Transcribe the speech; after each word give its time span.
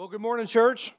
Well, 0.00 0.08
good 0.08 0.22
morning, 0.22 0.46
church. 0.46 0.94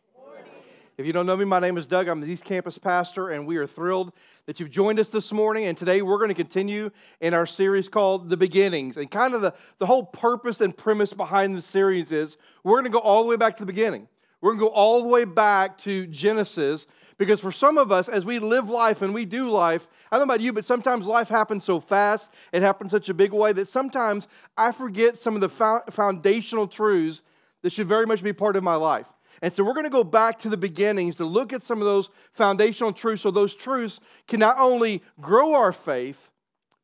If 0.96 1.08
you 1.08 1.12
don't 1.12 1.26
know 1.26 1.36
me, 1.36 1.44
my 1.44 1.58
name 1.58 1.76
is 1.76 1.88
Doug. 1.88 2.08
I'm 2.08 2.22
the 2.22 2.28
East 2.28 2.46
Campus 2.46 2.78
pastor, 2.78 3.30
and 3.30 3.48
we 3.48 3.58
are 3.58 3.66
thrilled 3.66 4.14
that 4.46 4.60
you've 4.60 4.70
joined 4.70 5.00
us 5.00 5.08
this 5.08 5.32
morning. 5.32 5.66
And 5.66 5.76
today 5.76 6.04
we're 6.04 6.20
going 6.20 6.30
to 6.30 6.36
continue 6.36 6.92
in 7.20 7.34
our 7.34 7.48
series 7.48 7.90
called 7.90 8.30
The 8.30 8.38
Beginnings. 8.38 8.98
And 8.98 9.10
kind 9.10 9.34
of 9.34 9.42
the, 9.42 9.56
the 9.80 9.88
whole 9.88 10.04
purpose 10.04 10.62
and 10.62 10.78
premise 10.78 11.14
behind 11.14 11.58
the 11.58 11.64
series 11.64 12.12
is 12.12 12.38
we're 12.64 12.76
going 12.76 12.84
to 12.84 12.92
go 12.92 13.00
all 13.00 13.24
the 13.24 13.30
way 13.30 13.38
back 13.38 13.58
to 13.58 13.64
the 13.64 13.66
beginning. 13.66 14.08
We're 14.40 14.52
going 14.52 14.60
to 14.60 14.66
go 14.68 14.72
all 14.76 15.02
the 15.02 15.10
way 15.10 15.26
back 15.26 15.80
to 15.80 16.06
Genesis 16.06 16.86
because 17.18 17.40
for 17.40 17.52
some 17.52 17.80
of 17.80 17.92
us, 17.92 18.08
as 18.08 18.24
we 18.24 18.38
live 18.38 18.70
life 18.70 19.02
and 19.02 19.16
we 19.16 19.26
do 19.26 19.50
life, 19.50 19.88
I 20.12 20.20
don't 20.20 20.28
know 20.28 20.36
about 20.36 20.44
you, 20.44 20.54
but 20.54 20.64
sometimes 20.64 21.08
life 21.08 21.28
happens 21.28 21.64
so 21.64 21.80
fast, 21.80 22.30
it 22.54 22.62
happens 22.62 22.92
such 22.92 23.10
a 23.10 23.16
big 23.16 23.34
way 23.34 23.52
that 23.52 23.68
sometimes 23.68 24.28
I 24.56 24.72
forget 24.72 25.18
some 25.18 25.34
of 25.34 25.42
the 25.42 25.82
foundational 25.90 26.68
truths 26.68 27.24
that 27.62 27.72
should 27.72 27.88
very 27.88 28.06
much 28.06 28.24
be 28.24 28.34
part 28.34 28.56
of 28.56 28.64
my 28.64 28.76
life. 28.76 29.08
And 29.42 29.52
so 29.52 29.64
we're 29.64 29.74
going 29.74 29.86
to 29.86 29.90
go 29.90 30.04
back 30.04 30.40
to 30.40 30.50
the 30.50 30.58
beginnings 30.58 31.16
to 31.16 31.26
look 31.26 31.54
at 31.54 31.64
some 31.64 31.80
of 31.80 31.86
those 31.86 32.10
foundational 32.34 32.94
truths 32.94 33.24
so 33.24 33.32
those 33.32 33.56
truths 33.56 34.00
can 34.28 34.40
not 34.40 34.58
only 34.60 35.02
grow 35.20 35.54
our 35.54 35.74
faith, 35.74 36.20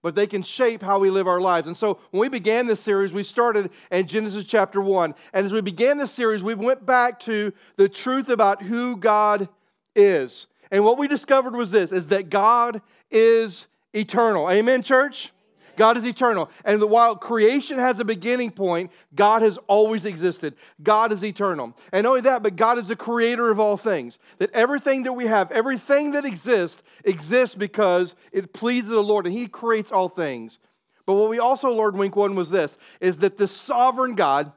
but 0.02 0.16
they 0.16 0.28
can 0.28 0.42
shape 0.42 0.82
how 0.82 1.00
we 1.00 1.10
live 1.10 1.28
our 1.28 1.42
lives. 1.42 1.68
And 1.68 1.76
so 1.76 2.00
when 2.12 2.22
we 2.22 2.30
began 2.30 2.66
this 2.66 2.80
series, 2.80 3.14
we 3.14 3.24
started 3.24 3.72
in 3.92 4.08
Genesis 4.08 4.46
chapter 4.46 4.80
1. 4.80 5.14
And 5.34 5.46
as 5.46 5.54
we 5.54 5.62
began 5.62 5.98
this 5.98 6.12
series, 6.12 6.44
we 6.44 6.56
went 6.56 6.86
back 6.86 7.20
to 7.22 7.52
the 7.76 7.90
truth 7.90 8.30
about 8.30 8.62
who 8.62 8.96
God 8.96 9.50
is. 9.96 10.48
And 10.72 10.84
what 10.84 10.98
we 10.98 11.08
discovered 11.08 11.56
was 11.56 11.72
this 11.72 11.92
is 11.92 12.08
that 12.08 12.30
God 12.30 12.82
is 13.12 13.68
eternal. 13.94 14.50
Amen, 14.50 14.84
church? 14.84 15.32
God 15.78 15.96
is 15.96 16.04
eternal. 16.04 16.50
And 16.66 16.84
while 16.84 17.16
creation 17.16 17.80
has 17.80 18.02
a 18.02 18.06
beginning 18.06 18.52
point, 18.52 18.92
God 19.16 19.44
has 19.44 19.58
always 19.68 20.04
existed. 20.04 20.56
God 20.84 21.14
is 21.14 21.24
eternal. 21.24 21.74
And 21.94 22.04
not 22.04 22.10
only 22.10 22.22
that, 22.22 22.44
but 22.44 22.58
God 22.58 22.78
is 22.80 22.90
the 22.90 22.96
creator 22.96 23.50
of 23.50 23.60
all 23.60 23.78
things. 23.78 24.20
That 24.40 24.52
everything 24.52 25.04
that 25.04 25.14
we 25.14 25.28
have, 25.28 25.52
everything 25.52 26.12
that 26.12 26.26
exists, 26.26 26.82
exists 27.06 27.56
because 27.56 28.16
it 28.34 28.52
pleases 28.52 28.90
the 28.90 29.02
Lord 29.02 29.26
and 29.26 29.34
He 29.34 29.48
creates 29.48 29.92
all 29.92 30.10
things. 30.10 30.60
But 31.06 31.14
what 31.14 31.30
we 31.30 31.40
also 31.40 31.72
learned, 31.72 31.98
Wink 31.98 32.18
One, 32.18 32.36
was 32.36 32.50
this 32.50 32.78
is 33.00 33.18
that 33.20 33.38
the 33.38 33.48
sovereign 33.48 34.16
God 34.16 34.52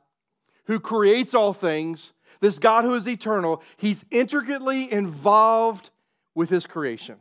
who 0.64 0.80
creates 0.80 1.34
all 1.34 1.52
things, 1.52 2.12
this 2.40 2.58
God 2.58 2.84
who 2.84 2.94
is 2.94 3.06
eternal, 3.06 3.62
He's 3.76 4.04
intricately 4.10 4.90
involved 4.90 5.90
with 6.34 6.48
His 6.48 6.66
creation. 6.66 7.16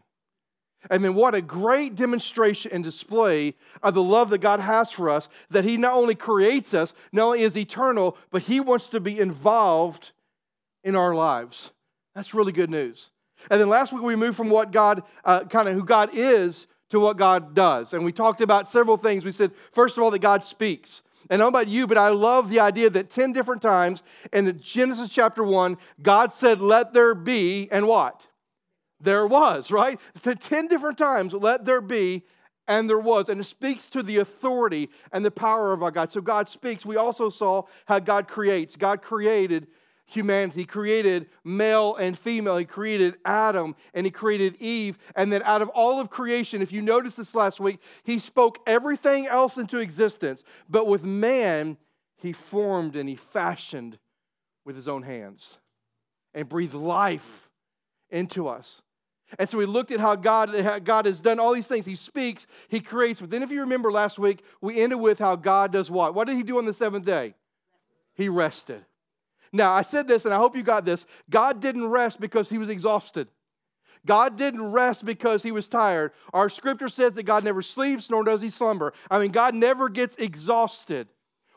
And 0.90 1.04
then, 1.04 1.14
what 1.14 1.36
a 1.36 1.42
great 1.42 1.96
demonstration 1.96 2.72
and 2.74 2.84
display 2.84 3.54
of 3.84 3.94
the 3.94 4.04
love 4.04 4.30
that 4.30 4.38
God 4.38 4.60
has 4.60 4.92
for 4.92 5.10
us 5.10 5.28
that 5.50 5.66
He 5.66 5.78
not 5.78 5.94
only 5.94 6.16
creates 6.16 6.74
us, 6.74 6.94
not 7.12 7.26
only 7.26 7.42
is 7.42 7.58
eternal, 7.58 8.18
but 8.32 8.44
He 8.44 8.60
wants 8.60 8.88
to 8.90 9.00
be 9.00 9.20
involved 9.20 10.12
in 10.84 10.96
our 10.96 11.14
lives. 11.14 11.72
That's 12.16 12.34
really 12.34 12.54
good 12.54 12.70
news. 12.70 13.12
And 13.50 13.60
then 13.60 13.70
last 13.70 13.94
week 13.94 14.04
we 14.04 14.16
moved 14.16 14.38
from 14.38 14.50
what 14.50 14.72
God, 14.72 15.04
uh, 15.26 15.46
kind 15.46 15.68
of 15.68 15.76
who 15.76 15.84
God 15.84 16.12
is, 16.14 16.68
to 16.90 17.00
what 17.00 17.18
God 17.18 17.54
does. 17.54 17.94
And 17.94 18.04
we 18.04 18.12
talked 18.12 18.42
about 18.42 18.68
several 18.68 18.98
things. 18.98 19.24
We 19.24 19.32
said, 19.32 19.52
first 19.72 19.98
of 19.98 20.04
all, 20.04 20.12
that 20.12 20.20
God 20.20 20.44
speaks. 20.44 21.02
And 21.30 21.42
I 21.42 21.46
don't 21.46 21.54
know 21.54 21.60
about 21.60 21.68
you, 21.68 21.86
but 21.86 21.98
I 21.98 22.10
love 22.10 22.50
the 22.50 22.60
idea 22.60 22.90
that 22.90 23.10
10 23.10 23.34
different 23.34 23.62
times 23.62 24.02
in 24.34 24.46
the 24.46 24.54
Genesis 24.54 25.12
chapter 25.12 25.44
1, 25.44 25.78
God 26.02 26.34
said, 26.34 26.60
Let 26.60 26.94
there 26.94 27.14
be, 27.14 27.70
and 27.72 27.88
what? 27.88 28.22
There 29.02 29.26
was, 29.28 29.72
right? 29.72 30.00
So 30.24 30.34
10 30.34 30.68
different 30.68 30.98
times, 30.98 31.34
let 31.34 31.66
there 31.66 31.82
be, 31.82 32.24
and 32.68 32.90
there 32.90 33.00
was. 33.00 33.30
And 33.30 33.42
it 33.42 33.46
speaks 33.46 33.90
to 33.90 34.04
the 34.04 34.18
authority 34.18 34.90
and 35.12 35.26
the 35.26 35.32
power 35.32 35.74
of 35.74 35.84
our 35.84 35.92
God. 35.92 36.12
So 36.12 36.22
God 36.22 36.48
speaks. 36.48 36.86
We 36.86 36.98
also 36.98 37.30
saw 37.30 37.64
how 37.86 38.00
God 38.00 38.28
creates. 38.28 38.76
God 38.76 39.02
created 39.02 39.68
humanity. 40.06 40.62
He 40.62 40.66
created 40.66 41.28
male 41.44 41.96
and 41.96 42.18
female. 42.18 42.58
He 42.58 42.66
created 42.66 43.16
Adam 43.26 43.76
and 43.94 44.06
he 44.06 44.12
created 44.12 44.56
Eve. 44.62 44.98
And 45.16 45.32
then 45.32 45.42
out 45.44 45.62
of 45.62 45.70
all 45.70 46.00
of 46.00 46.10
creation, 46.10 46.62
if 46.62 46.72
you 46.72 46.82
noticed 46.82 47.18
this 47.18 47.36
last 47.36 47.60
week, 47.60 47.80
he 48.04 48.20
spoke 48.20 48.60
everything 48.68 49.28
else 49.28 49.58
into 49.58 49.80
existence. 49.80 50.44
But 50.70 50.88
with 50.88 51.04
man, 51.04 51.78
he 52.18 52.34
formed 52.34 52.96
and 52.96 53.08
he 53.08 53.16
fashioned 53.16 53.98
with 54.66 54.76
his 54.76 54.88
own 54.88 55.04
hands 55.04 55.58
and 56.34 56.48
breathed 56.48 56.74
life 56.74 57.50
into 58.10 58.48
us. 58.48 58.82
And 59.38 59.48
so 59.48 59.58
we 59.58 59.66
looked 59.66 59.92
at 59.92 60.00
how 60.00 60.16
God, 60.16 60.56
how 60.56 60.80
God 60.80 61.06
has 61.06 61.22
done 61.22 61.40
all 61.40 61.54
these 61.54 61.68
things. 61.68 61.86
He 61.86 61.96
speaks, 61.96 62.48
He 62.68 62.80
creates. 62.80 63.22
But 63.22 63.30
then, 63.30 63.44
if 63.44 63.52
you 63.52 63.62
remember 63.62 63.92
last 63.92 64.18
week, 64.18 64.44
we 64.62 64.82
ended 64.82 65.00
with 65.00 65.20
how 65.20 65.36
God 65.36 65.72
does 65.72 65.92
what? 65.92 66.16
What 66.16 66.28
did 66.28 66.36
He 66.38 66.44
do 66.44 66.58
on 66.58 66.66
the 66.66 66.74
seventh 66.74 67.06
day? 67.06 67.36
He 68.16 68.30
rested. 68.30 68.84
Now, 69.52 69.72
I 69.72 69.84
said 69.84 70.08
this, 70.08 70.26
and 70.26 70.34
I 70.34 70.38
hope 70.38 70.56
you 70.56 70.64
got 70.64 70.86
this. 70.86 71.06
God 71.30 71.60
didn't 71.60 71.88
rest 71.88 72.20
because 72.20 72.50
He 72.50 72.58
was 72.58 72.70
exhausted. 72.70 73.28
God 74.06 74.38
didn't 74.38 74.72
rest 74.72 75.06
because 75.06 75.44
he 75.44 75.52
was 75.52 75.68
tired. 75.68 76.14
Our 76.34 76.50
scripture 76.50 76.88
says 76.88 77.14
that 77.14 77.24
God 77.24 77.44
never 77.44 77.62
sleeps 77.62 78.10
nor 78.10 78.24
does 78.24 78.42
he 78.42 78.50
slumber. 78.50 78.94
I 79.12 79.20
mean, 79.20 79.32
God 79.32 79.56
never 79.56 79.90
gets 79.90 80.16
exhausted. 80.16 81.08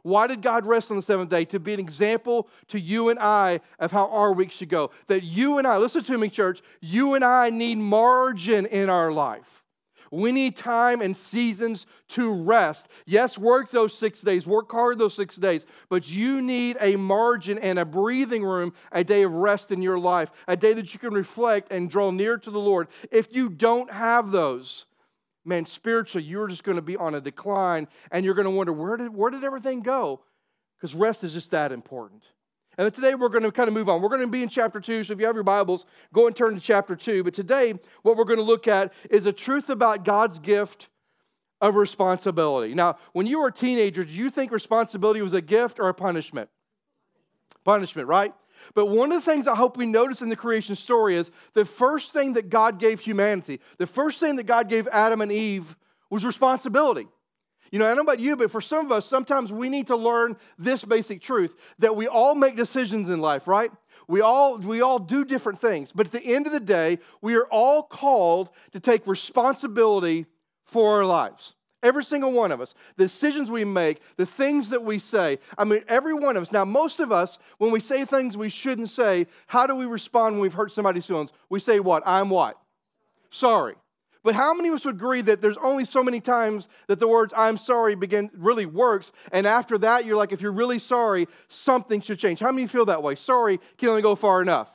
Why 0.02 0.26
did 0.26 0.42
God 0.42 0.66
rest 0.66 0.90
on 0.90 0.96
the 0.96 1.02
seventh 1.02 1.30
day? 1.30 1.44
To 1.46 1.60
be 1.60 1.74
an 1.74 1.80
example 1.80 2.48
to 2.68 2.80
you 2.80 3.08
and 3.08 3.18
I 3.18 3.60
of 3.78 3.92
how 3.92 4.08
our 4.08 4.32
week 4.32 4.50
should 4.50 4.68
go. 4.68 4.90
That 5.06 5.22
you 5.22 5.58
and 5.58 5.66
I, 5.66 5.76
listen 5.76 6.02
to 6.04 6.18
me, 6.18 6.28
church, 6.28 6.60
you 6.80 7.14
and 7.14 7.24
I 7.24 7.50
need 7.50 7.78
margin 7.78 8.66
in 8.66 8.90
our 8.90 9.12
life. 9.12 9.62
We 10.10 10.30
need 10.30 10.56
time 10.56 11.00
and 11.00 11.16
seasons 11.16 11.86
to 12.08 12.30
rest. 12.30 12.88
Yes, 13.06 13.38
work 13.38 13.70
those 13.70 13.96
six 13.96 14.20
days, 14.20 14.46
work 14.46 14.70
hard 14.70 14.98
those 14.98 15.14
six 15.14 15.36
days, 15.36 15.64
but 15.88 16.10
you 16.10 16.42
need 16.42 16.76
a 16.80 16.96
margin 16.96 17.58
and 17.58 17.78
a 17.78 17.84
breathing 17.86 18.44
room, 18.44 18.74
a 18.92 19.02
day 19.02 19.22
of 19.22 19.32
rest 19.32 19.70
in 19.70 19.80
your 19.80 19.98
life, 19.98 20.30
a 20.48 20.56
day 20.56 20.74
that 20.74 20.92
you 20.92 21.00
can 21.00 21.14
reflect 21.14 21.72
and 21.72 21.88
draw 21.88 22.10
near 22.10 22.36
to 22.36 22.50
the 22.50 22.58
Lord. 22.58 22.88
If 23.10 23.34
you 23.34 23.48
don't 23.48 23.90
have 23.90 24.30
those, 24.30 24.84
man, 25.44 25.66
spiritually, 25.66 26.26
you're 26.26 26.48
just 26.48 26.64
going 26.64 26.76
to 26.76 26.82
be 26.82 26.96
on 26.96 27.14
a 27.14 27.20
decline 27.20 27.88
and 28.10 28.24
you're 28.24 28.34
going 28.34 28.46
to 28.46 28.50
wonder, 28.50 28.72
where 28.72 28.96
did, 28.96 29.14
where 29.14 29.30
did 29.30 29.44
everything 29.44 29.80
go? 29.80 30.20
Because 30.76 30.94
rest 30.94 31.24
is 31.24 31.32
just 31.32 31.50
that 31.50 31.72
important. 31.72 32.22
And 32.78 32.92
today 32.92 33.14
we're 33.14 33.28
going 33.28 33.44
to 33.44 33.52
kind 33.52 33.68
of 33.68 33.74
move 33.74 33.88
on. 33.88 34.00
We're 34.00 34.08
going 34.08 34.22
to 34.22 34.26
be 34.26 34.42
in 34.42 34.48
chapter 34.48 34.80
2. 34.80 35.04
So 35.04 35.12
if 35.12 35.20
you 35.20 35.26
have 35.26 35.34
your 35.34 35.44
Bibles, 35.44 35.84
go 36.12 36.26
and 36.26 36.34
turn 36.34 36.54
to 36.54 36.60
chapter 36.60 36.96
2. 36.96 37.22
But 37.22 37.34
today, 37.34 37.74
what 38.02 38.16
we're 38.16 38.24
going 38.24 38.38
to 38.38 38.44
look 38.44 38.66
at 38.66 38.92
is 39.10 39.26
a 39.26 39.32
truth 39.32 39.68
about 39.68 40.04
God's 40.04 40.38
gift 40.38 40.88
of 41.60 41.76
responsibility. 41.76 42.74
Now, 42.74 42.96
when 43.12 43.26
you 43.26 43.40
were 43.40 43.48
a 43.48 43.52
teenager, 43.52 44.04
did 44.04 44.14
you 44.14 44.30
think 44.30 44.50
responsibility 44.50 45.20
was 45.22 45.34
a 45.34 45.40
gift 45.40 45.78
or 45.78 45.88
a 45.88 45.94
punishment? 45.94 46.48
Punishment, 47.64 48.08
right? 48.08 48.34
But 48.74 48.86
one 48.86 49.12
of 49.12 49.24
the 49.24 49.30
things 49.30 49.46
I 49.46 49.54
hope 49.54 49.76
we 49.76 49.86
notice 49.86 50.22
in 50.22 50.28
the 50.28 50.36
creation 50.36 50.76
story 50.76 51.16
is 51.16 51.30
the 51.54 51.64
first 51.64 52.12
thing 52.12 52.34
that 52.34 52.48
God 52.48 52.78
gave 52.78 53.00
humanity, 53.00 53.60
the 53.78 53.86
first 53.86 54.20
thing 54.20 54.36
that 54.36 54.44
God 54.44 54.68
gave 54.68 54.88
Adam 54.88 55.20
and 55.20 55.32
Eve 55.32 55.76
was 56.10 56.24
responsibility. 56.24 57.08
You 57.70 57.78
know, 57.78 57.86
I 57.86 57.88
don't 57.88 57.96
know 57.96 58.02
about 58.02 58.20
you, 58.20 58.36
but 58.36 58.50
for 58.50 58.60
some 58.60 58.84
of 58.84 58.92
us, 58.92 59.06
sometimes 59.06 59.50
we 59.50 59.70
need 59.70 59.86
to 59.86 59.96
learn 59.96 60.36
this 60.58 60.84
basic 60.84 61.22
truth 61.22 61.54
that 61.78 61.96
we 61.96 62.06
all 62.06 62.34
make 62.34 62.54
decisions 62.54 63.08
in 63.08 63.20
life, 63.20 63.48
right? 63.48 63.72
We 64.08 64.20
all, 64.20 64.58
we 64.58 64.82
all 64.82 64.98
do 64.98 65.24
different 65.24 65.58
things. 65.58 65.90
But 65.90 66.06
at 66.06 66.12
the 66.12 66.22
end 66.22 66.46
of 66.46 66.52
the 66.52 66.60
day, 66.60 66.98
we 67.22 67.34
are 67.34 67.46
all 67.46 67.82
called 67.82 68.50
to 68.72 68.80
take 68.80 69.06
responsibility 69.06 70.26
for 70.66 70.96
our 70.98 71.06
lives. 71.06 71.54
Every 71.82 72.04
single 72.04 72.32
one 72.32 72.52
of 72.52 72.60
us, 72.60 72.74
the 72.96 73.04
decisions 73.04 73.50
we 73.50 73.64
make, 73.64 74.00
the 74.16 74.26
things 74.26 74.68
that 74.68 74.84
we 74.84 75.00
say. 75.00 75.40
I 75.58 75.64
mean, 75.64 75.82
every 75.88 76.14
one 76.14 76.36
of 76.36 76.42
us. 76.42 76.52
Now, 76.52 76.64
most 76.64 77.00
of 77.00 77.10
us, 77.10 77.38
when 77.58 77.72
we 77.72 77.80
say 77.80 78.04
things 78.04 78.36
we 78.36 78.48
shouldn't 78.48 78.90
say, 78.90 79.26
how 79.48 79.66
do 79.66 79.74
we 79.74 79.86
respond 79.86 80.36
when 80.36 80.42
we've 80.42 80.54
hurt 80.54 80.72
somebody's 80.72 81.06
feelings? 81.06 81.30
We 81.50 81.58
say 81.58 81.80
what? 81.80 82.04
I'm 82.06 82.30
what? 82.30 82.56
Sorry. 83.30 83.74
But 84.22 84.36
how 84.36 84.54
many 84.54 84.68
of 84.68 84.76
us 84.76 84.84
would 84.84 84.94
agree 84.94 85.22
that 85.22 85.42
there's 85.42 85.56
only 85.56 85.84
so 85.84 86.02
many 86.04 86.20
times 86.20 86.68
that 86.86 87.00
the 87.00 87.08
words 87.08 87.34
I'm 87.36 87.56
sorry 87.56 87.96
begin 87.96 88.30
really 88.34 88.66
works, 88.66 89.10
and 89.32 89.46
after 89.46 89.76
that 89.78 90.04
you're 90.04 90.16
like, 90.16 90.30
if 90.30 90.40
you're 90.40 90.52
really 90.52 90.78
sorry, 90.78 91.26
something 91.48 92.00
should 92.00 92.20
change. 92.20 92.38
How 92.38 92.52
many 92.52 92.68
feel 92.68 92.84
that 92.86 93.02
way? 93.02 93.16
Sorry 93.16 93.58
can 93.78 93.88
only 93.88 94.02
go 94.02 94.14
far 94.14 94.40
enough. 94.40 94.70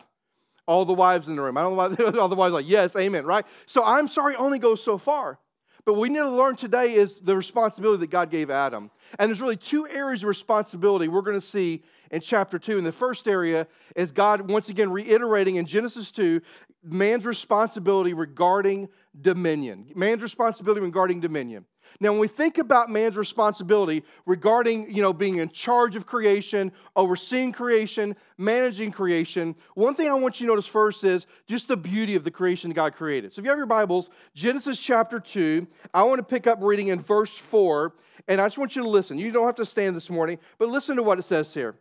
All 0.65 0.83
the 0.83 0.93
wives 0.93 1.29
in 1.29 1.37
the 1.37 1.41
room. 1.41 1.57
I 1.57 1.61
don't 1.61 1.77
know 1.77 2.11
why 2.11 2.19
all 2.19 2.27
the 2.27 2.35
wives 2.35 2.53
like, 2.53 2.67
yes, 2.67 2.93
amen, 2.97 3.25
right? 3.25 3.45
So 3.67 3.85
I'm 3.85 4.09
sorry 4.09 4.35
only 4.35 4.59
goes 4.59 4.83
so 4.83 4.97
far. 4.97 5.39
But 5.87 5.93
what 5.93 6.01
we 6.01 6.09
need 6.09 6.19
to 6.19 6.29
learn 6.29 6.57
today 6.57 6.95
is 6.95 7.21
the 7.21 7.33
responsibility 7.33 8.01
that 8.01 8.09
God 8.09 8.29
gave 8.29 8.49
Adam. 8.49 8.91
And 9.17 9.29
there's 9.29 9.39
really 9.39 9.55
two 9.55 9.87
areas 9.87 10.21
of 10.21 10.27
responsibility 10.27 11.07
we're 11.07 11.21
going 11.21 11.39
to 11.39 11.45
see 11.45 11.81
in 12.11 12.19
chapter 12.19 12.59
2. 12.59 12.77
And 12.77 12.85
the 12.85 12.91
first 12.91 13.25
area 13.25 13.65
is 13.95 14.11
God, 14.11 14.51
once 14.51 14.67
again, 14.67 14.91
reiterating 14.91 15.55
in 15.55 15.65
Genesis 15.65 16.11
2 16.11 16.41
man's 16.83 17.25
responsibility 17.25 18.13
regarding 18.13 18.89
dominion. 19.21 19.87
Man's 19.95 20.21
responsibility 20.21 20.81
regarding 20.81 21.19
dominion. 21.19 21.65
Now, 21.99 22.11
when 22.11 22.19
we 22.19 22.27
think 22.27 22.57
about 22.57 22.89
man's 22.89 23.17
responsibility 23.17 24.03
regarding, 24.25 24.93
you 24.93 25.01
know, 25.01 25.13
being 25.13 25.37
in 25.37 25.49
charge 25.49 25.95
of 25.95 26.05
creation, 26.05 26.71
overseeing 26.95 27.51
creation, 27.51 28.15
managing 28.37 28.91
creation, 28.91 29.55
one 29.73 29.95
thing 29.95 30.09
I 30.09 30.13
want 30.13 30.39
you 30.39 30.47
to 30.47 30.51
notice 30.51 30.67
first 30.67 31.03
is 31.03 31.25
just 31.47 31.67
the 31.67 31.77
beauty 31.77 32.15
of 32.15 32.23
the 32.23 32.31
creation 32.31 32.71
God 32.71 32.93
created. 32.93 33.33
So 33.33 33.39
if 33.39 33.45
you 33.45 33.49
have 33.49 33.57
your 33.57 33.65
Bibles, 33.67 34.09
Genesis 34.35 34.77
chapter 34.77 35.19
2, 35.19 35.65
I 35.93 36.03
want 36.03 36.19
to 36.19 36.23
pick 36.23 36.45
up 36.45 36.59
reading 36.61 36.89
in 36.89 37.01
verse 37.01 37.33
4, 37.33 37.93
and 38.27 38.41
I 38.41 38.45
just 38.45 38.57
want 38.57 38.75
you 38.75 38.83
to 38.83 38.89
listen. 38.89 39.17
You 39.17 39.31
don't 39.31 39.45
have 39.45 39.55
to 39.55 39.65
stand 39.65 39.95
this 39.95 40.09
morning, 40.09 40.39
but 40.59 40.69
listen 40.69 40.97
to 40.97 41.03
what 41.03 41.19
it 41.19 41.23
says 41.23 41.53
here. 41.53 41.75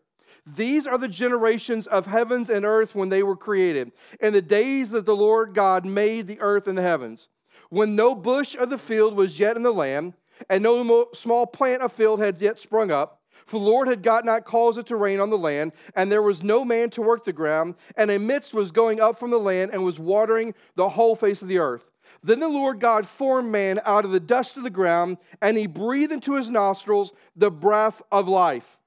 These 0.47 0.87
are 0.87 0.99
the 0.99 1.09
generations 1.09 1.87
of 1.89 2.07
heavens 2.07 2.51
and 2.51 2.65
earth 2.65 2.95
when 2.95 3.09
they 3.09 3.23
were 3.23 3.37
created, 3.37 3.93
in 4.21 4.33
the 4.33 4.43
days 4.43 4.91
that 4.91 5.05
the 5.05 5.17
Lord 5.17 5.55
God 5.55 5.85
made 5.85 6.29
the 6.29 6.41
earth 6.41 6.69
and 6.69 6.79
the 6.79 6.83
heavens, 6.83 7.29
when 7.69 7.97
no 7.97 8.15
bush 8.15 8.55
of 8.55 8.71
the 8.71 8.79
field 8.79 9.17
was 9.17 9.41
yet 9.41 9.57
in 9.57 9.63
the 9.63 9.73
land, 9.73 10.15
and 10.49 10.63
no 10.63 11.09
small 11.15 11.47
plant 11.47 11.83
of 11.83 11.93
field 11.93 12.21
had 12.21 12.41
yet 12.41 12.59
sprung 12.59 12.93
up. 12.93 13.23
For 13.47 13.61
the 13.61 13.67
Lord 13.67 13.89
had 13.89 14.03
God 14.03 14.25
not 14.25 14.45
caused 14.45 14.79
it 14.79 14.87
to 14.87 14.97
rain 14.97 15.21
on 15.21 15.31
the 15.31 15.39
land, 15.39 15.73
and 15.95 16.11
there 16.11 16.23
was 16.23 16.43
no 16.43 16.65
man 16.65 16.91
to 16.91 17.03
work 17.03 17.25
the 17.25 17.33
ground, 17.33 17.77
and 17.97 18.11
a 18.11 18.19
mist 18.19 18.55
was 18.55 18.71
going 18.71 19.01
up 19.01 19.19
from 19.19 19.31
the 19.31 19.39
land 19.39 19.71
and 19.73 19.85
was 19.85 20.01
watering 20.01 20.53
the 20.75 20.89
whole 20.89 21.15
face 21.15 21.43
of 21.43 21.49
the 21.49 21.59
earth. 21.59 21.91
Then 22.23 22.41
the 22.41 22.49
Lord 22.49 22.81
God 22.81 23.07
formed 23.07 23.51
man 23.51 23.81
out 23.85 24.05
of 24.05 24.11
the 24.11 24.21
dust 24.21 24.57
of 24.57 24.65
the 24.65 24.71
ground, 24.71 25.19
and 25.41 25.57
he 25.57 25.67
breathed 25.67 26.13
into 26.13 26.35
his 26.35 26.51
nostrils 26.51 27.13
the 27.37 27.51
breath 27.51 28.03
of 28.11 28.27
life. 28.27 28.79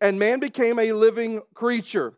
And 0.00 0.18
man 0.18 0.40
became 0.40 0.78
a 0.78 0.92
living 0.92 1.42
creature. 1.54 2.14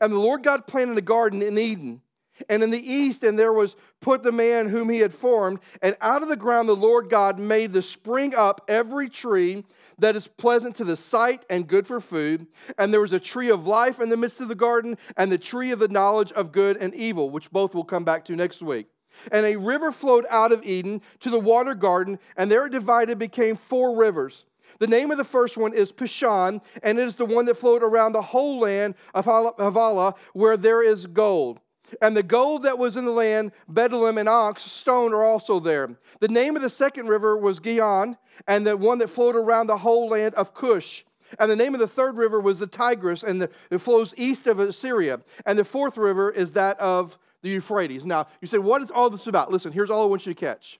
And 0.00 0.12
the 0.12 0.18
Lord 0.18 0.42
God 0.42 0.66
planted 0.66 0.98
a 0.98 1.02
garden 1.02 1.42
in 1.42 1.58
Eden. 1.58 2.02
And 2.48 2.62
in 2.62 2.70
the 2.70 2.92
east, 2.92 3.22
and 3.24 3.38
there 3.38 3.52
was 3.52 3.76
put 4.00 4.22
the 4.22 4.32
man 4.32 4.68
whom 4.68 4.88
he 4.88 4.98
had 4.98 5.14
formed. 5.14 5.60
And 5.80 5.96
out 6.00 6.22
of 6.22 6.28
the 6.28 6.36
ground 6.36 6.68
the 6.68 6.74
Lord 6.74 7.08
God 7.10 7.38
made 7.38 7.72
to 7.74 7.82
spring 7.82 8.34
up 8.34 8.64
every 8.68 9.08
tree 9.08 9.64
that 9.98 10.16
is 10.16 10.26
pleasant 10.26 10.76
to 10.76 10.84
the 10.84 10.96
sight 10.96 11.44
and 11.50 11.68
good 11.68 11.86
for 11.86 12.00
food. 12.00 12.46
And 12.78 12.92
there 12.92 13.02
was 13.02 13.12
a 13.12 13.20
tree 13.20 13.50
of 13.50 13.66
life 13.66 14.00
in 14.00 14.08
the 14.08 14.16
midst 14.16 14.40
of 14.40 14.48
the 14.48 14.54
garden, 14.54 14.96
and 15.16 15.30
the 15.30 15.38
tree 15.38 15.70
of 15.70 15.78
the 15.78 15.88
knowledge 15.88 16.32
of 16.32 16.52
good 16.52 16.78
and 16.78 16.94
evil, 16.94 17.30
which 17.30 17.50
both 17.50 17.74
we'll 17.74 17.84
come 17.84 18.04
back 18.04 18.24
to 18.24 18.34
next 18.34 18.62
week. 18.62 18.86
And 19.30 19.44
a 19.44 19.56
river 19.56 19.92
flowed 19.92 20.26
out 20.30 20.52
of 20.52 20.64
Eden 20.64 21.02
to 21.20 21.30
the 21.30 21.38
water 21.38 21.74
garden, 21.74 22.18
and 22.36 22.50
there 22.50 22.66
it 22.66 22.70
divided 22.70 23.18
became 23.18 23.56
four 23.56 23.94
rivers. 23.94 24.46
The 24.78 24.86
name 24.86 25.10
of 25.10 25.18
the 25.18 25.24
first 25.24 25.56
one 25.56 25.72
is 25.72 25.92
Pishon, 25.92 26.60
and 26.82 26.98
it 26.98 27.06
is 27.06 27.16
the 27.16 27.24
one 27.24 27.44
that 27.46 27.58
flowed 27.58 27.82
around 27.82 28.12
the 28.12 28.22
whole 28.22 28.60
land 28.60 28.94
of 29.14 29.26
Havilah, 29.26 30.14
where 30.32 30.56
there 30.56 30.82
is 30.82 31.06
gold. 31.06 31.60
And 32.00 32.16
the 32.16 32.22
gold 32.22 32.62
that 32.62 32.78
was 32.78 32.96
in 32.96 33.04
the 33.04 33.10
land, 33.10 33.52
bdellium 33.70 34.18
and 34.18 34.28
onyx, 34.28 34.62
stone 34.62 35.12
are 35.12 35.24
also 35.24 35.60
there. 35.60 35.90
The 36.20 36.28
name 36.28 36.56
of 36.56 36.62
the 36.62 36.70
second 36.70 37.08
river 37.08 37.36
was 37.36 37.60
Gihon, 37.60 38.16
and 38.46 38.66
the 38.66 38.76
one 38.76 38.98
that 38.98 39.10
flowed 39.10 39.36
around 39.36 39.66
the 39.66 39.76
whole 39.76 40.08
land 40.08 40.34
of 40.34 40.54
Cush. 40.54 41.04
And 41.38 41.50
the 41.50 41.56
name 41.56 41.74
of 41.74 41.80
the 41.80 41.88
third 41.88 42.16
river 42.16 42.40
was 42.40 42.58
the 42.58 42.66
Tigris, 42.66 43.22
and 43.22 43.42
the, 43.42 43.50
it 43.70 43.78
flows 43.78 44.14
east 44.16 44.46
of 44.46 44.58
Assyria. 44.60 45.20
And 45.46 45.58
the 45.58 45.64
fourth 45.64 45.96
river 45.96 46.30
is 46.30 46.52
that 46.52 46.78
of 46.78 47.18
the 47.42 47.50
Euphrates. 47.50 48.04
Now, 48.04 48.28
you 48.40 48.48
say, 48.48 48.58
what 48.58 48.82
is 48.82 48.90
all 48.90 49.10
this 49.10 49.26
about? 49.26 49.50
Listen, 49.50 49.72
here's 49.72 49.90
all 49.90 50.04
I 50.04 50.06
want 50.06 50.26
you 50.26 50.32
to 50.32 50.38
catch 50.38 50.78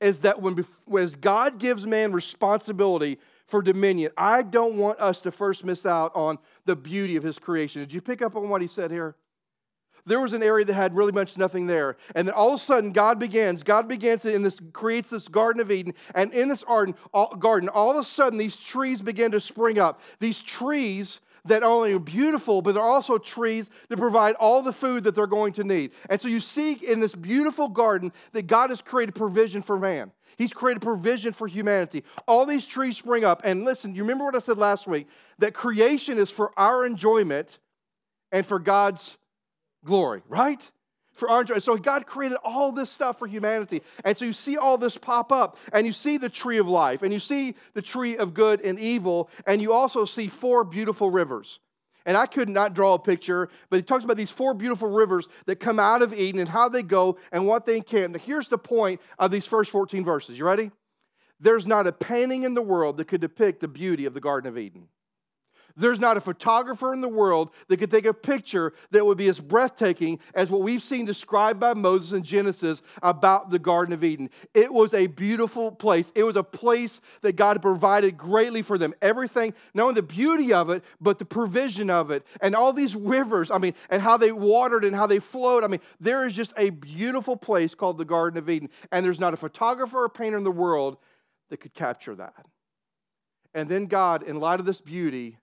is 0.00 0.20
that 0.20 0.40
when 0.40 0.64
as 0.98 1.16
God 1.16 1.58
gives 1.58 1.86
man 1.86 2.12
responsibility 2.12 3.18
for 3.46 3.62
dominion, 3.62 4.12
I 4.16 4.42
don't 4.42 4.76
want 4.76 5.00
us 5.00 5.20
to 5.22 5.30
first 5.30 5.64
miss 5.64 5.84
out 5.86 6.12
on 6.14 6.38
the 6.64 6.76
beauty 6.76 7.16
of 7.16 7.22
his 7.22 7.38
creation. 7.38 7.82
Did 7.82 7.92
you 7.92 8.00
pick 8.00 8.22
up 8.22 8.36
on 8.36 8.48
what 8.48 8.62
he 8.62 8.68
said 8.68 8.90
here? 8.90 9.14
There 10.04 10.20
was 10.20 10.32
an 10.32 10.42
area 10.42 10.64
that 10.64 10.74
had 10.74 10.96
really 10.96 11.12
much 11.12 11.36
nothing 11.36 11.66
there. 11.66 11.96
And 12.16 12.26
then 12.26 12.34
all 12.34 12.48
of 12.48 12.54
a 12.54 12.58
sudden, 12.58 12.90
God 12.90 13.20
begins, 13.20 13.62
God 13.62 13.86
begins 13.86 14.24
in 14.24 14.42
this, 14.42 14.58
creates 14.72 15.08
this 15.10 15.28
Garden 15.28 15.60
of 15.60 15.70
Eden. 15.70 15.94
And 16.14 16.32
in 16.34 16.48
this 16.48 16.64
garden, 16.64 17.68
all 17.68 17.90
of 17.90 17.96
a 17.96 18.02
sudden, 18.02 18.36
these 18.38 18.56
trees 18.56 19.00
begin 19.00 19.30
to 19.30 19.40
spring 19.40 19.78
up. 19.78 20.00
These 20.18 20.42
trees 20.42 21.20
that 21.44 21.62
only 21.62 21.92
are 21.92 21.98
beautiful, 21.98 22.62
but 22.62 22.74
they're 22.74 22.82
also 22.82 23.18
trees 23.18 23.68
that 23.88 23.96
provide 23.96 24.34
all 24.36 24.62
the 24.62 24.72
food 24.72 25.04
that 25.04 25.14
they're 25.14 25.26
going 25.26 25.52
to 25.54 25.64
need. 25.64 25.92
And 26.08 26.20
so 26.20 26.28
you 26.28 26.40
see 26.40 26.72
in 26.72 27.00
this 27.00 27.14
beautiful 27.14 27.68
garden 27.68 28.12
that 28.32 28.46
God 28.46 28.70
has 28.70 28.80
created 28.80 29.14
provision 29.14 29.62
for 29.62 29.78
man. 29.78 30.12
He's 30.38 30.52
created 30.52 30.82
provision 30.82 31.32
for 31.32 31.46
humanity. 31.46 32.04
All 32.26 32.46
these 32.46 32.66
trees 32.66 32.96
spring 32.96 33.24
up. 33.24 33.42
And 33.44 33.64
listen, 33.64 33.94
you 33.94 34.02
remember 34.02 34.24
what 34.24 34.34
I 34.34 34.38
said 34.38 34.58
last 34.58 34.86
week? 34.86 35.08
That 35.38 35.52
creation 35.52 36.18
is 36.18 36.30
for 36.30 36.52
our 36.58 36.86
enjoyment 36.86 37.58
and 38.30 38.46
for 38.46 38.58
God's 38.58 39.16
glory, 39.84 40.22
right? 40.28 40.70
For 41.22 41.30
our 41.30 41.44
joy. 41.44 41.60
So 41.60 41.76
God 41.76 42.04
created 42.04 42.36
all 42.42 42.72
this 42.72 42.90
stuff 42.90 43.20
for 43.20 43.28
humanity. 43.28 43.80
And 44.04 44.18
so 44.18 44.24
you 44.24 44.32
see 44.32 44.56
all 44.56 44.76
this 44.76 44.98
pop 44.98 45.30
up, 45.30 45.56
and 45.72 45.86
you 45.86 45.92
see 45.92 46.18
the 46.18 46.28
tree 46.28 46.58
of 46.58 46.66
life, 46.66 47.02
and 47.02 47.12
you 47.12 47.20
see 47.20 47.54
the 47.74 47.82
tree 47.82 48.16
of 48.16 48.34
good 48.34 48.60
and 48.60 48.76
evil, 48.76 49.30
and 49.46 49.62
you 49.62 49.72
also 49.72 50.04
see 50.04 50.26
four 50.26 50.64
beautiful 50.64 51.12
rivers. 51.12 51.60
And 52.06 52.16
I 52.16 52.26
could 52.26 52.48
not 52.48 52.74
draw 52.74 52.94
a 52.94 52.98
picture, 52.98 53.50
but 53.70 53.76
he 53.76 53.82
talks 53.82 54.02
about 54.02 54.16
these 54.16 54.32
four 54.32 54.52
beautiful 54.52 54.88
rivers 54.88 55.28
that 55.46 55.60
come 55.60 55.78
out 55.78 56.02
of 56.02 56.12
Eden 56.12 56.40
and 56.40 56.48
how 56.48 56.68
they 56.68 56.82
go 56.82 57.18
and 57.30 57.46
what 57.46 57.66
they 57.66 57.80
can. 57.80 58.10
Now, 58.10 58.18
here's 58.18 58.48
the 58.48 58.58
point 58.58 59.00
of 59.16 59.30
these 59.30 59.46
first 59.46 59.70
14 59.70 60.04
verses. 60.04 60.36
You 60.36 60.44
ready? 60.44 60.72
There's 61.38 61.68
not 61.68 61.86
a 61.86 61.92
painting 61.92 62.42
in 62.42 62.54
the 62.54 62.62
world 62.62 62.96
that 62.96 63.06
could 63.06 63.20
depict 63.20 63.60
the 63.60 63.68
beauty 63.68 64.06
of 64.06 64.14
the 64.14 64.20
Garden 64.20 64.48
of 64.48 64.58
Eden. 64.58 64.88
There's 65.76 66.00
not 66.00 66.16
a 66.16 66.20
photographer 66.20 66.92
in 66.92 67.00
the 67.00 67.08
world 67.08 67.50
that 67.68 67.78
could 67.78 67.90
take 67.90 68.06
a 68.06 68.14
picture 68.14 68.72
that 68.90 69.04
would 69.04 69.18
be 69.18 69.28
as 69.28 69.40
breathtaking 69.40 70.18
as 70.34 70.50
what 70.50 70.62
we've 70.62 70.82
seen 70.82 71.04
described 71.04 71.60
by 71.60 71.74
Moses 71.74 72.12
in 72.12 72.22
Genesis 72.22 72.82
about 73.02 73.50
the 73.50 73.58
Garden 73.58 73.92
of 73.92 74.04
Eden. 74.04 74.30
It 74.54 74.72
was 74.72 74.94
a 74.94 75.06
beautiful 75.06 75.72
place. 75.72 76.12
It 76.14 76.24
was 76.24 76.36
a 76.36 76.42
place 76.42 77.00
that 77.22 77.36
God 77.36 77.60
provided 77.62 78.16
greatly 78.16 78.62
for 78.62 78.78
them. 78.78 78.94
Everything, 79.02 79.54
not 79.74 79.84
only 79.84 79.94
the 79.94 80.02
beauty 80.02 80.52
of 80.52 80.70
it, 80.70 80.82
but 81.00 81.18
the 81.18 81.24
provision 81.24 81.90
of 81.90 82.10
it. 82.10 82.26
And 82.40 82.54
all 82.54 82.72
these 82.72 82.94
rivers, 82.94 83.50
I 83.50 83.58
mean, 83.58 83.74
and 83.90 84.02
how 84.02 84.16
they 84.16 84.32
watered 84.32 84.84
and 84.84 84.94
how 84.94 85.06
they 85.06 85.18
flowed. 85.18 85.64
I 85.64 85.68
mean, 85.68 85.80
there 86.00 86.26
is 86.26 86.32
just 86.32 86.52
a 86.56 86.70
beautiful 86.70 87.36
place 87.36 87.74
called 87.74 87.98
the 87.98 88.04
Garden 88.04 88.38
of 88.38 88.50
Eden. 88.50 88.68
And 88.90 89.04
there's 89.04 89.20
not 89.20 89.34
a 89.34 89.38
photographer 89.38 90.04
or 90.04 90.08
painter 90.08 90.38
in 90.38 90.44
the 90.44 90.50
world 90.50 90.96
that 91.50 91.58
could 91.58 91.74
capture 91.74 92.14
that. 92.14 92.46
And 93.54 93.68
then 93.68 93.86
God, 93.86 94.22
in 94.22 94.40
light 94.40 94.60
of 94.60 94.66
this 94.66 94.80
beauty, 94.80 95.36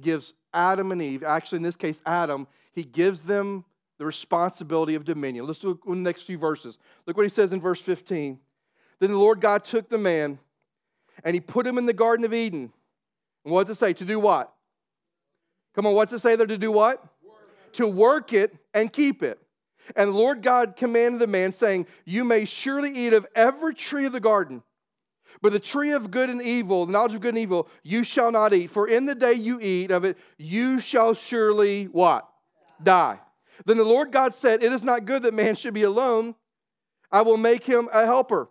gives 0.00 0.34
Adam 0.52 0.92
and 0.92 1.02
Eve, 1.02 1.22
actually 1.22 1.56
in 1.56 1.62
this 1.62 1.76
case, 1.76 2.00
Adam, 2.06 2.46
he 2.72 2.84
gives 2.84 3.22
them 3.22 3.64
the 3.98 4.04
responsibility 4.04 4.94
of 4.94 5.04
dominion. 5.04 5.46
Let's 5.46 5.62
look 5.62 5.82
in 5.86 6.02
the 6.02 6.08
next 6.08 6.22
few 6.22 6.38
verses. 6.38 6.78
Look 7.06 7.16
what 7.16 7.24
he 7.24 7.28
says 7.30 7.52
in 7.52 7.60
verse 7.60 7.80
15. 7.80 8.38
Then 8.98 9.10
the 9.10 9.18
Lord 9.18 9.40
God 9.40 9.64
took 9.64 9.88
the 9.88 9.98
man 9.98 10.38
and 11.22 11.34
he 11.34 11.40
put 11.40 11.66
him 11.66 11.78
in 11.78 11.86
the 11.86 11.92
Garden 11.92 12.24
of 12.24 12.34
Eden. 12.34 12.72
And 13.44 13.52
what 13.52 13.66
does 13.66 13.76
it 13.76 13.80
say? 13.80 13.92
To 13.94 14.04
do 14.04 14.18
what? 14.18 14.52
Come 15.74 15.86
on, 15.86 15.94
what's 15.94 16.12
it 16.12 16.20
say 16.20 16.36
there? 16.36 16.46
To 16.46 16.58
do 16.58 16.72
what? 16.72 17.04
Work. 17.22 17.72
To 17.74 17.88
work 17.88 18.32
it 18.32 18.54
and 18.72 18.92
keep 18.92 19.22
it. 19.22 19.40
And 19.96 20.10
the 20.10 20.16
Lord 20.16 20.42
God 20.42 20.76
commanded 20.76 21.20
the 21.20 21.26
man, 21.26 21.52
saying, 21.52 21.86
You 22.04 22.24
may 22.24 22.46
surely 22.46 22.90
eat 22.90 23.12
of 23.12 23.26
every 23.34 23.74
tree 23.74 24.06
of 24.06 24.12
the 24.12 24.20
garden. 24.20 24.62
But 25.42 25.52
the 25.52 25.60
tree 25.60 25.92
of 25.92 26.10
good 26.10 26.30
and 26.30 26.40
evil, 26.40 26.86
the 26.86 26.92
knowledge 26.92 27.14
of 27.14 27.20
good 27.20 27.34
and 27.34 27.38
evil, 27.38 27.68
you 27.82 28.04
shall 28.04 28.30
not 28.30 28.54
eat. 28.54 28.70
For 28.70 28.88
in 28.88 29.06
the 29.06 29.14
day 29.14 29.34
you 29.34 29.60
eat 29.60 29.90
of 29.90 30.04
it, 30.04 30.16
you 30.38 30.80
shall 30.80 31.14
surely 31.14 31.84
what? 31.86 32.28
Die. 32.82 33.18
Then 33.66 33.76
the 33.76 33.84
Lord 33.84 34.10
God 34.10 34.34
said, 34.34 34.62
It 34.62 34.72
is 34.72 34.82
not 34.82 35.04
good 35.04 35.22
that 35.22 35.34
man 35.34 35.56
should 35.56 35.74
be 35.74 35.82
alone. 35.82 36.34
I 37.10 37.22
will 37.22 37.36
make 37.36 37.64
him 37.64 37.88
a 37.92 38.04
helper. 38.04 38.48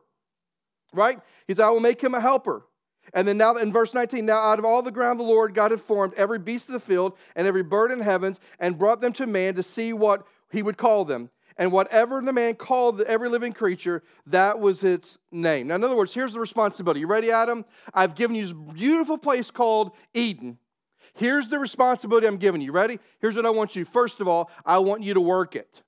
Right? 0.94 1.20
He 1.48 1.54
said, 1.54 1.66
I 1.66 1.70
will 1.72 1.80
make 1.80 2.02
him 2.02 2.14
a 2.14 2.22
helper. 2.22 2.66
And 3.14 3.28
then 3.28 3.38
now 3.38 3.56
in 3.58 3.74
verse 3.74 3.94
19, 3.94 4.26
now 4.26 4.40
out 4.40 4.60
of 4.60 4.66
all 4.66 4.82
the 4.82 4.92
ground 4.92 5.20
the 5.20 5.24
Lord 5.24 5.54
God 5.54 5.72
had 5.72 5.82
formed 5.82 6.14
every 6.14 6.40
beast 6.40 6.70
of 6.70 6.74
the 6.74 6.80
field 6.80 7.18
and 7.36 7.48
every 7.48 7.64
bird 7.64 7.92
in 7.92 8.00
heavens 8.00 8.40
and 8.60 8.78
brought 8.78 9.02
them 9.02 9.14
to 9.14 9.28
man 9.28 9.56
to 9.56 9.64
see 9.64 9.92
what 9.92 10.26
he 10.52 10.64
would 10.64 10.78
call 10.78 11.04
them. 11.04 11.30
And 11.58 11.72
whatever 11.72 12.22
the 12.22 12.34
man 12.34 12.56
called 12.56 13.02
every 13.02 13.30
living 13.30 13.54
creature, 13.54 14.04
that 14.28 14.60
was 14.60 14.84
its 14.84 15.18
name. 15.32 15.68
Now, 15.68 15.76
in 15.76 15.84
other 15.84 15.96
words, 15.96 16.14
here's 16.14 16.34
the 16.34 16.40
responsibility. 16.40 17.02
You 17.02 17.08
ready, 17.08 17.32
Adam? 17.32 17.66
I've 17.94 18.16
given 18.16 18.36
you 18.36 18.44
this 18.44 18.54
beautiful 18.74 19.18
place 19.18 19.52
called 19.52 19.92
Eden. 20.14 20.58
Here's 21.14 21.48
the 21.48 21.60
responsibility 21.60 22.26
I'm 22.26 22.38
giving 22.38 22.62
you. 22.62 22.72
Ready? 22.72 23.00
Here's 23.20 23.36
what 23.36 23.46
I 23.46 23.52
want 23.52 23.76
you. 23.76 23.86
First 23.86 24.20
of 24.20 24.28
all, 24.28 24.50
I 24.66 24.80
want 24.80 25.04
you 25.04 25.14
to 25.14 25.22
work 25.22 25.56
it. 25.56 25.84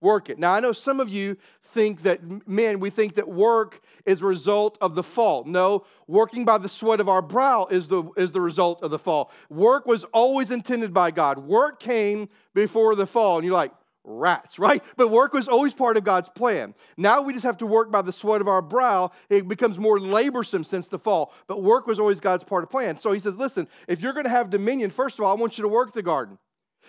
Work 0.00 0.30
it. 0.30 0.38
Now, 0.38 0.52
I 0.52 0.60
know 0.60 0.72
some 0.72 1.00
of 1.00 1.08
you 1.08 1.36
think 1.74 2.02
that, 2.02 2.20
man, 2.46 2.78
we 2.78 2.90
think 2.90 3.16
that 3.16 3.28
work 3.28 3.80
is 4.04 4.20
a 4.20 4.26
result 4.26 4.78
of 4.80 4.94
the 4.94 5.02
fall. 5.02 5.44
No, 5.44 5.84
working 6.06 6.44
by 6.44 6.58
the 6.58 6.68
sweat 6.68 7.00
of 7.00 7.08
our 7.08 7.22
brow 7.22 7.66
is 7.70 7.88
the, 7.88 8.04
is 8.16 8.30
the 8.30 8.40
result 8.40 8.82
of 8.82 8.90
the 8.90 8.98
fall. 8.98 9.32
Work 9.50 9.86
was 9.86 10.04
always 10.04 10.50
intended 10.50 10.94
by 10.94 11.10
God. 11.10 11.38
Work 11.38 11.80
came 11.80 12.28
before 12.54 12.94
the 12.94 13.06
fall. 13.06 13.38
And 13.38 13.44
you're 13.44 13.54
like, 13.54 13.72
rats, 14.06 14.58
right? 14.58 14.82
But 14.96 15.08
work 15.08 15.34
was 15.34 15.48
always 15.48 15.74
part 15.74 15.96
of 15.96 16.04
God's 16.04 16.28
plan. 16.28 16.74
Now 16.96 17.20
we 17.20 17.32
just 17.32 17.44
have 17.44 17.58
to 17.58 17.66
work 17.66 17.90
by 17.90 18.02
the 18.02 18.12
sweat 18.12 18.40
of 18.40 18.48
our 18.48 18.62
brow. 18.62 19.10
It 19.28 19.48
becomes 19.48 19.78
more 19.78 19.98
laborsome 19.98 20.64
since 20.64 20.88
the 20.88 20.98
fall. 20.98 21.34
But 21.48 21.62
work 21.62 21.86
was 21.86 21.98
always 21.98 22.20
God's 22.20 22.44
part 22.44 22.62
of 22.62 22.70
plan. 22.70 22.98
So 22.98 23.12
he 23.12 23.20
says, 23.20 23.36
listen, 23.36 23.68
if 23.88 24.00
you're 24.00 24.12
going 24.12 24.24
to 24.24 24.30
have 24.30 24.48
dominion, 24.48 24.90
first 24.90 25.18
of 25.18 25.24
all, 25.24 25.36
I 25.36 25.38
want 25.38 25.58
you 25.58 25.62
to 25.62 25.68
work 25.68 25.92
the 25.92 26.02
garden. 26.02 26.38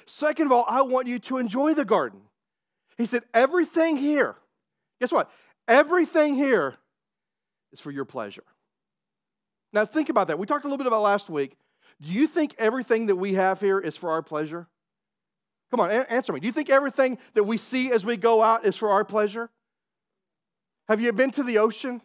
Second 0.06 0.46
of 0.46 0.52
all, 0.52 0.66
I 0.68 0.84
want 0.84 1.08
you 1.08 1.18
to 1.20 1.40
enjoy 1.40 1.74
the 1.74 1.86
garden. 1.86 2.22
He 2.98 3.08
said, 3.08 3.24
everything 3.34 3.98
here, 3.98 4.36
guess 5.02 5.12
what? 5.12 5.30
Everything 5.68 6.36
here 6.36 6.76
is 7.74 7.80
for 7.80 7.92
your 7.92 8.06
pleasure. 8.06 8.44
Now 9.74 9.86
think 9.86 10.10
about 10.10 10.28
that. 10.28 10.40
We 10.40 10.46
talked 10.46 10.66
a 10.66 10.68
little 10.68 10.78
bit 10.78 10.88
about 10.88 11.02
last 11.02 11.30
week. 11.30 11.58
Do 12.02 12.12
you 12.12 12.28
think 12.28 12.56
everything 12.60 13.08
that 13.08 13.16
we 13.16 13.34
have 13.34 13.60
here 13.60 13.80
is 13.80 13.98
for 13.98 14.12
our 14.12 14.22
pleasure? 14.22 14.68
Come 15.72 15.80
on, 15.80 15.92
answer 15.92 16.34
me. 16.34 16.40
Do 16.40 16.48
you 16.48 16.54
think 16.54 16.70
everything 16.70 17.18
that 17.34 17.44
we 17.44 17.58
see 17.58 17.92
as 17.92 18.06
we 18.06 18.18
go 18.18 18.42
out 18.42 18.66
is 18.66 18.76
for 18.76 18.90
our 18.90 19.04
pleasure? 19.04 19.50
Have 20.88 21.02
you 21.02 21.12
been 21.12 21.32
to 21.32 21.44
the 21.44 21.58
ocean? 21.58 22.02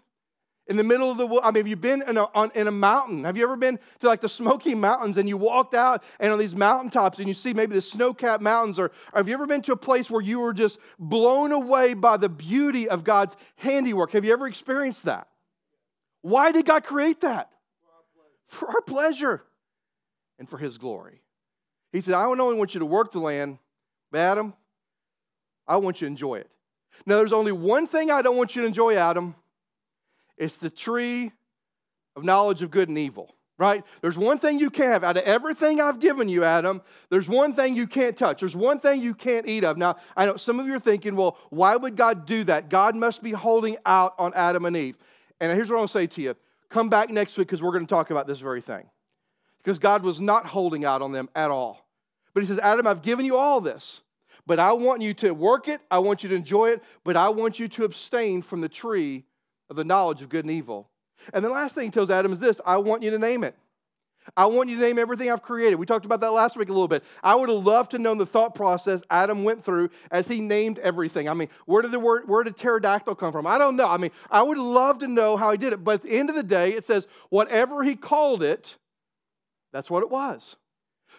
in 0.69 0.77
the 0.77 0.85
middle 0.85 1.11
of 1.11 1.19
the 1.19 1.27
I 1.43 1.51
mean, 1.51 1.57
have 1.63 1.67
you 1.67 1.77
been 1.77 2.03
in 2.03 2.17
a, 2.17 2.25
on, 2.35 2.53
in 2.55 2.69
a 2.69 2.73
mountain? 2.73 3.25
Have 3.25 3.37
you 3.37 3.45
ever 3.45 3.57
been 3.57 3.79
to 4.01 4.07
like 4.07 4.21
the 4.21 4.29
Smoky 4.29 4.75
Mountains 4.75 5.17
and 5.19 5.29
you 5.29 5.37
walked 5.37 5.75
out 5.75 6.05
and 6.21 6.33
on 6.33 6.39
these 6.39 6.55
mountaintops 6.55 7.19
and 7.19 7.27
you 7.27 7.35
see 7.35 7.53
maybe 7.53 7.75
the 7.75 7.83
snow 7.83 8.15
capped 8.15 8.43
mountains? 8.43 8.79
Or, 8.79 8.87
or 8.87 9.17
have 9.17 9.29
you 9.29 9.35
ever 9.35 9.47
been 9.47 9.63
to 9.63 9.73
a 9.73 9.77
place 9.77 10.11
where 10.11 10.23
you 10.23 10.41
were 10.41 10.53
just 10.53 10.79
blown 10.99 11.53
away 11.53 11.95
by 11.95 12.17
the 12.17 12.29
beauty 12.29 12.89
of 12.89 13.03
God's 13.03 13.37
handiwork? 13.57 14.13
Have 14.13 14.25
you 14.25 14.33
ever 14.33 14.47
experienced 14.47 15.05
that? 15.05 15.27
Why 16.21 16.53
did 16.53 16.65
God 16.65 16.85
create 16.85 17.23
that? 17.23 17.51
For 18.47 18.69
our 18.69 18.83
pleasure 18.83 19.43
and 20.39 20.49
for 20.49 20.59
His 20.59 20.79
glory. 20.79 21.23
He 21.93 22.01
said, 22.01 22.15
I 22.15 22.23
don't 22.23 22.41
only 22.41 22.57
want 22.57 22.75
you 22.75 22.81
to 22.81 22.87
work 22.87 23.13
the 23.13 23.21
land, 23.21 23.59
but 24.11 24.19
Adam, 24.19 24.55
I 25.67 25.77
want 25.77 26.01
you 26.01 26.07
to 26.07 26.11
enjoy 26.11 26.37
it. 26.37 26.51
Now, 27.07 27.17
there's 27.17 27.33
only 27.33 27.53
one 27.53 27.87
thing 27.87 28.11
I 28.11 28.23
don't 28.23 28.37
want 28.37 28.57
you 28.57 28.63
to 28.63 28.69
enjoy, 28.69 28.97
Adam. 28.97 29.35
It's 30.37 30.57
the 30.57 30.71
tree 30.71 31.33
of 32.17 32.25
knowledge 32.25 32.63
of 32.63 32.71
good 32.71 32.89
and 32.89 32.99
evil, 32.99 33.35
right? 33.59 33.85
There's 34.01 34.19
one 34.19 34.39
thing 34.39 34.59
you 34.59 34.71
can't 34.71 34.93
have. 34.93 35.05
Out 35.05 35.17
of 35.17 35.25
everything 35.25 35.81
I've 35.81 36.01
given 36.01 36.29
you, 36.29 36.45
Adam, 36.45 36.83
there's 37.11 37.29
one 37.29 37.55
thing 37.55 37.75
you 37.75 37.87
can't 37.87 38.17
touch. 38.17 38.41
There's 38.41 38.57
one 38.57 38.81
thing 38.81 39.01
you 39.01 39.15
can't 39.15 39.47
eat 39.47 39.65
of. 39.65 39.77
Now, 39.77 39.97
I 40.17 40.27
know 40.27 40.37
some 40.37 40.61
of 40.61 40.67
you 40.67 40.75
are 40.75 40.81
thinking, 40.81 41.17
well, 41.17 41.39
why 41.51 41.77
would 41.77 41.97
God 41.97 42.27
do 42.27 42.45
that? 42.45 42.69
God 42.69 42.97
must 42.97 43.23
be 43.23 43.33
holding 43.33 43.77
out 43.87 44.15
on 44.19 44.33
Adam 44.35 44.65
and 44.65 44.77
Eve. 44.77 44.97
And 45.41 45.53
here's 45.53 45.71
what 45.71 45.79
I'll 45.79 45.89
say 45.89 46.07
to 46.07 46.23
you 46.23 46.35
come 46.69 46.89
back 46.89 47.11
next 47.11 47.37
week 47.37 47.49
because 47.49 47.63
we're 47.63 47.73
going 47.73 47.87
to 47.87 47.91
talk 47.91 48.11
about 48.11 48.27
this 48.27 48.41
very 48.41 48.63
thing. 48.63 48.85
Because 49.63 49.79
God 49.79 50.03
was 50.03 50.21
not 50.21 50.47
holding 50.47 50.85
out 50.85 51.03
on 51.03 51.13
them 51.13 51.29
at 51.35 51.51
all. 51.51 51.82
But 52.35 52.43
He 52.43 52.47
says, 52.47 52.59
Adam, 52.59 52.87
I've 52.87 53.03
given 53.03 53.25
you 53.25 53.37
all 53.37 53.61
this. 53.61 54.01
But 54.47 54.59
I 54.59 54.73
want 54.73 55.03
you 55.03 55.15
to 55.15 55.33
work 55.33 55.69
it, 55.69 55.81
I 55.91 56.01
want 56.01 56.23
you 56.23 56.29
to 56.31 56.35
enjoy 56.35 56.71
it, 56.71 56.83
but 57.05 57.17
I 57.17 57.29
want 57.29 57.59
you 57.61 57.69
to 57.69 57.85
abstain 57.85 58.43
from 58.43 58.61
the 58.61 58.69
tree 58.69 59.25
of 59.71 59.77
the 59.77 59.85
knowledge 59.85 60.21
of 60.21 60.29
good 60.29 60.45
and 60.45 60.51
evil. 60.51 60.89
And 61.33 61.45
the 61.45 61.49
last 61.49 61.75
thing 61.75 61.85
he 61.85 61.91
tells 61.91 62.11
Adam 62.11 62.33
is 62.33 62.41
this 62.41 62.61
I 62.67 62.79
want 62.79 63.03
you 63.03 63.11
to 63.11 63.19
name 63.19 63.45
it. 63.45 63.55
I 64.37 64.47
want 64.47 64.69
you 64.69 64.77
to 64.77 64.83
name 64.83 64.99
everything 64.99 65.31
I've 65.31 65.43
created. 65.43 65.77
We 65.77 65.87
talked 65.87 66.05
about 66.05 66.21
that 66.21 66.33
last 66.33 66.57
week 66.57 66.69
a 66.69 66.73
little 66.73 66.89
bit. 66.89 67.03
I 67.25 67.35
would 67.35 67.49
have 67.49 67.67
loved 67.67 67.91
to 67.93 67.99
know 67.99 68.15
the 68.15 68.27
thought 68.27 68.55
process 68.55 69.03
Adam 69.11 69.43
went 69.43 69.65
through 69.65 69.91
as 70.13 70.29
he 70.29 70.41
named 70.41 70.79
everything. 70.79 71.29
I 71.29 71.35
mean, 71.35 71.49
where 71.67 71.83
did 71.83 71.91
the 71.91 71.99
word, 71.99 72.29
where 72.29 72.45
did 72.45 72.57
pterodactyl 72.57 73.17
come 73.17 73.33
from? 73.33 73.49
I 73.49 73.59
don't 73.59 73.75
know. 73.75 73.89
I 73.89 73.97
mean, 73.97 74.13
I 74.31 74.43
would 74.43 74.59
love 74.59 75.01
to 75.01 75.09
know 75.09 75.37
how 75.37 75.51
he 75.51 75.59
did 75.59 75.73
it. 75.73 75.83
But 75.83 75.95
at 75.95 76.03
the 76.03 76.13
end 76.13 76.31
of 76.31 76.37
the 76.37 76.45
day, 76.45 76.73
it 76.73 76.85
says, 76.85 77.09
whatever 77.31 77.83
he 77.83 77.97
called 77.97 78.45
it, 78.45 78.77
that's 79.73 79.91
what 79.91 80.05
it 80.05 80.11
was. 80.11 80.55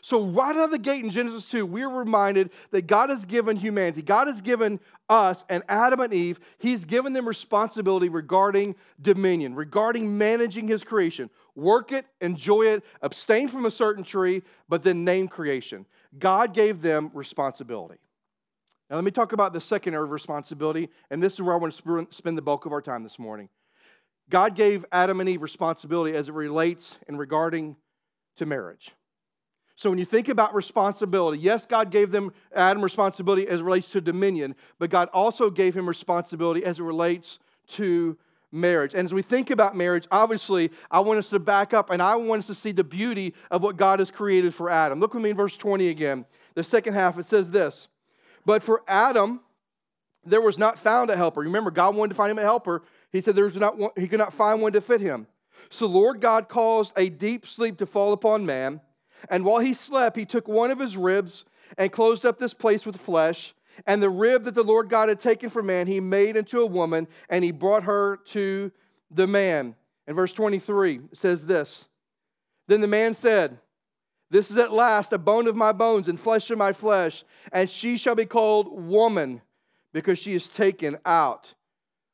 So, 0.06 0.22
right 0.26 0.54
out 0.54 0.66
of 0.66 0.72
the 0.72 0.78
gate 0.78 1.02
in 1.02 1.10
Genesis 1.10 1.48
2, 1.48 1.66
we're 1.66 1.88
reminded 1.88 2.52
that 2.72 2.88
God 2.88 3.10
has 3.10 3.24
given 3.24 3.56
humanity, 3.56 4.02
God 4.02 4.28
has 4.28 4.42
given 4.42 4.82
us 5.08 5.46
and 5.48 5.64
Adam 5.70 6.02
and 6.02 6.14
Eve, 6.14 6.42
He's 6.58 6.84
given 6.84 7.14
them 7.14 7.26
responsibility 7.26 8.10
regarding 8.10 8.76
dominion, 9.02 9.56
regarding 9.56 10.18
managing 10.18 10.68
His 10.68 10.84
creation. 10.84 11.30
Work 11.56 11.94
it, 11.94 12.06
enjoy 12.20 12.64
it, 12.64 12.84
abstain 13.02 13.48
from 13.48 13.66
a 13.66 13.72
certain 13.72 14.04
tree, 14.04 14.44
but 14.68 14.84
then 14.84 15.06
name 15.06 15.30
creation. 15.30 15.86
God 16.20 16.54
gave 16.54 16.82
them 16.82 17.10
responsibility. 17.14 18.00
Now, 18.90 18.98
let 18.98 19.06
me 19.06 19.12
talk 19.12 19.32
about 19.32 19.54
the 19.54 19.62
second 19.62 19.94
area 19.94 20.04
of 20.04 20.12
responsibility, 20.12 20.90
and 21.12 21.24
this 21.24 21.32
is 21.32 21.42
where 21.42 21.54
I 21.54 21.58
want 21.58 21.74
to 21.74 22.08
spend 22.12 22.38
the 22.38 22.42
bulk 22.42 22.66
of 22.66 22.74
our 22.74 22.82
time 22.82 23.04
this 23.04 23.18
morning. 23.18 23.48
God 24.30 24.54
gave 24.54 24.86
Adam 24.92 25.22
and 25.22 25.30
Eve 25.30 25.42
responsibility 25.42 26.14
as 26.14 26.28
it 26.28 26.34
relates 26.34 26.98
and 27.08 27.18
regarding 27.18 27.78
to 28.36 28.46
marriage. 28.46 28.92
So 29.76 29.90
when 29.90 29.98
you 29.98 30.06
think 30.06 30.30
about 30.30 30.54
responsibility, 30.54 31.40
yes, 31.40 31.66
God 31.66 31.90
gave 31.90 32.12
them 32.12 32.32
Adam 32.56 32.84
responsibility 32.84 33.48
as 33.48 33.60
it 33.60 33.64
relates 33.64 33.90
to 33.90 34.02
dominion, 34.02 34.56
but 34.78 34.90
God 34.90 35.10
also 35.14 35.50
gave 35.50 35.76
him 35.76 35.88
responsibility 35.88 36.64
as 36.64 36.80
it 36.80 36.84
relates 36.84 37.40
to 37.70 38.18
marriage. 38.52 38.94
And 38.94 39.06
as 39.06 39.14
we 39.14 39.24
think 39.24 39.50
about 39.50 39.76
marriage, 39.76 40.08
obviously, 40.12 40.72
I 40.92 41.00
want 41.00 41.18
us 41.18 41.30
to 41.30 41.40
back 41.40 41.74
up 41.74 41.90
and 41.90 42.02
I 42.02 42.16
want 42.16 42.42
us 42.42 42.48
to 42.48 42.56
see 42.56 42.72
the 42.72 42.84
beauty 42.84 43.34
of 43.50 43.64
what 43.64 43.78
God 43.78 44.00
has 44.00 44.12
created 44.12 44.54
for 44.54 44.70
Adam. 44.70 45.00
Look 45.00 45.16
with 45.16 45.24
me 45.24 45.32
in 45.32 45.36
verse 45.36 45.58
20 45.58 45.90
again. 45.90 46.26
The 46.54 46.64
second 46.64 46.94
half, 46.94 47.18
it 47.18 47.26
says 47.26 47.50
this 47.50 47.88
But 48.46 48.62
for 48.62 48.84
Adam, 48.88 49.42
there 50.24 50.42
was 50.42 50.60
not 50.60 50.78
found 50.78 51.10
a 51.10 51.18
helper. 51.18 51.42
Remember, 51.42 51.72
God 51.72 51.96
wanted 51.96 52.10
to 52.10 52.16
find 52.16 52.30
him 52.30 52.38
a 52.38 52.44
helper. 52.44 52.84
He 53.12 53.22
said 53.22 53.36
there 53.36 53.46
was 53.46 53.56
not 53.56 53.78
one, 53.78 53.92
he 53.98 54.08
could 54.08 54.20
not 54.20 54.34
find 54.34 54.62
one 54.62 54.74
to 54.74 54.82
fit 54.82 55.02
him. 55.02 55.26
So 55.72 55.88
Lord 55.88 56.22
God 56.22 56.48
caused 56.48 56.94
a 56.96 57.10
deep 57.10 57.48
sleep 57.48 57.78
to 57.80 57.88
fall 57.88 58.14
upon 58.14 58.46
man 58.46 58.80
and 59.30 59.46
while 59.46 59.60
he 59.60 59.74
slept, 59.74 60.18
he 60.18 60.26
took 60.26 60.48
one 60.48 60.72
of 60.72 60.80
his 60.80 60.98
ribs 60.98 61.46
and 61.78 61.92
closed 61.92 62.26
up 62.26 62.40
this 62.40 62.54
place 62.54 62.86
with 62.86 62.98
flesh. 62.98 63.54
And 63.88 64.02
the 64.02 64.10
rib 64.10 64.44
that 64.44 64.54
the 64.54 64.64
Lord 64.64 64.90
God 64.90 65.10
had 65.10 65.20
taken 65.20 65.50
from 65.50 65.66
man, 65.66 65.88
he 65.88 66.00
made 66.00 66.36
into 66.36 66.62
a 66.62 66.66
woman, 66.66 67.08
and 67.30 67.44
he 67.44 67.52
brought 67.52 67.84
her 67.84 68.18
to 68.28 68.72
the 69.10 69.26
man. 69.26 69.76
And 70.06 70.16
verse 70.16 70.34
23 70.34 71.00
says 71.14 71.46
this 71.46 71.86
Then 72.68 72.82
the 72.82 72.88
man 72.88 73.14
said, 73.14 73.58
This 74.30 74.52
is 74.52 74.58
at 74.58 74.74
last 74.74 75.14
a 75.14 75.18
bone 75.18 75.48
of 75.48 75.56
my 75.56 75.72
bones 75.72 76.08
and 76.08 76.20
flesh 76.20 76.52
of 76.52 76.58
my 76.58 76.74
flesh, 76.74 77.24
and 77.52 77.70
she 77.70 77.98
shall 77.98 78.16
be 78.16 78.26
called 78.26 78.68
woman, 78.72 79.42
because 79.92 80.20
she 80.20 80.34
is 80.34 80.50
taken 80.50 80.98
out 81.06 81.54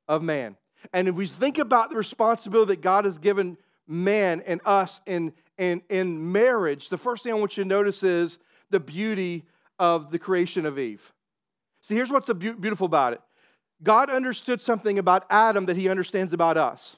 of 0.08 0.22
man. 0.22 0.56
And 0.94 1.08
if 1.08 1.16
we 1.16 1.28
think 1.28 1.58
about 1.58 1.89
the 1.89 1.98
responsibility 1.98 2.75
that 2.75 2.82
God 2.82 3.06
has 3.06 3.18
given 3.18 3.58
man 3.86 4.42
and 4.46 4.62
us 4.66 5.01
in, 5.06 5.34
in, 5.60 5.82
in 5.89 6.32
marriage, 6.32 6.89
the 6.89 6.98
first 6.98 7.24
thing 7.24 7.34
I 7.34 7.36
want 7.36 7.58
you 7.58 7.63
to 7.63 7.68
notice 7.68 8.01
is 8.01 8.39
the 8.72 8.80
beauty 8.80 9.46
of 9.78 10.10
the 10.10 10.18
creation 10.18 10.66
of 10.66 10.80
Eve. 10.80 11.01
See, 11.82 11.96
here's 11.96 12.10
what's 12.10 12.32
beautiful 12.34 12.86
about 12.86 13.13
it 13.13 13.22
God 13.84 14.10
understood 14.10 14.62
something 14.62 14.98
about 14.98 15.25
Adam 15.30 15.66
that 15.68 15.78
he 15.78 15.89
understands 15.89 16.34
about 16.34 16.58
us. 16.58 16.96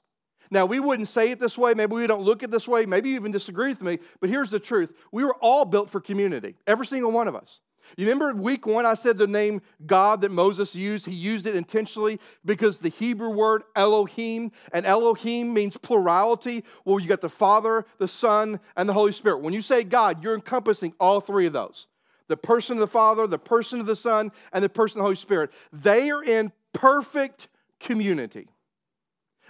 Now, 0.51 0.65
we 0.65 0.79
wouldn't 0.79 1.07
say 1.07 1.31
it 1.31 1.39
this 1.39 1.57
way. 1.57 1.73
Maybe 1.73 1.95
we 1.95 2.07
don't 2.07 2.23
look 2.23 2.43
at 2.43 2.49
it 2.49 2.51
this 2.51 2.67
way. 2.67 2.85
Maybe 2.85 3.09
you 3.09 3.15
even 3.15 3.31
disagree 3.31 3.69
with 3.69 3.81
me. 3.81 3.99
But 4.19 4.29
here's 4.29 4.49
the 4.49 4.59
truth 4.59 4.91
we 5.11 5.23
were 5.23 5.35
all 5.35 5.65
built 5.65 5.89
for 5.89 5.99
community, 5.99 6.55
every 6.67 6.85
single 6.85 7.11
one 7.11 7.27
of 7.27 7.35
us. 7.35 7.59
You 7.97 8.05
remember 8.05 8.33
week 8.33 8.65
one, 8.65 8.85
I 8.85 8.93
said 8.93 9.17
the 9.17 9.27
name 9.27 9.61
God 9.85 10.21
that 10.21 10.31
Moses 10.31 10.73
used, 10.75 11.05
he 11.05 11.15
used 11.15 11.45
it 11.45 11.55
intentionally 11.55 12.19
because 12.45 12.79
the 12.79 12.89
Hebrew 12.89 13.29
word 13.29 13.63
Elohim, 13.75 14.51
and 14.73 14.85
Elohim 14.85 15.53
means 15.53 15.77
plurality. 15.77 16.63
Well, 16.85 16.99
you 16.99 17.07
got 17.07 17.21
the 17.21 17.29
Father, 17.29 17.85
the 17.97 18.07
Son, 18.07 18.59
and 18.75 18.87
the 18.87 18.93
Holy 18.93 19.13
Spirit. 19.13 19.41
When 19.41 19.53
you 19.53 19.61
say 19.61 19.83
God, 19.83 20.23
you're 20.23 20.35
encompassing 20.35 20.93
all 20.99 21.21
three 21.21 21.45
of 21.45 21.53
those 21.53 21.87
the 22.27 22.37
person 22.37 22.77
of 22.77 22.79
the 22.79 22.87
Father, 22.87 23.27
the 23.27 23.37
person 23.37 23.81
of 23.81 23.85
the 23.85 23.95
Son, 23.95 24.31
and 24.53 24.63
the 24.63 24.69
person 24.69 24.99
of 24.99 25.01
the 25.01 25.03
Holy 25.03 25.15
Spirit. 25.15 25.51
They 25.73 26.09
are 26.11 26.23
in 26.23 26.53
perfect 26.71 27.49
community. 27.77 28.47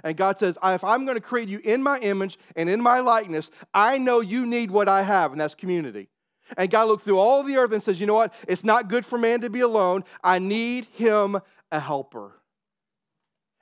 And 0.04 0.18
God 0.18 0.40
says, 0.40 0.58
if 0.64 0.84
I'm 0.84 1.06
going 1.06 1.16
to 1.16 1.22
create 1.22 1.48
you 1.48 1.60
in 1.64 1.84
my 1.84 2.00
image 2.00 2.40
and 2.56 2.70
in 2.70 2.82
my 2.82 3.00
likeness, 3.02 3.52
I 3.74 4.00
know 4.00 4.20
you 4.20 4.48
need 4.48 4.72
what 4.72 4.90
I 4.90 5.04
have, 5.04 5.32
and 5.32 5.40
that's 5.40 5.54
community. 5.54 6.10
And 6.58 6.70
God 6.70 6.88
looked 6.88 7.04
through 7.04 7.18
all 7.18 7.44
the 7.44 7.58
earth 7.58 7.72
and 7.72 7.82
says, 7.82 8.00
You 8.00 8.08
know 8.08 8.16
what? 8.16 8.34
It's 8.48 8.64
not 8.64 8.90
good 8.90 9.06
for 9.06 9.18
man 9.18 9.42
to 9.42 9.50
be 9.50 9.62
alone. 9.62 10.04
I 10.24 10.40
need 10.40 10.86
him 10.94 11.40
a 11.72 11.80
helper. 11.80 12.34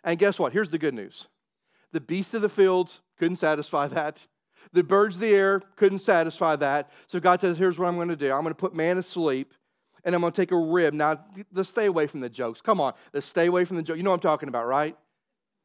And 0.03 0.17
guess 0.17 0.39
what? 0.39 0.53
Here's 0.53 0.69
the 0.69 0.77
good 0.77 0.93
news 0.93 1.27
the 1.91 2.01
beasts 2.01 2.33
of 2.33 2.41
the 2.41 2.49
fields 2.49 3.01
couldn't 3.17 3.37
satisfy 3.37 3.87
that. 3.89 4.19
The 4.71 4.83
birds 4.83 5.15
of 5.15 5.21
the 5.21 5.33
air 5.33 5.61
couldn't 5.75 5.99
satisfy 5.99 6.55
that. 6.57 6.91
So 7.07 7.19
God 7.19 7.41
says, 7.41 7.57
Here's 7.57 7.77
what 7.77 7.87
I'm 7.87 7.95
going 7.95 8.09
to 8.09 8.15
do 8.15 8.31
I'm 8.31 8.41
going 8.41 8.53
to 8.53 8.59
put 8.59 8.73
man 8.73 8.97
asleep 8.97 9.53
and 10.03 10.15
I'm 10.15 10.21
going 10.21 10.31
to 10.31 10.41
take 10.41 10.51
a 10.51 10.57
rib. 10.57 10.93
Now, 10.93 11.19
let's 11.53 11.69
stay 11.69 11.85
away 11.85 12.07
from 12.07 12.21
the 12.21 12.29
jokes. 12.29 12.61
Come 12.61 12.79
on, 12.79 12.93
let's 13.13 13.25
stay 13.25 13.47
away 13.47 13.65
from 13.65 13.77
the 13.77 13.83
joke. 13.83 13.97
You 13.97 14.03
know 14.03 14.11
what 14.11 14.17
I'm 14.17 14.21
talking 14.21 14.49
about, 14.49 14.65
right? 14.65 14.95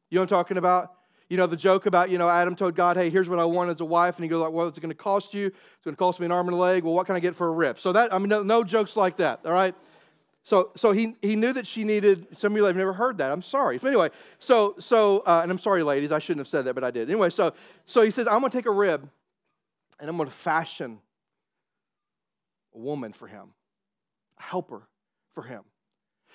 You 0.09 0.15
know 0.15 0.21
what 0.21 0.31
I'm 0.31 0.37
talking 0.37 0.57
about? 0.57 0.93
You 1.29 1.37
know, 1.37 1.47
the 1.47 1.57
joke 1.57 1.87
about, 1.87 2.11
you 2.11 2.17
know, 2.17 2.29
Adam 2.29 2.55
told 2.55 2.75
God, 2.75 2.97
hey, 2.97 3.09
here's 3.09 3.27
what 3.27 3.39
I 3.39 3.45
want 3.45 3.71
as 3.71 3.81
a 3.81 3.85
wife. 3.85 4.15
And 4.15 4.23
he 4.23 4.29
goes, 4.29 4.41
like, 4.41 4.51
well, 4.51 4.67
it's 4.67 4.77
going 4.77 4.89
to 4.89 4.95
cost 4.95 5.33
you. 5.33 5.47
It's 5.47 5.83
going 5.83 5.95
to 5.95 5.99
cost 5.99 6.19
me 6.19 6.25
an 6.27 6.31
arm 6.31 6.47
and 6.47 6.55
a 6.55 6.59
leg. 6.59 6.83
Well, 6.83 6.93
what 6.93 7.07
can 7.07 7.15
I 7.15 7.19
get 7.19 7.35
for 7.35 7.47
a 7.47 7.51
rib? 7.51 7.79
So 7.79 7.91
that, 7.93 8.13
I 8.13 8.19
mean, 8.19 8.29
no, 8.29 8.43
no 8.43 8.63
jokes 8.63 8.95
like 8.95 9.17
that, 9.17 9.39
all 9.43 9.51
right? 9.51 9.73
So, 10.43 10.69
so 10.75 10.91
he, 10.91 11.15
he 11.23 11.35
knew 11.35 11.51
that 11.53 11.65
she 11.65 11.83
needed, 11.83 12.27
some 12.37 12.51
of 12.53 12.57
you 12.57 12.63
have 12.65 12.75
never 12.75 12.93
heard 12.93 13.17
that. 13.17 13.31
I'm 13.31 13.41
sorry. 13.41 13.79
But 13.79 13.87
anyway, 13.87 14.11
so, 14.37 14.75
so 14.77 15.23
uh, 15.25 15.39
and 15.41 15.51
I'm 15.51 15.57
sorry, 15.57 15.81
ladies, 15.81 16.11
I 16.11 16.19
shouldn't 16.19 16.45
have 16.45 16.47
said 16.47 16.65
that, 16.65 16.75
but 16.75 16.83
I 16.83 16.91
did. 16.91 17.09
Anyway, 17.09 17.31
so, 17.31 17.53
so 17.87 18.03
he 18.03 18.11
says, 18.11 18.27
I'm 18.27 18.41
going 18.41 18.51
to 18.51 18.57
take 18.57 18.67
a 18.67 18.71
rib 18.71 19.09
and 19.99 20.07
I'm 20.07 20.17
going 20.17 20.29
to 20.29 20.35
fashion 20.35 20.99
a 22.75 22.77
woman 22.77 23.11
for 23.11 23.27
him, 23.27 23.47
a 24.37 24.43
helper 24.43 24.87
for 25.33 25.41
him. 25.41 25.63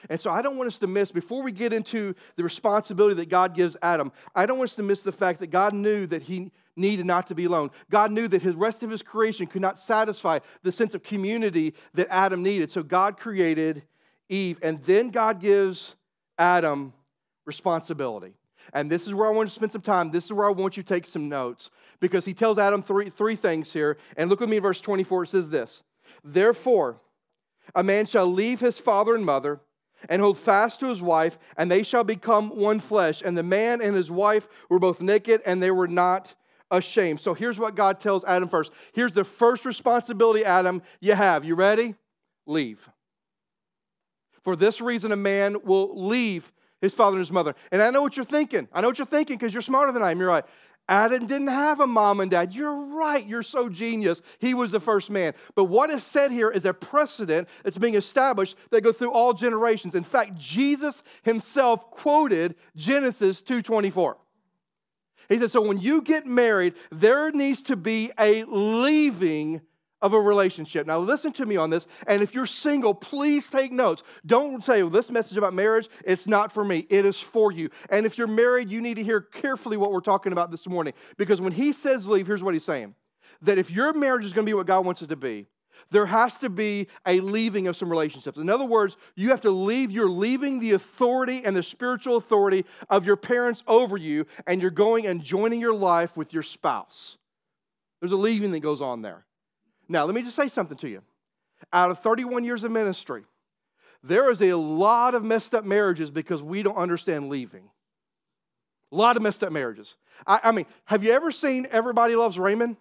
And 0.08 0.20
so 0.20 0.30
I 0.30 0.42
don't 0.42 0.56
want 0.56 0.68
us 0.68 0.78
to 0.78 0.86
miss, 0.86 1.10
before 1.10 1.42
we 1.42 1.52
get 1.52 1.72
into 1.72 2.14
the 2.36 2.42
responsibility 2.42 3.14
that 3.14 3.28
God 3.28 3.54
gives 3.54 3.76
Adam, 3.82 4.12
I 4.34 4.46
don't 4.46 4.58
want 4.58 4.70
us 4.70 4.76
to 4.76 4.82
miss 4.82 5.02
the 5.02 5.12
fact 5.12 5.40
that 5.40 5.48
God 5.48 5.74
knew 5.74 6.06
that 6.06 6.22
he 6.22 6.50
needed 6.76 7.06
not 7.06 7.26
to 7.26 7.34
be 7.34 7.44
alone. 7.44 7.70
God 7.90 8.12
knew 8.12 8.28
that 8.28 8.42
his 8.42 8.54
rest 8.54 8.82
of 8.82 8.90
his 8.90 9.02
creation 9.02 9.46
could 9.46 9.62
not 9.62 9.78
satisfy 9.78 10.38
the 10.62 10.72
sense 10.72 10.94
of 10.94 11.02
community 11.02 11.74
that 11.94 12.08
Adam 12.10 12.42
needed. 12.42 12.70
So 12.70 12.82
God 12.82 13.18
created 13.18 13.82
Eve, 14.28 14.58
and 14.62 14.82
then 14.84 15.10
God 15.10 15.40
gives 15.40 15.94
Adam 16.38 16.92
responsibility. 17.44 18.34
And 18.72 18.90
this 18.90 19.06
is 19.06 19.14
where 19.14 19.26
I 19.26 19.30
want 19.30 19.48
to 19.48 19.54
spend 19.54 19.72
some 19.72 19.80
time. 19.80 20.10
This 20.10 20.26
is 20.26 20.32
where 20.32 20.46
I 20.46 20.50
want 20.50 20.76
you 20.76 20.82
to 20.82 20.88
take 20.88 21.06
some 21.06 21.28
notes 21.28 21.70
because 21.98 22.24
he 22.24 22.34
tells 22.34 22.58
Adam 22.58 22.82
three, 22.82 23.10
three 23.10 23.36
things 23.36 23.72
here. 23.72 23.96
And 24.16 24.30
look 24.30 24.40
with 24.40 24.48
me 24.48 24.58
in 24.58 24.62
verse 24.62 24.80
24. 24.80 25.24
It 25.24 25.28
says 25.28 25.48
this 25.48 25.82
Therefore, 26.22 27.00
a 27.74 27.82
man 27.82 28.06
shall 28.06 28.26
leave 28.26 28.60
his 28.60 28.78
father 28.78 29.14
and 29.14 29.24
mother 29.24 29.60
and 30.08 30.22
hold 30.22 30.38
fast 30.38 30.80
to 30.80 30.86
his 30.86 31.02
wife, 31.02 31.38
and 31.56 31.70
they 31.70 31.82
shall 31.82 32.04
become 32.04 32.56
one 32.56 32.80
flesh. 32.80 33.22
And 33.24 33.36
the 33.36 33.42
man 33.42 33.80
and 33.80 33.94
his 33.94 34.10
wife 34.10 34.48
were 34.68 34.78
both 34.78 35.00
naked, 35.00 35.42
and 35.44 35.62
they 35.62 35.70
were 35.70 35.88
not 35.88 36.34
ashamed. 36.70 37.20
So 37.20 37.34
here's 37.34 37.58
what 37.58 37.74
God 37.74 38.00
tells 38.00 38.24
Adam 38.24 38.48
first. 38.48 38.72
Here's 38.92 39.12
the 39.12 39.24
first 39.24 39.64
responsibility, 39.64 40.44
Adam, 40.44 40.82
you 41.00 41.14
have. 41.14 41.44
You 41.44 41.54
ready? 41.54 41.94
Leave. 42.46 42.88
For 44.42 44.56
this 44.56 44.80
reason, 44.80 45.12
a 45.12 45.16
man 45.16 45.56
will 45.64 46.08
leave 46.08 46.50
his 46.80 46.94
father 46.94 47.16
and 47.16 47.24
his 47.24 47.32
mother. 47.32 47.54
And 47.70 47.82
I 47.82 47.90
know 47.90 48.02
what 48.02 48.16
you're 48.16 48.24
thinking. 48.24 48.68
I 48.72 48.80
know 48.80 48.88
what 48.88 48.98
you're 48.98 49.06
thinking 49.06 49.36
because 49.36 49.52
you're 49.52 49.62
smarter 49.62 49.92
than 49.92 50.02
I 50.02 50.12
am. 50.12 50.18
You're 50.18 50.28
right. 50.28 50.44
Adam 50.90 51.24
didn't 51.26 51.48
have 51.48 51.78
a 51.78 51.86
mom 51.86 52.18
and 52.18 52.32
dad. 52.32 52.52
You're 52.52 52.96
right. 52.96 53.24
You're 53.24 53.44
so 53.44 53.68
genius. 53.68 54.22
He 54.40 54.54
was 54.54 54.72
the 54.72 54.80
first 54.80 55.08
man. 55.08 55.34
But 55.54 55.66
what 55.66 55.88
is 55.88 56.02
said 56.02 56.32
here 56.32 56.50
is 56.50 56.64
a 56.64 56.74
precedent 56.74 57.48
that's 57.62 57.78
being 57.78 57.94
established 57.94 58.56
that 58.70 58.80
go 58.80 58.92
through 58.92 59.12
all 59.12 59.32
generations. 59.32 59.94
In 59.94 60.02
fact, 60.02 60.36
Jesus 60.36 61.04
himself 61.22 61.92
quoted 61.92 62.56
Genesis 62.74 63.40
2:24. 63.40 64.16
He 65.28 65.38
said, 65.38 65.52
"So 65.52 65.60
when 65.60 65.78
you 65.78 66.02
get 66.02 66.26
married, 66.26 66.74
there 66.90 67.30
needs 67.30 67.62
to 67.62 67.76
be 67.76 68.10
a 68.18 68.42
leaving 68.44 69.60
of 70.02 70.12
a 70.12 70.20
relationship. 70.20 70.86
Now, 70.86 70.98
listen 70.98 71.32
to 71.32 71.46
me 71.46 71.56
on 71.56 71.70
this. 71.70 71.86
And 72.06 72.22
if 72.22 72.34
you're 72.34 72.46
single, 72.46 72.94
please 72.94 73.48
take 73.48 73.72
notes. 73.72 74.02
Don't 74.26 74.64
say, 74.64 74.82
well, 74.82 74.90
this 74.90 75.10
message 75.10 75.36
about 75.36 75.54
marriage, 75.54 75.88
it's 76.04 76.26
not 76.26 76.52
for 76.52 76.64
me. 76.64 76.86
It 76.88 77.04
is 77.04 77.20
for 77.20 77.52
you. 77.52 77.70
And 77.90 78.06
if 78.06 78.18
you're 78.18 78.26
married, 78.26 78.70
you 78.70 78.80
need 78.80 78.94
to 78.94 79.02
hear 79.02 79.20
carefully 79.20 79.76
what 79.76 79.92
we're 79.92 80.00
talking 80.00 80.32
about 80.32 80.50
this 80.50 80.66
morning. 80.66 80.94
Because 81.16 81.40
when 81.40 81.52
he 81.52 81.72
says 81.72 82.06
leave, 82.06 82.26
here's 82.26 82.42
what 82.42 82.54
he's 82.54 82.64
saying 82.64 82.94
that 83.42 83.56
if 83.56 83.70
your 83.70 83.94
marriage 83.94 84.26
is 84.26 84.34
going 84.34 84.44
to 84.44 84.50
be 84.50 84.54
what 84.54 84.66
God 84.66 84.84
wants 84.84 85.00
it 85.00 85.08
to 85.08 85.16
be, 85.16 85.46
there 85.90 86.06
has 86.06 86.36
to 86.38 86.50
be 86.50 86.88
a 87.06 87.20
leaving 87.20 87.68
of 87.68 87.76
some 87.76 87.90
relationships. 87.90 88.38
In 88.38 88.50
other 88.50 88.64
words, 88.64 88.96
you 89.16 89.30
have 89.30 89.40
to 89.42 89.50
leave, 89.50 89.90
you're 89.90 90.10
leaving 90.10 90.60
the 90.60 90.72
authority 90.72 91.42
and 91.44 91.56
the 91.56 91.62
spiritual 91.62 92.16
authority 92.16 92.64
of 92.88 93.06
your 93.06 93.16
parents 93.16 93.62
over 93.66 93.96
you, 93.96 94.26
and 94.46 94.60
you're 94.60 94.70
going 94.70 95.06
and 95.06 95.22
joining 95.22 95.60
your 95.60 95.74
life 95.74 96.16
with 96.16 96.32
your 96.32 96.42
spouse. 96.42 97.16
There's 98.00 98.12
a 98.12 98.16
leaving 98.16 98.52
that 98.52 98.60
goes 98.60 98.80
on 98.80 99.02
there. 99.02 99.24
Now, 99.90 100.04
let 100.04 100.14
me 100.14 100.22
just 100.22 100.36
say 100.36 100.48
something 100.48 100.76
to 100.78 100.88
you. 100.88 101.02
Out 101.72 101.90
of 101.90 101.98
31 101.98 102.44
years 102.44 102.62
of 102.62 102.70
ministry, 102.70 103.24
there 104.04 104.30
is 104.30 104.40
a 104.40 104.54
lot 104.54 105.16
of 105.16 105.24
messed 105.24 105.52
up 105.52 105.64
marriages 105.64 106.12
because 106.12 106.40
we 106.40 106.62
don't 106.62 106.76
understand 106.76 107.28
leaving. 107.28 107.68
A 108.92 108.96
lot 108.96 109.16
of 109.16 109.22
messed 109.22 109.42
up 109.42 109.50
marriages. 109.50 109.96
I, 110.24 110.40
I 110.44 110.52
mean, 110.52 110.66
have 110.84 111.02
you 111.02 111.10
ever 111.10 111.32
seen 111.32 111.66
Everybody 111.72 112.14
Loves 112.14 112.38
Raymond? 112.38 112.76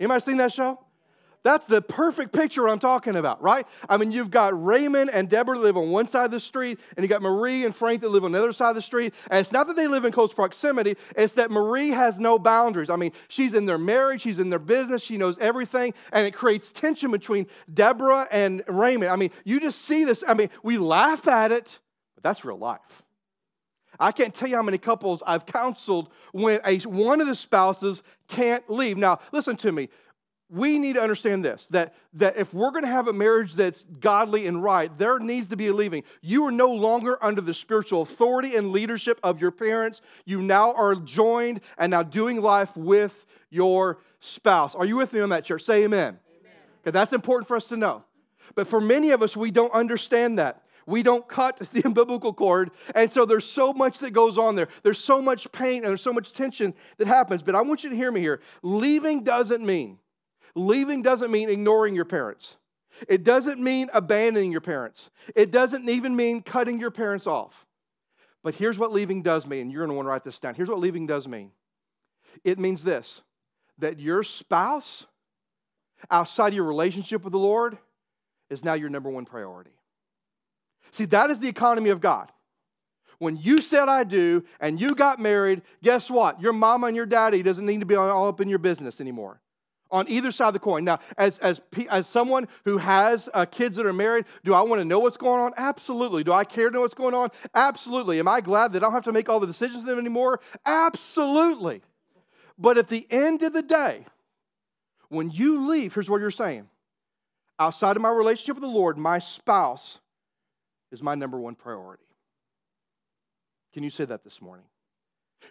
Anybody 0.00 0.22
seen 0.22 0.38
that 0.38 0.52
show? 0.54 0.80
That's 1.42 1.64
the 1.64 1.80
perfect 1.80 2.32
picture 2.34 2.68
I'm 2.68 2.78
talking 2.78 3.16
about, 3.16 3.42
right? 3.42 3.66
I 3.88 3.96
mean, 3.96 4.12
you've 4.12 4.30
got 4.30 4.62
Raymond 4.62 5.10
and 5.10 5.28
Deborah 5.28 5.58
live 5.58 5.76
on 5.76 5.90
one 5.90 6.06
side 6.06 6.26
of 6.26 6.30
the 6.30 6.40
street, 6.40 6.78
and 6.96 7.04
you 7.04 7.08
got 7.08 7.22
Marie 7.22 7.64
and 7.64 7.74
Frank 7.74 8.02
that 8.02 8.10
live 8.10 8.24
on 8.24 8.32
the 8.32 8.38
other 8.38 8.52
side 8.52 8.70
of 8.70 8.74
the 8.74 8.82
street. 8.82 9.14
And 9.30 9.40
it's 9.40 9.52
not 9.52 9.66
that 9.68 9.76
they 9.76 9.86
live 9.86 10.04
in 10.04 10.12
close 10.12 10.34
proximity, 10.34 10.96
it's 11.16 11.34
that 11.34 11.50
Marie 11.50 11.90
has 11.90 12.20
no 12.20 12.38
boundaries. 12.38 12.90
I 12.90 12.96
mean, 12.96 13.12
she's 13.28 13.54
in 13.54 13.64
their 13.64 13.78
marriage, 13.78 14.20
she's 14.20 14.38
in 14.38 14.50
their 14.50 14.58
business, 14.58 15.02
she 15.02 15.16
knows 15.16 15.38
everything, 15.38 15.94
and 16.12 16.26
it 16.26 16.32
creates 16.32 16.70
tension 16.70 17.10
between 17.10 17.46
Deborah 17.72 18.28
and 18.30 18.62
Raymond. 18.68 19.10
I 19.10 19.16
mean, 19.16 19.30
you 19.44 19.60
just 19.60 19.82
see 19.86 20.04
this. 20.04 20.22
I 20.28 20.34
mean, 20.34 20.50
we 20.62 20.76
laugh 20.76 21.26
at 21.26 21.52
it, 21.52 21.78
but 22.16 22.22
that's 22.22 22.44
real 22.44 22.58
life. 22.58 23.02
I 23.98 24.12
can't 24.12 24.34
tell 24.34 24.48
you 24.48 24.56
how 24.56 24.62
many 24.62 24.78
couples 24.78 25.22
I've 25.26 25.44
counseled 25.46 26.10
when 26.32 26.60
a, 26.64 26.78
one 26.80 27.20
of 27.20 27.26
the 27.26 27.34
spouses 27.34 28.02
can't 28.28 28.68
leave. 28.70 28.96
Now, 28.96 29.20
listen 29.32 29.56
to 29.58 29.72
me 29.72 29.88
we 30.50 30.78
need 30.78 30.94
to 30.94 31.00
understand 31.00 31.44
this 31.44 31.66
that, 31.70 31.94
that 32.14 32.36
if 32.36 32.52
we're 32.52 32.70
going 32.70 32.82
to 32.82 32.90
have 32.90 33.08
a 33.08 33.12
marriage 33.12 33.54
that's 33.54 33.84
godly 34.00 34.46
and 34.46 34.62
right, 34.62 34.96
there 34.98 35.18
needs 35.18 35.46
to 35.48 35.56
be 35.56 35.68
a 35.68 35.72
leaving. 35.72 36.02
You 36.20 36.44
are 36.46 36.50
no 36.50 36.72
longer 36.72 37.18
under 37.22 37.40
the 37.40 37.54
spiritual 37.54 38.02
authority 38.02 38.56
and 38.56 38.72
leadership 38.72 39.20
of 39.22 39.40
your 39.40 39.52
parents. 39.52 40.02
You 40.24 40.42
now 40.42 40.72
are 40.72 40.96
joined 40.96 41.60
and 41.78 41.90
now 41.90 42.02
doing 42.02 42.40
life 42.40 42.76
with 42.76 43.14
your 43.50 43.98
spouse. 44.20 44.74
Are 44.74 44.84
you 44.84 44.96
with 44.96 45.12
me 45.12 45.20
on 45.20 45.30
that, 45.30 45.44
church? 45.44 45.62
Say 45.62 45.84
amen. 45.84 46.18
amen. 46.40 46.52
Okay, 46.82 46.90
that's 46.90 47.12
important 47.12 47.46
for 47.46 47.56
us 47.56 47.66
to 47.68 47.76
know. 47.76 48.04
But 48.54 48.66
for 48.66 48.80
many 48.80 49.10
of 49.10 49.22
us, 49.22 49.36
we 49.36 49.52
don't 49.52 49.72
understand 49.72 50.38
that. 50.38 50.62
We 50.86 51.04
don't 51.04 51.26
cut 51.28 51.58
the 51.72 51.82
umbilical 51.84 52.32
cord. 52.32 52.72
And 52.96 53.10
so 53.10 53.24
there's 53.24 53.44
so 53.44 53.72
much 53.72 54.00
that 54.00 54.10
goes 54.10 54.36
on 54.36 54.56
there. 54.56 54.68
There's 54.82 54.98
so 54.98 55.22
much 55.22 55.50
pain 55.52 55.78
and 55.78 55.86
there's 55.86 56.02
so 56.02 56.12
much 56.12 56.32
tension 56.32 56.74
that 56.98 57.06
happens. 57.06 57.44
But 57.44 57.54
I 57.54 57.62
want 57.62 57.84
you 57.84 57.90
to 57.90 57.96
hear 57.96 58.10
me 58.10 58.20
here. 58.20 58.40
Leaving 58.62 59.22
doesn't 59.22 59.64
mean 59.64 59.98
Leaving 60.54 61.02
doesn't 61.02 61.30
mean 61.30 61.48
ignoring 61.48 61.94
your 61.94 62.04
parents. 62.04 62.56
It 63.08 63.24
doesn't 63.24 63.60
mean 63.60 63.88
abandoning 63.92 64.52
your 64.52 64.60
parents. 64.60 65.10
It 65.34 65.50
doesn't 65.50 65.88
even 65.88 66.14
mean 66.14 66.42
cutting 66.42 66.78
your 66.78 66.90
parents 66.90 67.26
off. 67.26 67.66
But 68.42 68.54
here's 68.54 68.78
what 68.78 68.92
leaving 68.92 69.22
does 69.22 69.46
mean. 69.46 69.70
You're 69.70 69.82
going 69.82 69.90
to 69.90 69.94
want 69.94 70.06
to 70.06 70.10
write 70.10 70.24
this 70.24 70.38
down. 70.38 70.54
Here's 70.54 70.68
what 70.68 70.78
leaving 70.78 71.06
does 71.06 71.28
mean 71.28 71.50
it 72.44 72.58
means 72.58 72.82
this 72.82 73.20
that 73.78 73.98
your 73.98 74.22
spouse, 74.22 75.06
outside 76.10 76.48
of 76.48 76.54
your 76.54 76.64
relationship 76.64 77.24
with 77.24 77.32
the 77.32 77.38
Lord, 77.38 77.78
is 78.50 78.64
now 78.64 78.74
your 78.74 78.90
number 78.90 79.08
one 79.08 79.24
priority. 79.24 79.70
See, 80.90 81.06
that 81.06 81.30
is 81.30 81.38
the 81.38 81.48
economy 81.48 81.90
of 81.90 82.00
God. 82.00 82.30
When 83.18 83.36
you 83.36 83.60
said 83.60 83.88
I 83.88 84.04
do 84.04 84.44
and 84.60 84.80
you 84.80 84.94
got 84.94 85.18
married, 85.18 85.62
guess 85.82 86.10
what? 86.10 86.40
Your 86.40 86.52
mama 86.52 86.88
and 86.88 86.96
your 86.96 87.06
daddy 87.06 87.42
doesn't 87.42 87.64
need 87.64 87.80
to 87.80 87.86
be 87.86 87.94
all 87.94 88.28
up 88.28 88.40
in 88.40 88.48
your 88.48 88.58
business 88.58 89.00
anymore 89.00 89.40
on 89.90 90.08
either 90.08 90.30
side 90.30 90.48
of 90.48 90.52
the 90.54 90.60
coin. 90.60 90.84
Now, 90.84 91.00
as, 91.18 91.38
as, 91.38 91.60
as 91.88 92.06
someone 92.06 92.48
who 92.64 92.78
has 92.78 93.28
uh, 93.34 93.44
kids 93.46 93.76
that 93.76 93.86
are 93.86 93.92
married, 93.92 94.24
do 94.44 94.54
I 94.54 94.62
want 94.62 94.80
to 94.80 94.84
know 94.84 94.98
what's 95.00 95.16
going 95.16 95.40
on? 95.40 95.52
Absolutely. 95.56 96.24
Do 96.24 96.32
I 96.32 96.44
care 96.44 96.68
to 96.68 96.74
know 96.74 96.80
what's 96.82 96.94
going 96.94 97.14
on? 97.14 97.30
Absolutely. 97.54 98.18
Am 98.18 98.28
I 98.28 98.40
glad 98.40 98.72
that 98.72 98.82
I 98.82 98.86
don't 98.86 98.92
have 98.92 99.04
to 99.04 99.12
make 99.12 99.28
all 99.28 99.40
the 99.40 99.46
decisions 99.46 99.82
for 99.82 99.90
them 99.90 99.98
anymore? 99.98 100.40
Absolutely. 100.64 101.82
But 102.58 102.78
at 102.78 102.88
the 102.88 103.06
end 103.10 103.42
of 103.42 103.52
the 103.52 103.62
day, 103.62 104.04
when 105.08 105.30
you 105.30 105.68
leave, 105.68 105.94
here's 105.94 106.08
what 106.08 106.20
you're 106.20 106.30
saying 106.30 106.68
outside 107.58 107.96
of 107.96 108.02
my 108.02 108.10
relationship 108.10 108.56
with 108.56 108.62
the 108.62 108.68
Lord, 108.68 108.96
my 108.96 109.18
spouse 109.18 109.98
is 110.90 111.02
my 111.02 111.14
number 111.14 111.38
one 111.38 111.54
priority. 111.54 112.02
Can 113.74 113.82
you 113.82 113.90
say 113.90 114.04
that 114.06 114.24
this 114.24 114.40
morning? 114.40 114.64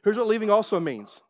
Here's 0.04 0.18
what 0.18 0.28
leaving 0.28 0.50
also 0.50 0.80
means 0.80 1.22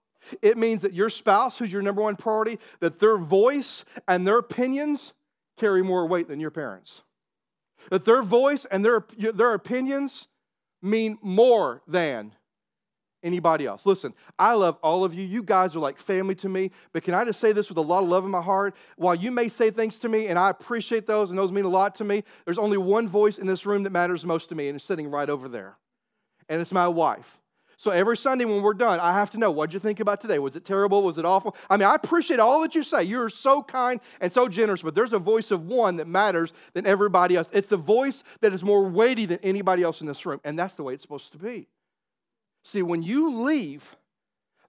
it 0.41 0.57
means 0.57 0.81
that 0.81 0.93
your 0.93 1.09
spouse, 1.09 1.57
who's 1.57 1.71
your 1.71 1.81
number 1.81 2.01
one 2.01 2.15
priority, 2.15 2.59
that 2.79 2.99
their 2.99 3.17
voice 3.17 3.85
and 4.07 4.25
their 4.27 4.37
opinions 4.37 5.13
carry 5.57 5.83
more 5.83 6.05
weight 6.05 6.27
than 6.27 6.39
your 6.39 6.51
parents. 6.51 7.01
That 7.89 8.05
their 8.05 8.23
voice 8.23 8.65
and 8.65 8.83
their, 8.83 9.05
their 9.17 9.53
opinions 9.53 10.27
mean 10.81 11.17
more 11.21 11.81
than 11.87 12.33
anybody 13.23 13.65
else. 13.65 13.85
Listen, 13.85 14.13
I 14.37 14.53
love 14.53 14.77
all 14.81 15.03
of 15.03 15.13
you. 15.13 15.25
You 15.25 15.43
guys 15.43 15.75
are 15.75 15.79
like 15.79 15.97
family 15.97 16.35
to 16.35 16.49
me. 16.49 16.71
But 16.93 17.03
can 17.03 17.13
I 17.13 17.25
just 17.25 17.39
say 17.39 17.51
this 17.51 17.69
with 17.69 17.77
a 17.77 17.81
lot 17.81 18.03
of 18.03 18.09
love 18.09 18.23
in 18.23 18.31
my 18.31 18.41
heart? 18.41 18.75
While 18.95 19.15
you 19.15 19.31
may 19.31 19.49
say 19.49 19.71
things 19.71 19.99
to 19.99 20.09
me, 20.09 20.27
and 20.27 20.39
I 20.39 20.49
appreciate 20.49 21.05
those, 21.05 21.29
and 21.29 21.37
those 21.37 21.51
mean 21.51 21.65
a 21.65 21.69
lot 21.69 21.95
to 21.95 22.03
me, 22.03 22.23
there's 22.45 22.57
only 22.57 22.77
one 22.77 23.07
voice 23.07 23.37
in 23.37 23.47
this 23.47 23.65
room 23.65 23.83
that 23.83 23.91
matters 23.91 24.25
most 24.25 24.49
to 24.49 24.55
me, 24.55 24.69
and 24.69 24.77
it's 24.77 24.85
sitting 24.85 25.09
right 25.09 25.29
over 25.29 25.49
there. 25.49 25.77
And 26.47 26.61
it's 26.61 26.71
my 26.71 26.87
wife. 26.87 27.38
So 27.79 27.91
every 27.91 28.17
Sunday 28.17 28.43
when 28.43 28.61
we're 28.61 28.73
done, 28.73 28.99
I 28.99 29.13
have 29.13 29.29
to 29.29 29.37
know 29.37 29.51
what'd 29.51 29.73
you 29.73 29.79
think 29.79 30.01
about 30.01 30.19
today? 30.19 30.37
Was 30.37 30.57
it 30.57 30.65
terrible? 30.65 31.01
Was 31.01 31.17
it 31.17 31.23
awful? 31.23 31.55
I 31.69 31.77
mean, 31.77 31.87
I 31.87 31.95
appreciate 31.95 32.37
all 32.37 32.59
that 32.59 32.75
you 32.75 32.83
say. 32.83 33.03
You're 33.03 33.29
so 33.29 33.63
kind 33.63 34.01
and 34.19 34.33
so 34.33 34.49
generous, 34.49 34.81
but 34.81 34.95
there's 34.95 35.13
a 35.13 35.17
voice 35.17 35.49
of 35.49 35.65
one 35.65 35.95
that 35.95 36.05
matters 36.05 36.51
than 36.73 36.85
everybody 36.85 37.37
else. 37.37 37.49
It's 37.53 37.69
the 37.69 37.77
voice 37.77 38.25
that 38.41 38.51
is 38.51 38.65
more 38.65 38.83
weighty 38.83 39.25
than 39.25 39.39
anybody 39.43 39.81
else 39.81 40.01
in 40.01 40.07
this 40.07 40.25
room, 40.25 40.41
and 40.43 40.59
that's 40.59 40.75
the 40.75 40.83
way 40.83 40.93
it's 40.93 41.03
supposed 41.03 41.31
to 41.31 41.37
be. 41.37 41.69
See, 42.65 42.81
when 42.81 43.01
you 43.01 43.43
leave, 43.43 43.95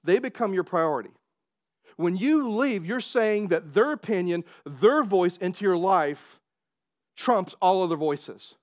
they 0.05 0.21
become 0.21 0.55
your 0.55 0.63
priority. 0.63 1.11
When 1.97 2.17
you 2.17 2.49
leave, 2.49 2.87
you're 2.87 3.01
saying 3.01 3.49
that 3.49 3.75
their 3.75 3.91
opinion, 3.91 4.45
their 4.65 5.03
voice 5.03 5.37
into 5.39 5.65
your 5.65 5.77
life 5.77 6.39
trumps 7.17 7.57
all 7.61 7.83
other 7.83 7.97
voices 7.97 8.55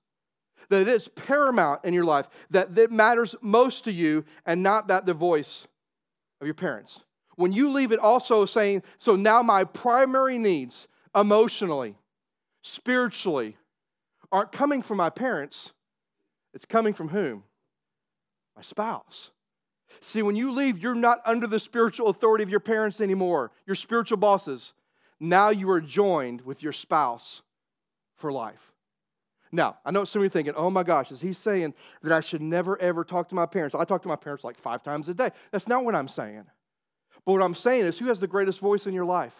that 0.68 0.82
it 0.82 0.88
is 0.88 1.08
paramount 1.08 1.84
in 1.84 1.94
your 1.94 2.04
life, 2.04 2.26
that 2.50 2.76
it 2.76 2.90
matters 2.90 3.34
most 3.40 3.84
to 3.84 3.92
you 3.92 4.24
and 4.46 4.62
not 4.62 4.88
that 4.88 5.06
the 5.06 5.14
voice 5.14 5.66
of 6.40 6.46
your 6.46 6.54
parents. 6.54 7.04
When 7.36 7.52
you 7.52 7.70
leave 7.70 7.92
it 7.92 8.00
also 8.00 8.44
saying, 8.46 8.82
so 8.98 9.16
now 9.16 9.42
my 9.42 9.64
primary 9.64 10.38
needs 10.38 10.88
emotionally, 11.14 11.96
spiritually, 12.62 13.56
aren't 14.32 14.52
coming 14.52 14.82
from 14.82 14.96
my 14.98 15.10
parents, 15.10 15.72
it's 16.52 16.64
coming 16.64 16.94
from 16.94 17.08
whom? 17.08 17.44
My 18.56 18.62
spouse. 18.62 19.30
See, 20.00 20.22
when 20.22 20.36
you 20.36 20.52
leave, 20.52 20.78
you're 20.78 20.94
not 20.94 21.20
under 21.24 21.46
the 21.46 21.60
spiritual 21.60 22.08
authority 22.08 22.44
of 22.44 22.50
your 22.50 22.60
parents 22.60 23.00
anymore, 23.00 23.52
your 23.66 23.76
spiritual 23.76 24.18
bosses. 24.18 24.72
Now 25.20 25.50
you 25.50 25.70
are 25.70 25.80
joined 25.80 26.42
with 26.42 26.62
your 26.62 26.72
spouse 26.72 27.42
for 28.16 28.30
life. 28.30 28.72
Now, 29.50 29.78
I 29.84 29.90
know 29.90 30.04
some 30.04 30.20
of 30.20 30.24
you 30.24 30.26
are 30.26 30.30
thinking, 30.30 30.54
oh 30.56 30.70
my 30.70 30.82
gosh, 30.82 31.10
is 31.10 31.20
he 31.20 31.32
saying 31.32 31.74
that 32.02 32.12
I 32.12 32.20
should 32.20 32.42
never 32.42 32.80
ever 32.80 33.04
talk 33.04 33.28
to 33.30 33.34
my 33.34 33.46
parents? 33.46 33.74
I 33.74 33.84
talk 33.84 34.02
to 34.02 34.08
my 34.08 34.16
parents 34.16 34.44
like 34.44 34.58
five 34.58 34.82
times 34.82 35.08
a 35.08 35.14
day. 35.14 35.30
That's 35.52 35.68
not 35.68 35.84
what 35.84 35.94
I'm 35.94 36.08
saying. 36.08 36.44
But 37.24 37.32
what 37.32 37.42
I'm 37.42 37.54
saying 37.54 37.84
is, 37.84 37.98
who 37.98 38.06
has 38.06 38.20
the 38.20 38.26
greatest 38.26 38.60
voice 38.60 38.86
in 38.86 38.94
your 38.94 39.04
life 39.04 39.34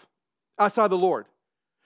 outside 0.58 0.88
the 0.88 0.98
Lord? 0.98 1.26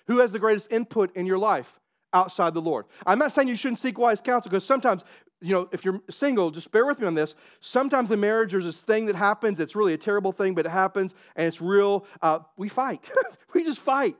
Who 0.06 0.18
has 0.18 0.32
the 0.32 0.38
greatest 0.38 0.70
input 0.70 1.14
in 1.16 1.26
your 1.26 1.38
life 1.38 1.80
outside 2.12 2.54
the 2.54 2.60
Lord. 2.60 2.86
I'm 3.06 3.18
not 3.18 3.32
saying 3.32 3.48
you 3.48 3.56
shouldn't 3.56 3.80
seek 3.80 3.98
wise 3.98 4.20
counsel 4.20 4.50
because 4.50 4.64
sometimes, 4.64 5.04
you 5.40 5.52
know, 5.52 5.68
if 5.72 5.84
you're 5.84 6.00
single, 6.10 6.50
just 6.50 6.70
bear 6.70 6.86
with 6.86 7.00
me 7.00 7.06
on 7.06 7.14
this. 7.14 7.34
Sometimes 7.60 8.10
in 8.10 8.20
marriage, 8.20 8.52
there's 8.52 8.64
this 8.64 8.80
thing 8.80 9.06
that 9.06 9.16
happens. 9.16 9.60
It's 9.60 9.74
really 9.74 9.94
a 9.94 9.98
terrible 9.98 10.32
thing, 10.32 10.54
but 10.54 10.66
it 10.66 10.70
happens 10.70 11.14
and 11.36 11.46
it's 11.46 11.60
real. 11.60 12.06
Uh, 12.20 12.40
we 12.56 12.68
fight. 12.68 13.08
we 13.54 13.64
just 13.64 13.80
fight. 13.80 14.16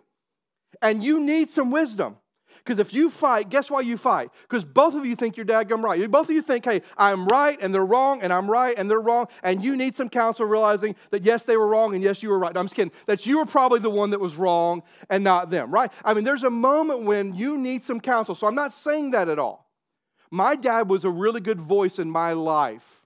And 0.80 1.04
you 1.04 1.20
need 1.20 1.50
some 1.50 1.70
wisdom. 1.70 2.16
Because 2.58 2.78
if 2.78 2.92
you 2.92 3.10
fight, 3.10 3.48
guess 3.48 3.70
why 3.70 3.80
you 3.80 3.96
fight? 3.96 4.30
Because 4.42 4.64
both 4.64 4.94
of 4.94 5.04
you 5.04 5.16
think 5.16 5.36
you're 5.36 5.46
dadgum 5.46 5.82
right. 5.82 6.10
Both 6.10 6.28
of 6.28 6.34
you 6.34 6.42
think, 6.42 6.64
hey, 6.64 6.82
I'm 6.96 7.26
right 7.26 7.58
and 7.60 7.74
they're 7.74 7.84
wrong, 7.84 8.22
and 8.22 8.32
I'm 8.32 8.50
right 8.50 8.74
and 8.76 8.90
they're 8.90 9.00
wrong, 9.00 9.28
and 9.42 9.62
you 9.62 9.76
need 9.76 9.96
some 9.96 10.08
counsel 10.08 10.46
realizing 10.46 10.94
that 11.10 11.24
yes, 11.24 11.44
they 11.44 11.56
were 11.56 11.66
wrong 11.66 11.94
and 11.94 12.02
yes, 12.02 12.22
you 12.22 12.28
were 12.28 12.38
right. 12.38 12.54
No, 12.54 12.60
I'm 12.60 12.66
just 12.66 12.76
kidding. 12.76 12.92
That 13.06 13.26
you 13.26 13.38
were 13.38 13.46
probably 13.46 13.80
the 13.80 13.90
one 13.90 14.10
that 14.10 14.20
was 14.20 14.36
wrong 14.36 14.82
and 15.10 15.24
not 15.24 15.50
them, 15.50 15.70
right? 15.70 15.90
I 16.04 16.14
mean, 16.14 16.24
there's 16.24 16.44
a 16.44 16.50
moment 16.50 17.02
when 17.02 17.34
you 17.34 17.56
need 17.56 17.84
some 17.84 18.00
counsel. 18.00 18.34
So 18.34 18.46
I'm 18.46 18.54
not 18.54 18.72
saying 18.72 19.12
that 19.12 19.28
at 19.28 19.38
all. 19.38 19.70
My 20.30 20.56
dad 20.56 20.88
was 20.88 21.04
a 21.04 21.10
really 21.10 21.40
good 21.40 21.60
voice 21.60 21.98
in 21.98 22.10
my 22.10 22.32
life 22.32 23.01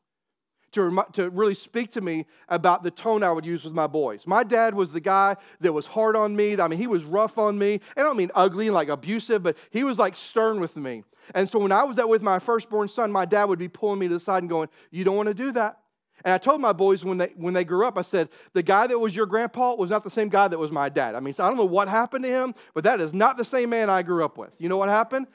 to, 0.77 1.05
to 1.13 1.31
really 1.31 1.55
speak 1.55 1.93
to 1.93 2.01
me 2.01 2.27
about 2.49 2.83
the 2.83 2.91
tone 2.91 3.23
I 3.23 3.33
would 3.33 3.45
use 3.45 3.65
with 3.65 3.73
my 3.73 3.87
boys. 3.87 4.27
My 4.27 4.45
dad 4.45 4.75
was 4.75 4.93
the 4.93 5.01
guy 5.01 5.37
that 5.61 5.73
was 5.73 5.87
hard 5.87 6.17
on 6.17 6.35
me. 6.35 6.59
I 6.59 6.69
mean, 6.69 6.79
he 6.79 6.87
was 6.87 7.05
rough 7.05 7.39
on 7.39 7.59
me. 7.59 7.81
I 7.97 8.03
don't 8.03 8.17
mean 8.17 8.31
ugly, 8.35 8.69
and 8.69 8.75
like 8.75 8.89
abusive, 8.89 9.43
but 9.43 9.57
he 9.71 9.85
was 9.85 9.99
like 9.99 10.17
stern 10.17 10.61
with 10.61 10.77
me. 10.77 11.03
And 11.35 11.51
so 11.51 11.59
when 11.59 11.73
I 11.73 11.83
was 11.83 11.99
out 11.99 12.09
with 12.09 12.23
my 12.23 12.39
firstborn 12.39 12.89
son, 12.89 13.11
my 13.11 13.25
dad 13.25 13.45
would 13.45 13.59
be 13.59 13.69
pulling 13.69 13.99
me 13.99 14.09
to 14.09 14.15
the 14.15 14.21
side 14.21 14.43
and 14.43 14.49
going, 14.49 14.69
You 14.91 15.05
don't 15.05 15.17
want 15.17 15.27
to 15.27 15.35
do 15.35 15.51
that. 15.53 15.79
And 16.25 16.33
I 16.33 16.39
told 16.39 16.61
my 16.61 16.73
boys 16.73 17.05
when 17.05 17.19
they, 17.19 17.33
when 17.37 17.55
they 17.55 17.65
grew 17.65 17.87
up, 17.87 17.99
I 17.99 18.03
said, 18.03 18.31
the 18.53 18.63
guy 18.63 18.87
that 18.87 18.99
was 18.99 19.15
your 19.15 19.27
grandpa 19.27 19.75
was 19.75 19.91
not 19.91 20.03
the 20.03 20.11
same 20.11 20.29
guy 20.29 20.49
that 20.49 20.59
was 20.59 20.73
my 20.73 20.89
dad. 20.89 21.15
I 21.15 21.21
mean, 21.21 21.35
so 21.35 21.45
I 21.45 21.49
don't 21.49 21.57
know 21.57 21.65
what 21.65 21.89
happened 21.89 22.25
to 22.25 22.31
him, 22.31 22.55
but 22.75 22.85
that 22.85 23.01
is 23.01 23.13
not 23.13 23.37
the 23.37 23.45
same 23.45 23.71
man 23.71 23.91
I 23.91 24.03
grew 24.03 24.25
up 24.25 24.39
with. 24.39 24.51
You 24.59 24.69
know 24.69 24.77
what 24.77 24.89
happened? 24.89 25.27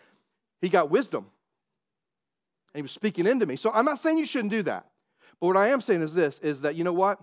He 0.60 0.70
got 0.70 0.90
wisdom. 0.90 1.28
And 2.74 2.80
he 2.80 2.82
was 2.82 2.92
speaking 2.92 3.28
into 3.28 3.46
me. 3.46 3.56
So 3.56 3.72
I'm 3.72 3.86
not 3.86 4.00
saying 4.00 4.18
you 4.18 4.26
shouldn't 4.26 4.52
do 4.52 4.64
that. 4.64 4.88
But 5.42 5.48
what 5.48 5.58
I 5.58 5.70
am 5.70 5.82
saying 5.82 6.04
is 6.04 6.14
this 6.14 6.40
is 6.40 6.62
that 6.62 6.76
you 6.76 6.84
know 6.84 6.94
what? 6.94 7.20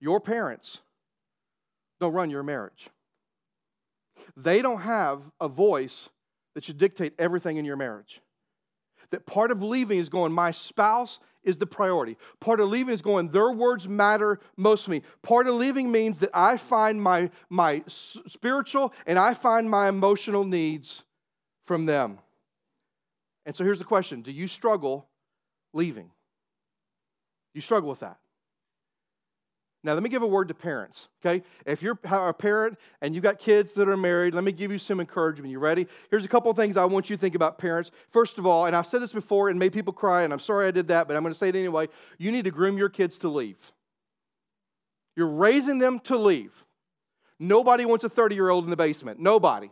Your 0.00 0.20
parents 0.20 0.78
don't 2.00 2.12
run 2.12 2.28
your 2.28 2.42
marriage. 2.42 2.88
They 4.36 4.60
don't 4.60 4.80
have 4.80 5.22
a 5.40 5.48
voice 5.48 6.08
that 6.54 6.64
should 6.64 6.78
dictate 6.78 7.14
everything 7.18 7.56
in 7.56 7.64
your 7.64 7.76
marriage. 7.76 8.20
That 9.10 9.26
part 9.26 9.50
of 9.50 9.62
leaving 9.62 9.98
is 9.98 10.08
going, 10.08 10.32
my 10.32 10.50
spouse 10.50 11.18
is 11.42 11.56
the 11.56 11.66
priority. 11.66 12.16
Part 12.40 12.60
of 12.60 12.68
leaving 12.68 12.92
is 12.92 13.00
going, 13.00 13.30
their 13.30 13.50
words 13.52 13.88
matter 13.88 14.38
most 14.56 14.84
to 14.84 14.90
me. 14.90 15.02
Part 15.22 15.46
of 15.46 15.54
leaving 15.54 15.90
means 15.90 16.18
that 16.18 16.30
I 16.34 16.56
find 16.56 17.02
my, 17.02 17.30
my 17.48 17.82
spiritual 17.86 18.92
and 19.06 19.18
I 19.18 19.34
find 19.34 19.70
my 19.70 19.88
emotional 19.88 20.44
needs 20.44 21.04
from 21.66 21.86
them. 21.86 22.18
And 23.46 23.56
so 23.56 23.64
here's 23.64 23.78
the 23.78 23.84
question 23.84 24.22
Do 24.22 24.30
you 24.30 24.46
struggle 24.46 25.08
leaving? 25.72 26.10
You 27.54 27.60
struggle 27.60 27.88
with 27.88 28.00
that. 28.00 28.18
Now, 29.84 29.94
let 29.94 30.02
me 30.02 30.08
give 30.08 30.22
a 30.22 30.26
word 30.26 30.48
to 30.48 30.54
parents, 30.54 31.06
okay? 31.24 31.42
If 31.64 31.82
you're 31.82 31.98
a 32.02 32.34
parent 32.34 32.76
and 33.00 33.14
you've 33.14 33.22
got 33.22 33.38
kids 33.38 33.72
that 33.74 33.88
are 33.88 33.96
married, 33.96 34.34
let 34.34 34.42
me 34.42 34.50
give 34.50 34.72
you 34.72 34.78
some 34.78 34.98
encouragement. 34.98 35.52
You 35.52 35.60
ready? 35.60 35.86
Here's 36.10 36.24
a 36.24 36.28
couple 36.28 36.50
of 36.50 36.56
things 36.56 36.76
I 36.76 36.84
want 36.84 37.08
you 37.08 37.16
to 37.16 37.20
think 37.20 37.36
about 37.36 37.58
parents. 37.58 37.92
First 38.10 38.38
of 38.38 38.46
all, 38.46 38.66
and 38.66 38.74
I've 38.74 38.86
said 38.86 39.00
this 39.00 39.12
before 39.12 39.50
and 39.50 39.58
made 39.58 39.72
people 39.72 39.92
cry, 39.92 40.24
and 40.24 40.32
I'm 40.32 40.40
sorry 40.40 40.66
I 40.66 40.72
did 40.72 40.88
that, 40.88 41.06
but 41.06 41.16
I'm 41.16 41.22
going 41.22 41.32
to 41.32 41.38
say 41.38 41.48
it 41.48 41.54
anyway. 41.54 41.86
You 42.18 42.32
need 42.32 42.44
to 42.44 42.50
groom 42.50 42.76
your 42.76 42.88
kids 42.88 43.18
to 43.18 43.28
leave. 43.28 43.56
You're 45.14 45.28
raising 45.28 45.78
them 45.78 46.00
to 46.00 46.16
leave. 46.16 46.52
Nobody 47.38 47.84
wants 47.84 48.04
a 48.04 48.08
30 48.08 48.34
year 48.34 48.50
old 48.50 48.64
in 48.64 48.70
the 48.70 48.76
basement. 48.76 49.20
Nobody 49.20 49.70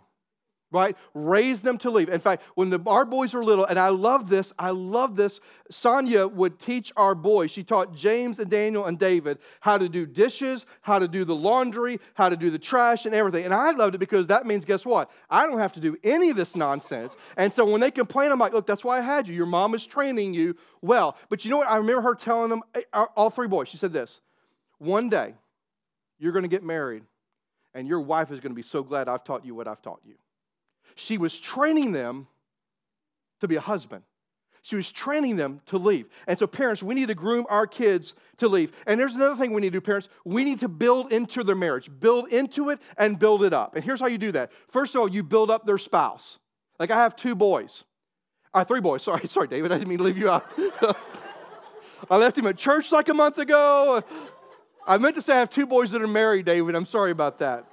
right? 0.77 0.97
Raise 1.15 1.61
them 1.61 1.79
to 1.79 1.91
leave. 1.91 2.09
In 2.09 2.21
fact, 2.21 2.43
when 2.55 2.71
the, 2.71 2.81
our 2.87 3.05
boys 3.05 3.35
were 3.35 3.45
little, 3.45 3.65
and 3.65 3.79
I 3.79 3.89
love 3.89 4.29
this, 4.29 4.53
I 4.59 4.71
love 4.71 5.17
this, 5.17 5.41
Sonia 5.71 6.27
would 6.27 6.59
teach 6.59 6.93
our 6.97 7.15
boys. 7.15 7.51
She 7.51 7.65
taught 7.65 7.95
James 7.95 8.39
and 8.39 8.51
Daniel 8.51 8.85
and 8.85 8.99
David 8.99 9.39
how 9.61 9.79
to 9.79 9.89
do 9.89 10.07
dishes, 10.07 10.67
how 10.83 10.99
to 10.99 11.09
do 11.09 11.25
the 11.25 11.35
laundry, 11.35 11.99
how 12.15 12.29
to 12.29 12.37
do 12.37 12.51
the 12.51 12.59
trash, 12.59 13.07
and 13.07 13.15
everything. 13.15 13.45
And 13.45 13.55
I 13.55 13.71
loved 13.73 13.95
it 13.95 13.99
because 13.99 14.27
that 14.29 14.47
means, 14.47 14.65
guess 14.65 14.85
what? 14.85 15.11
I 15.31 15.47
don't 15.47 15.59
have 15.59 15.73
to 15.73 15.81
do 15.81 15.97
any 16.05 16.31
of 16.31 16.37
this 16.37 16.55
nonsense. 16.55 17.17
And 17.37 17.53
so 17.53 17.65
when 17.65 17.81
they 17.81 17.91
complain, 17.91 18.31
I'm 18.31 18.39
like, 18.39 18.53
look, 18.53 18.67
that's 18.67 18.85
why 18.85 18.99
I 18.99 19.01
had 19.01 19.27
you. 19.27 19.35
Your 19.35 19.47
mom 19.47 19.75
is 19.75 19.87
training 19.87 20.35
you 20.35 20.57
well. 20.83 21.17
But 21.29 21.45
you 21.45 21.51
know 21.51 21.59
what? 21.59 21.69
I 21.69 21.77
remember 21.77 22.03
her 22.03 22.15
telling 22.15 22.51
them, 22.51 22.63
eh, 22.75 22.83
all 23.17 23.31
three 23.31 23.49
boys, 23.49 23.69
she 23.69 23.77
said 23.77 23.93
this 23.93 24.21
one 24.79 25.09
day, 25.09 25.35
you're 26.19 26.33
going 26.33 26.43
to 26.43 26.49
get 26.49 26.63
married, 26.63 27.03
and 27.75 27.87
your 27.87 28.01
wife 28.01 28.31
is 28.31 28.41
going 28.41 28.53
to 28.53 28.57
be 28.57 28.63
so 28.63 28.83
glad 28.83 29.09
I've 29.09 29.25
taught 29.25 29.45
you 29.45 29.55
what 29.55 29.69
I've 29.69 29.83
taught 29.83 30.01
you. 30.05 30.15
She 30.97 31.19
was 31.19 31.39
training 31.39 31.93
them 31.93 32.27
to 33.41 33.49
be 33.49 33.57
a 33.57 33.61
husband. 33.61 34.03
She 34.63 34.75
was 34.75 34.91
training 34.91 35.37
them 35.37 35.61
to 35.67 35.79
leave. 35.79 36.09
And 36.27 36.37
so, 36.37 36.49
parents, 36.49 36.83
we 36.83 36.97
need 36.97 37.07
to 37.07 37.15
groom 37.15 37.47
our 37.49 37.69
kids 37.69 38.15
to 38.39 38.49
leave. 38.49 38.73
And 38.87 38.99
there's 38.99 39.15
another 39.15 39.37
thing 39.37 39.53
we 39.53 39.61
need 39.61 39.69
to 39.69 39.79
do, 39.79 39.81
parents. 39.81 40.09
We 40.25 40.43
need 40.43 40.59
to 40.59 40.69
build 40.69 41.13
into 41.13 41.45
their 41.45 41.55
marriage, 41.55 41.89
build 42.01 42.31
into 42.31 42.71
it 42.71 42.81
and 42.99 43.17
build 43.17 43.45
it 43.45 43.53
up. 43.53 43.77
And 43.77 43.85
here's 43.85 44.01
how 44.01 44.09
you 44.09 44.19
do 44.19 44.33
that. 44.33 44.51
First 44.73 44.97
of 44.97 45.01
all, 45.01 45.09
you 45.09 45.23
build 45.23 45.53
up 45.53 45.67
their 45.67 45.79
spouse. 45.79 46.41
Like 46.81 46.91
I 46.91 46.97
have 46.97 47.15
two 47.15 47.37
boys. 47.37 47.85
I 48.53 48.63
uh, 48.63 48.65
three 48.65 48.81
boys. 48.81 49.05
Sorry, 49.05 49.29
sorry, 49.29 49.47
David. 49.47 49.71
I 49.71 49.79
didn't 49.79 49.89
mean 49.89 49.99
to 49.99 50.05
leave 50.05 50.19
you 50.19 50.31
out. 50.31 50.51
I 52.11 52.17
left 52.17 52.37
him 52.37 52.47
at 52.49 52.57
church 52.57 52.91
like 52.91 53.09
a 53.09 53.15
month 53.15 53.39
ago. 53.39 54.03
I 54.85 54.99
meant 54.99 55.15
to 55.15 55.23
say 55.23 55.35
I 55.35 55.39
have 55.39 55.51
two 55.51 55.67
boys 55.67 55.93
that 55.93 56.03
are 56.03 56.09
married, 56.09 56.45
David. 56.45 56.75
I'm 56.75 56.87
sorry 56.87 57.13
about 57.13 57.39
that. 57.39 57.67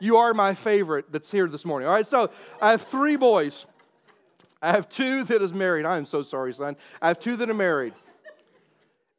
You 0.00 0.18
are 0.18 0.34
my 0.34 0.54
favorite 0.54 1.10
that's 1.10 1.30
here 1.30 1.48
this 1.48 1.64
morning. 1.64 1.88
All 1.88 1.94
right, 1.94 2.06
so 2.06 2.30
I 2.60 2.70
have 2.70 2.82
three 2.82 3.16
boys. 3.16 3.66
I 4.60 4.72
have 4.72 4.88
two 4.88 5.24
that 5.24 5.42
is 5.42 5.52
married. 5.52 5.86
I 5.86 5.96
am 5.96 6.06
so 6.06 6.22
sorry, 6.22 6.52
son. 6.52 6.76
I 7.00 7.08
have 7.08 7.18
two 7.18 7.36
that 7.36 7.48
are 7.48 7.54
married. 7.54 7.94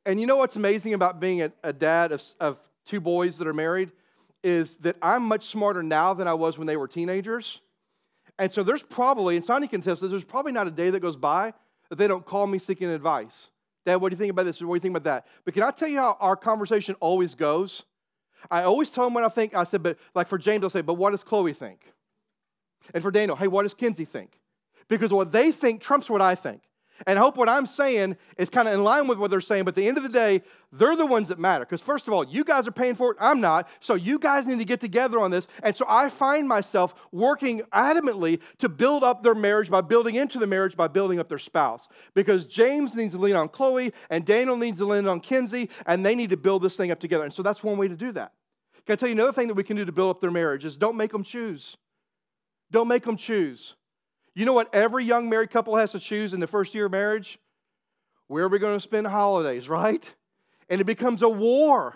And 0.06 0.22
you 0.22 0.28
know 0.28 0.38
what's 0.38 0.56
amazing 0.56 0.94
about 0.94 1.20
being 1.20 1.42
a, 1.42 1.52
a 1.64 1.74
dad 1.74 2.12
of, 2.12 2.24
of 2.40 2.58
two 2.86 3.02
boys 3.02 3.38
that 3.38 3.48
are 3.48 3.54
married 3.54 3.92
is 4.44 4.76
that 4.76 4.96
I'm 5.02 5.24
much 5.24 5.48
smarter 5.48 5.84
now 5.84 6.14
than 6.14 6.28
I 6.28 6.34
was 6.34 6.58
when 6.58 6.68
they 6.68 6.78
were 6.78 6.88
teenagers. 6.88 7.60
And 8.40 8.52
so 8.52 8.64
there's 8.64 8.84
probably, 8.84 9.36
and 9.36 9.44
Sonny 9.44 9.68
can 9.68 9.82
test 9.82 10.02
this, 10.02 10.12
there's 10.12 10.24
probably 10.24 10.52
not 10.52 10.68
a 10.68 10.72
day 10.72 10.90
that 10.92 11.00
goes 11.00 11.18
by 11.18 11.54
that 11.90 11.98
they 11.98 12.08
don't 12.08 12.26
call 12.26 12.46
me 12.46 12.60
seeking 12.60 12.90
advice. 12.90 13.50
Dad, 13.86 13.98
what 13.98 14.10
do 14.10 14.14
you 14.14 14.20
think 14.20 14.32
about 14.32 14.44
this? 14.44 14.62
What 14.62 14.68
do 14.68 14.74
you 14.76 14.80
think 14.80 14.96
about 14.96 15.06
that? 15.06 15.28
But 15.44 15.54
can 15.54 15.64
I 15.64 15.72
tell 15.72 15.88
you 15.88 15.98
how 15.98 16.18
our 16.20 16.36
conversation 16.36 16.96
always 17.00 17.36
goes? 17.36 17.84
I 18.50 18.64
always 18.64 18.90
tell 18.90 19.06
them 19.06 19.14
what 19.14 19.24
I 19.24 19.30
think. 19.30 19.56
I 19.56 19.64
said, 19.64 19.84
but 19.84 19.98
like 20.16 20.28
for 20.28 20.38
James, 20.38 20.64
I'll 20.64 20.70
say, 20.70 20.82
but 20.82 20.96
what 20.96 21.12
does 21.12 21.24
Chloe 21.24 21.54
think? 21.54 21.82
And 22.94 23.04
for 23.04 23.12
Daniel, 23.12 23.36
hey, 23.36 23.48
what 23.48 23.64
does 23.64 23.74
Kinsey 23.74 24.06
think? 24.06 24.40
Because 24.88 25.12
what 25.12 25.32
they 25.32 25.52
think 25.52 25.82
trumps 25.82 26.10
what 26.10 26.22
I 26.22 26.36
think. 26.36 26.62
And 27.06 27.20
I 27.20 27.22
hope 27.22 27.38
what 27.38 27.48
I'm 27.48 27.66
saying 27.66 28.18
is 28.38 28.50
kind 28.50 28.68
of 28.68 28.74
in 28.74 28.84
line 28.84 29.08
with 29.08 29.20
what 29.20 29.30
they're 29.30 29.42
saying, 29.42 29.66
but 29.66 29.70
at 29.70 29.76
the 29.76 29.88
end 29.88 29.98
of 29.98 30.04
the 30.04 30.10
day, 30.10 30.42
they're 30.72 30.96
the 30.96 31.06
ones 31.06 31.28
that 31.30 31.40
matter. 31.40 31.64
Because, 31.64 31.82
first 31.82 32.08
of 32.08 32.14
all, 32.14 32.26
you 32.26 32.44
guys 32.44 32.68
are 32.68 32.72
paying 32.72 32.96
for 32.96 33.12
it, 33.12 33.18
I'm 33.20 33.40
not. 33.40 33.70
So, 33.80 33.96
you 33.96 34.20
guys 34.20 34.48
need 34.48 34.60
to 34.60 34.66
get 34.66 34.82
together 34.82 35.20
on 35.20 35.32
this. 35.32 35.48
And 35.64 35.76
so, 35.76 35.86
I 35.88 36.10
find 36.10 36.48
myself 36.48 36.96
working 37.12 37.62
adamantly 37.74 38.40
to 38.58 38.68
build 38.68 39.04
up 39.04 39.24
their 39.24 39.36
marriage 39.36 39.70
by 39.70 39.82
building 39.82 40.16
into 40.16 40.40
the 40.40 40.48
marriage 40.48 40.76
by 40.76 40.88
building 40.88 41.20
up 41.20 41.30
their 41.30 41.38
spouse. 41.38 41.88
Because 42.14 42.46
James 42.46 42.96
needs 42.96 43.14
to 43.14 43.20
lean 43.20 43.36
on 43.36 43.50
Chloe, 43.50 43.94
and 44.10 44.26
Daniel 44.26 44.58
needs 44.58 44.80
to 44.80 44.86
lean 44.86 45.08
on 45.08 45.20
Kinsey, 45.20 45.70
and 45.86 46.06
they 46.06 46.16
need 46.16 46.32
to 46.32 46.38
build 46.38 46.64
this 46.64 46.76
thing 46.76 46.92
up 46.92 47.00
together. 47.00 47.24
And 47.24 47.34
so, 47.34 47.44
that's 47.44 47.64
one 47.64 47.78
way 47.78 47.88
to 47.88 47.96
do 47.96 48.12
that. 48.14 48.34
Can 48.86 48.94
I 48.94 48.96
tell 48.96 49.10
you 49.10 49.16
another 49.16 49.34
thing 49.34 49.50
that 49.50 49.54
we 49.54 49.64
can 49.64 49.76
do 49.76 49.86
to 49.86 49.92
build 49.92 50.12
up 50.12 50.22
their 50.22 50.32
marriage 50.32 50.64
is 50.64 50.78
don't 50.78 50.96
make 50.96 51.12
them 51.12 51.24
choose. 51.24 51.76
Don't 52.72 52.88
make 52.88 53.04
them 53.04 53.18
choose. 53.18 53.76
You 54.38 54.46
know 54.46 54.54
what 54.54 54.72
every 54.72 55.04
young 55.04 55.30
married 55.30 55.50
couple 55.50 55.76
has 55.78 55.94
to 55.94 56.00
choose 56.00 56.32
in 56.32 56.40
the 56.40 56.46
first 56.46 56.76
year 56.76 56.86
of 56.86 56.92
marriage? 56.92 57.40
Where 58.28 58.44
are 58.44 58.50
we 58.50 58.60
going 58.60 58.78
to 58.78 58.80
spend 58.80 59.08
holidays, 59.08 59.68
right? 59.70 60.08
And 60.70 60.80
it 60.80 60.84
becomes 60.84 61.24
a 61.24 61.28
war. 61.28 61.96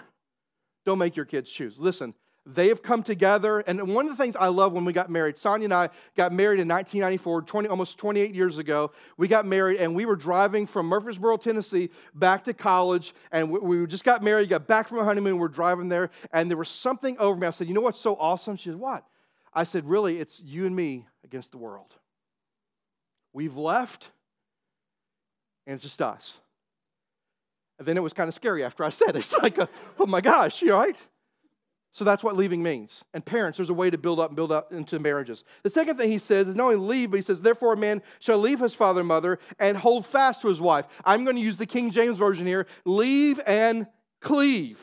Don't 0.83 0.97
make 0.97 1.15
your 1.15 1.25
kids 1.25 1.51
choose. 1.51 1.79
Listen, 1.79 2.15
they 2.47 2.69
have 2.69 2.81
come 2.81 3.03
together. 3.03 3.59
And 3.59 3.93
one 3.93 4.07
of 4.07 4.17
the 4.17 4.23
things 4.23 4.35
I 4.35 4.47
love 4.47 4.73
when 4.73 4.85
we 4.85 4.91
got 4.91 5.11
married, 5.11 5.37
Sonia 5.37 5.65
and 5.65 5.73
I 5.73 5.89
got 6.17 6.33
married 6.33 6.59
in 6.59 6.67
1994, 6.67 7.43
20, 7.43 7.67
almost 7.67 7.99
28 7.99 8.33
years 8.33 8.57
ago. 8.57 8.91
We 9.17 9.27
got 9.27 9.45
married 9.45 9.77
and 9.77 9.93
we 9.93 10.07
were 10.07 10.15
driving 10.15 10.65
from 10.65 10.87
Murfreesboro, 10.87 11.37
Tennessee, 11.37 11.91
back 12.15 12.43
to 12.45 12.55
college. 12.55 13.13
And 13.31 13.51
we, 13.51 13.59
we 13.59 13.85
just 13.85 14.03
got 14.03 14.23
married, 14.23 14.49
got 14.49 14.65
back 14.65 14.87
from 14.87 14.97
a 14.97 15.03
honeymoon. 15.03 15.37
We're 15.37 15.47
driving 15.47 15.89
there. 15.89 16.09
And 16.33 16.49
there 16.49 16.57
was 16.57 16.69
something 16.69 17.19
over 17.19 17.39
me. 17.39 17.45
I 17.45 17.51
said, 17.51 17.67
You 17.67 17.75
know 17.75 17.81
what's 17.81 18.01
so 18.01 18.15
awesome? 18.15 18.57
She 18.57 18.69
said, 18.69 18.77
What? 18.77 19.05
I 19.53 19.63
said, 19.63 19.85
Really, 19.85 20.19
it's 20.19 20.39
you 20.39 20.65
and 20.65 20.75
me 20.75 21.05
against 21.23 21.51
the 21.51 21.59
world. 21.59 21.97
We've 23.33 23.55
left, 23.55 24.09
and 25.65 25.75
it's 25.75 25.83
just 25.83 26.01
us. 26.01 26.37
And 27.79 27.87
then 27.87 27.97
it 27.97 28.01
was 28.01 28.13
kind 28.13 28.27
of 28.27 28.35
scary 28.35 28.63
after 28.63 28.83
I 28.83 28.89
said 28.89 29.09
it. 29.09 29.15
It's 29.17 29.33
like, 29.33 29.57
uh, 29.57 29.67
oh 29.99 30.05
my 30.05 30.21
gosh, 30.21 30.61
you 30.61 30.73
all 30.73 30.81
right? 30.81 30.95
So 31.93 32.05
that's 32.05 32.23
what 32.23 32.37
leaving 32.37 32.63
means. 32.63 33.03
And 33.13 33.23
parents, 33.23 33.57
there's 33.57 33.69
a 33.69 33.73
way 33.73 33.89
to 33.89 33.97
build 33.97 34.19
up 34.19 34.29
and 34.29 34.35
build 34.35 34.51
up 34.51 34.71
into 34.71 34.97
marriages. 34.97 35.43
The 35.63 35.69
second 35.69 35.97
thing 35.97 36.09
he 36.09 36.19
says 36.19 36.47
is 36.47 36.55
not 36.55 36.65
only 36.65 36.77
leave, 36.77 37.11
but 37.11 37.17
he 37.17 37.21
says, 37.21 37.41
therefore 37.41 37.73
a 37.73 37.77
man 37.77 38.01
shall 38.19 38.37
leave 38.37 38.61
his 38.61 38.73
father 38.73 39.01
and 39.01 39.07
mother 39.07 39.39
and 39.59 39.75
hold 39.75 40.05
fast 40.05 40.41
to 40.41 40.47
his 40.47 40.61
wife. 40.61 40.85
I'm 41.03 41.25
going 41.25 41.35
to 41.35 41.41
use 41.41 41.57
the 41.57 41.65
King 41.65 41.91
James 41.91 42.17
Version 42.17 42.45
here 42.45 42.65
leave 42.85 43.41
and 43.45 43.87
cleave. 44.21 44.79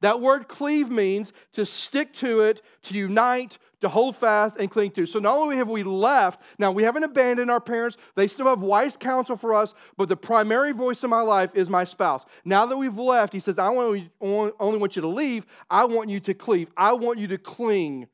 That 0.00 0.20
word 0.20 0.48
cleave 0.48 0.90
means 0.90 1.32
to 1.52 1.66
stick 1.66 2.12
to 2.14 2.40
it, 2.40 2.62
to 2.84 2.94
unite, 2.94 3.58
to 3.80 3.88
hold 3.88 4.16
fast 4.16 4.56
and 4.58 4.70
cling 4.70 4.90
to. 4.92 5.06
So 5.06 5.18
not 5.18 5.36
only 5.36 5.56
have 5.56 5.68
we 5.68 5.82
left, 5.82 6.40
now 6.58 6.72
we 6.72 6.82
haven't 6.82 7.04
abandoned 7.04 7.50
our 7.50 7.60
parents, 7.60 7.96
they 8.14 8.26
still 8.26 8.46
have 8.46 8.60
wise 8.60 8.96
counsel 8.96 9.36
for 9.36 9.54
us, 9.54 9.74
but 9.96 10.08
the 10.08 10.16
primary 10.16 10.72
voice 10.72 11.04
in 11.04 11.10
my 11.10 11.20
life 11.20 11.50
is 11.54 11.68
my 11.68 11.84
spouse. 11.84 12.24
Now 12.44 12.66
that 12.66 12.76
we've 12.76 12.96
left, 12.96 13.32
he 13.32 13.40
says, 13.40 13.58
I 13.58 13.68
only, 13.68 14.10
want 14.20 14.96
you 14.96 15.02
to 15.02 15.08
leave, 15.08 15.46
I 15.68 15.84
want 15.84 16.08
you 16.08 16.20
to 16.20 16.34
cleave. 16.34 16.68
I 16.76 16.92
want 16.92 17.18
you 17.18 17.28
to 17.28 17.38
cling 17.38 18.08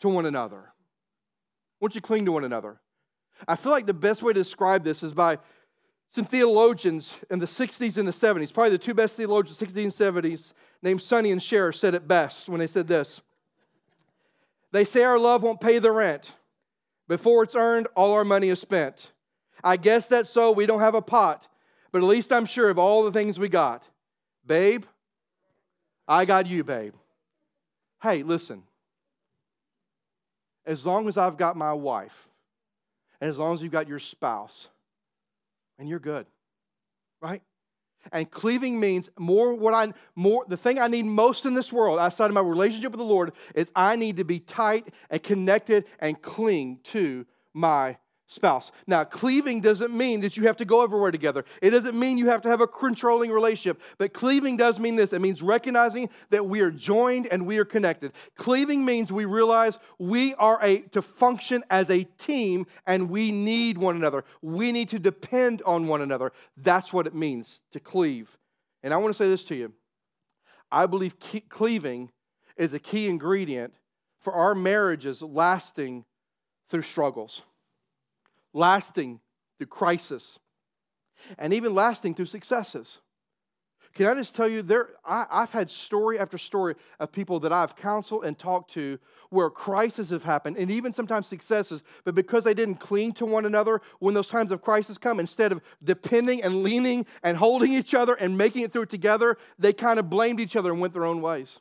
to 0.00 0.08
one 0.08 0.26
another. 0.26 0.58
I 0.58 1.78
want 1.80 1.94
you 1.94 2.00
to 2.00 2.06
cling 2.06 2.24
to 2.24 2.32
one 2.32 2.44
another. 2.44 2.80
I 3.46 3.54
feel 3.56 3.70
like 3.70 3.86
the 3.86 3.94
best 3.94 4.22
way 4.22 4.32
to 4.32 4.40
describe 4.40 4.82
this 4.82 5.02
is 5.02 5.14
by 5.14 5.38
some 6.14 6.24
theologians 6.24 7.12
in 7.30 7.38
the 7.38 7.46
60s 7.46 7.96
and 7.96 8.08
the 8.08 8.12
70s, 8.12 8.52
probably 8.52 8.70
the 8.70 8.78
two 8.78 8.94
best 8.94 9.16
theologians, 9.16 9.58
60s 9.58 9.76
and 9.76 9.92
70s, 9.92 10.52
named 10.82 11.02
Sonny 11.02 11.30
and 11.30 11.42
Cher, 11.42 11.72
said 11.72 11.94
it 11.94 12.08
best 12.08 12.48
when 12.48 12.58
they 12.58 12.66
said 12.66 12.86
this. 12.86 13.20
They 14.72 14.84
say 14.84 15.04
our 15.04 15.18
love 15.18 15.42
won't 15.42 15.60
pay 15.60 15.78
the 15.78 15.92
rent. 15.92 16.32
Before 17.08 17.42
it's 17.42 17.54
earned, 17.54 17.86
all 17.94 18.12
our 18.12 18.24
money 18.24 18.48
is 18.48 18.60
spent. 18.60 19.12
I 19.62 19.76
guess 19.76 20.06
that's 20.06 20.30
so 20.30 20.52
we 20.52 20.66
don't 20.66 20.80
have 20.80 20.94
a 20.94 21.02
pot, 21.02 21.46
but 21.92 21.98
at 21.98 22.04
least 22.04 22.32
I'm 22.32 22.46
sure 22.46 22.68
of 22.68 22.78
all 22.78 23.04
the 23.04 23.12
things 23.12 23.38
we 23.38 23.48
got. 23.48 23.82
Babe, 24.46 24.84
I 26.06 26.24
got 26.24 26.46
you, 26.46 26.62
babe. 26.64 26.94
Hey, 28.02 28.22
listen. 28.22 28.62
As 30.66 30.84
long 30.84 31.08
as 31.08 31.16
I've 31.16 31.36
got 31.36 31.56
my 31.56 31.72
wife, 31.72 32.28
and 33.20 33.30
as 33.30 33.38
long 33.38 33.54
as 33.54 33.62
you've 33.62 33.72
got 33.72 33.88
your 33.88 33.98
spouse, 33.98 34.68
and 35.78 35.88
you're 35.88 35.98
good, 35.98 36.26
right? 37.20 37.42
And 38.12 38.30
cleaving 38.30 38.78
means 38.78 39.08
more 39.18 39.54
what 39.54 39.74
I 39.74 39.92
more 40.14 40.44
the 40.48 40.56
thing 40.56 40.78
I 40.78 40.86
need 40.88 41.04
most 41.04 41.46
in 41.46 41.54
this 41.54 41.72
world 41.72 41.98
outside 41.98 42.26
of 42.26 42.34
my 42.34 42.40
relationship 42.40 42.92
with 42.92 42.98
the 42.98 43.04
Lord 43.04 43.32
is 43.54 43.70
I 43.74 43.96
need 43.96 44.16
to 44.18 44.24
be 44.24 44.38
tight 44.40 44.88
and 45.10 45.22
connected 45.22 45.84
and 45.98 46.20
cling 46.20 46.80
to 46.84 47.26
my 47.54 47.96
spouse. 48.28 48.72
Now, 48.86 49.04
cleaving 49.04 49.60
doesn't 49.60 49.96
mean 49.96 50.20
that 50.22 50.36
you 50.36 50.46
have 50.46 50.56
to 50.56 50.64
go 50.64 50.82
everywhere 50.82 51.10
together. 51.10 51.44
It 51.62 51.70
doesn't 51.70 51.98
mean 51.98 52.18
you 52.18 52.28
have 52.28 52.42
to 52.42 52.48
have 52.48 52.60
a 52.60 52.66
controlling 52.66 53.30
relationship. 53.30 53.80
But 53.98 54.12
cleaving 54.12 54.56
does 54.56 54.80
mean 54.80 54.96
this 54.96 55.12
it 55.12 55.20
means 55.20 55.42
recognizing 55.42 56.10
that 56.30 56.44
we 56.44 56.60
are 56.60 56.70
joined 56.70 57.28
and 57.28 57.46
we 57.46 57.58
are 57.58 57.64
connected. 57.64 58.12
Cleaving 58.36 58.84
means 58.84 59.12
we 59.12 59.24
realize 59.24 59.78
we 59.98 60.34
are 60.34 60.58
a, 60.62 60.78
to 60.78 61.02
function 61.02 61.62
as 61.70 61.90
a 61.90 62.04
team 62.18 62.66
and 62.86 63.08
we 63.08 63.30
need 63.30 63.78
one 63.78 63.96
another. 63.96 64.24
We 64.42 64.72
need 64.72 64.88
to 64.90 64.98
depend 64.98 65.62
on 65.62 65.86
one 65.86 66.02
another. 66.02 66.32
That's 66.56 66.92
what 66.92 67.06
it 67.06 67.14
means 67.14 67.62
to 67.72 67.80
cleave. 67.80 68.28
And 68.82 68.92
I 68.92 68.96
want 68.96 69.14
to 69.14 69.18
say 69.18 69.28
this 69.28 69.44
to 69.44 69.54
you 69.54 69.72
I 70.70 70.86
believe 70.86 71.14
cleaving 71.48 72.10
is 72.56 72.74
a 72.74 72.78
key 72.80 73.06
ingredient 73.06 73.72
for 74.20 74.32
our 74.32 74.54
marriages 74.54 75.22
lasting 75.22 76.04
through 76.68 76.82
struggles 76.82 77.42
lasting 78.56 79.20
through 79.58 79.66
crisis, 79.66 80.38
and 81.38 81.52
even 81.52 81.74
lasting 81.74 82.14
through 82.14 82.26
successes. 82.26 82.98
Can 83.94 84.06
I 84.06 84.14
just 84.14 84.34
tell 84.34 84.46
you, 84.46 84.60
there, 84.60 84.90
I, 85.06 85.26
have 85.30 85.52
had 85.52 85.70
story 85.70 86.18
after 86.18 86.36
story 86.36 86.74
of 87.00 87.10
people 87.10 87.40
that 87.40 87.52
I've 87.52 87.74
counseled 87.76 88.26
and 88.26 88.38
talked 88.38 88.70
to 88.72 88.98
where 89.30 89.48
crises 89.48 90.10
have 90.10 90.22
happened 90.22 90.58
and 90.58 90.70
even 90.70 90.92
sometimes 90.92 91.26
successes, 91.26 91.82
but 92.04 92.14
because 92.14 92.44
they 92.44 92.52
didn't 92.52 92.76
cling 92.76 93.12
to 93.12 93.24
one 93.24 93.46
another 93.46 93.80
when 94.00 94.12
those 94.12 94.28
times 94.28 94.50
of 94.50 94.60
crisis 94.60 94.98
come, 94.98 95.18
instead 95.18 95.50
of 95.50 95.62
depending 95.82 96.42
and 96.42 96.62
leaning 96.62 97.06
and 97.22 97.38
holding 97.38 97.72
each 97.72 97.94
other 97.94 98.14
and 98.14 98.36
making 98.36 98.62
it 98.62 98.72
through 98.72 98.82
it 98.82 98.90
together, 98.90 99.38
they 99.58 99.72
kind 99.72 99.98
of 99.98 100.10
blamed 100.10 100.40
each 100.40 100.56
other 100.56 100.72
and 100.72 100.80
went 100.80 100.92
their 100.92 101.06
own 101.06 101.22
ways. 101.22 101.58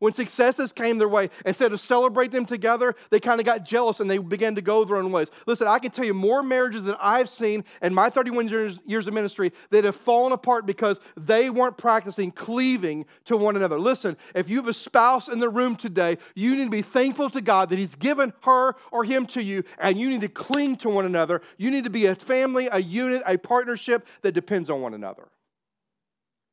When 0.00 0.12
successes 0.12 0.72
came 0.72 0.98
their 0.98 1.08
way, 1.08 1.30
instead 1.46 1.72
of 1.72 1.80
celebrate 1.80 2.32
them 2.32 2.44
together, 2.44 2.94
they 3.10 3.20
kind 3.20 3.40
of 3.40 3.46
got 3.46 3.64
jealous 3.64 4.00
and 4.00 4.10
they 4.10 4.18
began 4.18 4.54
to 4.56 4.62
go 4.62 4.84
their 4.84 4.96
own 4.96 5.12
ways. 5.12 5.28
Listen, 5.46 5.66
I 5.66 5.78
can 5.78 5.90
tell 5.90 6.04
you 6.04 6.14
more 6.14 6.42
marriages 6.42 6.84
than 6.84 6.96
I've 7.00 7.28
seen 7.28 7.64
in 7.82 7.94
my 7.94 8.10
31 8.10 8.48
years, 8.48 8.78
years 8.84 9.06
of 9.06 9.14
ministry 9.14 9.52
that 9.70 9.84
have 9.84 9.96
fallen 9.96 10.32
apart 10.32 10.66
because 10.66 11.00
they 11.16 11.50
weren't 11.50 11.76
practicing 11.76 12.30
cleaving 12.30 13.06
to 13.26 13.36
one 13.36 13.56
another. 13.56 13.78
Listen, 13.78 14.16
if 14.34 14.48
you 14.48 14.56
have 14.56 14.68
a 14.68 14.74
spouse 14.74 15.28
in 15.28 15.38
the 15.38 15.48
room 15.48 15.76
today, 15.76 16.18
you 16.34 16.54
need 16.56 16.64
to 16.64 16.70
be 16.70 16.82
thankful 16.82 17.30
to 17.30 17.40
God 17.40 17.70
that 17.70 17.78
He's 17.78 17.94
given 17.94 18.32
her 18.42 18.76
or 18.90 19.04
him 19.04 19.26
to 19.26 19.42
you, 19.42 19.64
and 19.78 19.98
you 19.98 20.08
need 20.08 20.20
to 20.22 20.28
cling 20.28 20.76
to 20.78 20.88
one 20.88 21.06
another. 21.06 21.42
You 21.56 21.70
need 21.70 21.84
to 21.84 21.90
be 21.90 22.06
a 22.06 22.14
family, 22.14 22.68
a 22.70 22.80
unit, 22.80 23.22
a 23.26 23.36
partnership 23.36 24.06
that 24.22 24.32
depends 24.32 24.70
on 24.70 24.80
one 24.80 24.94
another. 24.94 25.28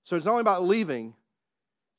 So 0.04 0.16
it's 0.16 0.26
not 0.26 0.32
only 0.32 0.42
about 0.42 0.64
leaving, 0.64 1.14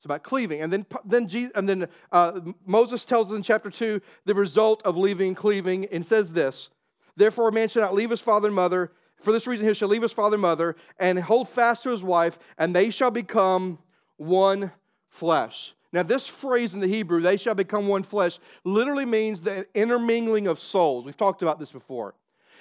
it's 0.02 0.06
about 0.06 0.24
cleaving. 0.24 0.62
And 0.62 0.72
then, 0.72 0.84
then, 1.04 1.28
Jesus, 1.28 1.52
and 1.54 1.68
then 1.68 1.86
uh, 2.10 2.40
Moses 2.66 3.04
tells 3.04 3.30
us 3.30 3.36
in 3.36 3.44
chapter 3.44 3.70
2 3.70 4.00
the 4.24 4.34
result 4.34 4.82
of 4.82 4.96
leaving 4.96 5.32
cleaving 5.32 5.84
and 5.92 6.04
says 6.04 6.32
this 6.32 6.70
Therefore, 7.14 7.50
a 7.50 7.52
man 7.52 7.68
shall 7.68 7.82
not 7.82 7.94
leave 7.94 8.10
his 8.10 8.18
father 8.18 8.48
and 8.48 8.56
mother. 8.56 8.90
For 9.22 9.30
this 9.30 9.46
reason, 9.46 9.64
he 9.64 9.74
shall 9.74 9.86
leave 9.86 10.02
his 10.02 10.10
father 10.10 10.34
and 10.34 10.42
mother 10.42 10.74
and 10.98 11.20
hold 11.20 11.48
fast 11.48 11.84
to 11.84 11.90
his 11.90 12.02
wife, 12.02 12.36
and 12.58 12.74
they 12.74 12.90
shall 12.90 13.12
become 13.12 13.78
one 14.16 14.72
flesh. 15.08 15.72
Now, 15.92 16.02
this 16.02 16.26
phrase 16.26 16.74
in 16.74 16.80
the 16.80 16.88
Hebrew, 16.88 17.20
they 17.20 17.36
shall 17.36 17.54
become 17.54 17.86
one 17.86 18.02
flesh, 18.02 18.40
literally 18.64 19.04
means 19.04 19.40
the 19.40 19.68
intermingling 19.72 20.48
of 20.48 20.58
souls. 20.58 21.04
We've 21.04 21.16
talked 21.16 21.42
about 21.42 21.60
this 21.60 21.70
before. 21.70 22.16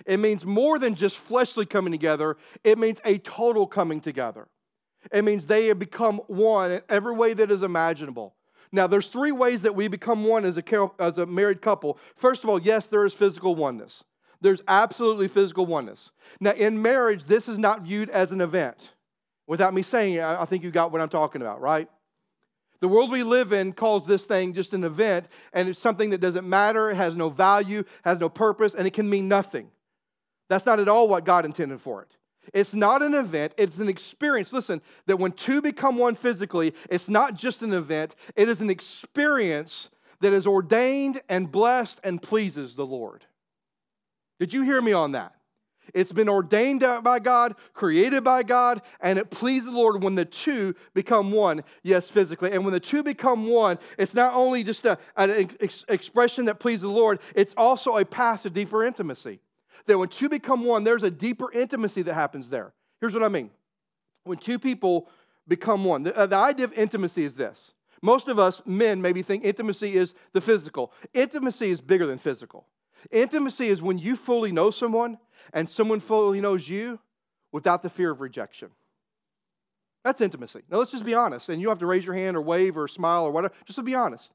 It 0.06 0.18
means 0.18 0.46
more 0.46 0.78
than 0.78 0.94
just 0.94 1.18
fleshly 1.18 1.66
coming 1.66 1.92
together, 1.92 2.38
it 2.64 2.78
means 2.78 3.00
a 3.04 3.18
total 3.18 3.66
coming 3.66 4.00
together. 4.00 4.48
It 5.12 5.24
means 5.24 5.46
they 5.46 5.68
have 5.68 5.80
become 5.80 6.18
one 6.28 6.72
in 6.72 6.82
every 6.90 7.14
way 7.14 7.34
that 7.34 7.52
is 7.52 7.64
imaginable. 7.64 8.36
Now, 8.72 8.88
there's 8.88 9.08
three 9.08 9.32
ways 9.32 9.64
that 9.64 9.76
we 9.76 9.88
become 9.88 10.24
one 10.24 10.46
as 10.46 10.58
a, 10.58 10.92
as 11.00 11.18
a 11.18 11.26
married 11.26 11.62
couple. 11.62 11.98
First 12.16 12.44
of 12.44 12.50
all, 12.50 12.62
yes, 12.62 12.86
there 12.88 13.06
is 13.06 13.14
physical 13.14 13.56
oneness. 13.56 14.04
There's 14.40 14.62
absolutely 14.68 15.28
physical 15.28 15.66
oneness. 15.66 16.12
Now, 16.40 16.52
in 16.52 16.82
marriage, 16.82 17.26
this 17.26 17.50
is 17.50 17.60
not 17.60 17.82
viewed 17.82 18.10
as 18.10 18.32
an 18.32 18.42
event. 18.42 18.94
Without 19.48 19.74
me 19.74 19.84
saying 19.84 20.16
it, 20.16 20.24
I 20.24 20.46
think 20.46 20.64
you 20.64 20.72
got 20.72 20.92
what 20.92 21.02
I'm 21.02 21.10
talking 21.10 21.42
about, 21.42 21.62
right? 21.62 21.90
The 22.80 22.88
world 22.88 23.12
we 23.12 23.24
live 23.24 23.54
in 23.54 23.74
calls 23.74 24.08
this 24.08 24.24
thing 24.24 24.54
just 24.54 24.74
an 24.74 24.84
event, 24.84 25.28
and 25.54 25.70
it's 25.70 25.80
something 25.80 26.10
that 26.12 26.22
doesn't 26.22 26.48
matter, 26.48 26.90
it 26.90 26.96
has 26.96 27.16
no 27.16 27.30
value, 27.30 27.84
has 28.04 28.20
no 28.20 28.30
purpose, 28.30 28.74
and 28.74 28.88
it 28.88 28.94
can 28.94 29.10
mean 29.10 29.28
nothing. 29.28 29.70
That's 30.50 30.66
not 30.66 30.80
at 30.80 30.90
all 30.90 31.08
what 31.08 31.26
God 31.26 31.46
intended 31.46 31.80
for 31.80 32.02
it. 32.02 32.16
It's 32.54 32.74
not 32.74 33.02
an 33.02 33.14
event, 33.14 33.54
it's 33.58 33.78
an 33.78 33.88
experience. 33.88 34.52
Listen, 34.52 34.82
that 35.06 35.18
when 35.18 35.32
two 35.32 35.62
become 35.62 35.98
one 35.98 36.16
physically, 36.16 36.74
it's 36.90 37.08
not 37.08 37.36
just 37.36 37.62
an 37.62 37.74
event, 37.74 38.16
it 38.36 38.50
is 38.50 38.62
an 38.62 38.70
experience 38.70 39.90
that 40.22 40.34
is 40.34 40.48
ordained 40.48 41.22
and 41.30 41.52
blessed 41.52 42.00
and 42.04 42.22
pleases 42.22 42.76
the 42.76 42.86
Lord. 42.86 43.26
Did 44.40 44.54
you 44.54 44.64
hear 44.64 44.82
me 44.82 44.92
on 44.92 45.12
that? 45.14 45.36
It's 45.94 46.12
been 46.12 46.30
ordained 46.30 46.82
by 47.04 47.20
God, 47.20 47.56
created 47.74 48.24
by 48.24 48.44
God, 48.44 48.82
and 49.02 49.20
it 49.20 49.30
pleases 49.30 49.66
the 49.66 49.76
Lord 49.76 50.04
when 50.04 50.16
the 50.16 50.26
two 50.26 50.76
become 50.94 51.32
one, 51.32 51.64
yes, 51.84 52.10
physically. 52.10 52.52
And 52.52 52.64
when 52.64 52.74
the 52.74 52.80
two 52.80 53.04
become 53.04 53.48
one, 53.48 53.78
it's 53.98 54.14
not 54.14 54.34
only 54.34 54.64
just 54.64 54.86
a, 54.86 54.98
an 55.18 55.50
ex- 55.60 55.86
expression 55.90 56.46
that 56.46 56.60
pleases 56.60 56.84
the 56.84 56.88
Lord, 56.90 57.20
it's 57.36 57.54
also 57.58 57.98
a 57.98 58.06
path 58.06 58.44
to 58.44 58.50
deeper 58.50 58.86
intimacy 58.86 59.42
that 59.86 59.98
when 59.98 60.10
two 60.10 60.30
become 60.30 60.64
one, 60.64 60.84
there's 60.84 61.04
a 61.04 61.12
deeper 61.12 61.52
intimacy 61.52 62.02
that 62.04 62.14
happens 62.14 62.50
there. 62.50 62.74
Here's 63.00 63.14
what 63.14 63.24
I 63.24 63.30
mean 63.30 63.50
when 64.24 64.38
two 64.38 64.60
people 64.60 65.10
become 65.48 65.84
one, 65.84 66.04
the, 66.04 66.16
uh, 66.16 66.26
the 66.26 66.36
idea 66.36 66.66
of 66.66 66.74
intimacy 66.74 67.24
is 67.24 67.36
this. 67.36 67.74
Most 68.02 68.28
of 68.28 68.40
us 68.40 68.62
men 68.66 69.02
maybe 69.02 69.22
think 69.22 69.44
intimacy 69.44 69.96
is 69.96 70.14
the 70.34 70.42
physical. 70.42 70.92
Intimacy 71.14 71.70
is 71.70 71.82
bigger 71.82 72.06
than 72.06 72.18
physical. 72.18 72.66
Intimacy 73.12 73.68
is 73.68 73.82
when 73.82 73.98
you 73.98 74.16
fully 74.16 74.52
know 74.52 74.72
someone 74.72 75.18
and 75.54 75.70
someone 75.70 76.00
fully 76.00 76.42
knows 76.42 76.68
you 76.68 77.00
without 77.52 77.84
the 77.84 77.90
fear 77.90 78.12
of 78.12 78.22
rejection. 78.22 78.70
That's 80.04 80.22
intimacy. 80.22 80.62
Now 80.70 80.78
let's 80.78 80.92
just 80.92 81.06
be 81.06 81.14
honest, 81.14 81.50
and 81.50 81.62
you 81.62 81.70
have 81.70 81.80
to 81.80 81.86
raise 81.86 82.06
your 82.06 82.16
hand 82.16 82.36
or 82.36 82.42
wave 82.42 82.78
or 82.78 82.88
smile 82.88 83.26
or 83.26 83.32
whatever, 83.32 83.54
just 83.66 83.78
to 83.78 83.84
be 83.84 83.94
honest. 83.94 84.32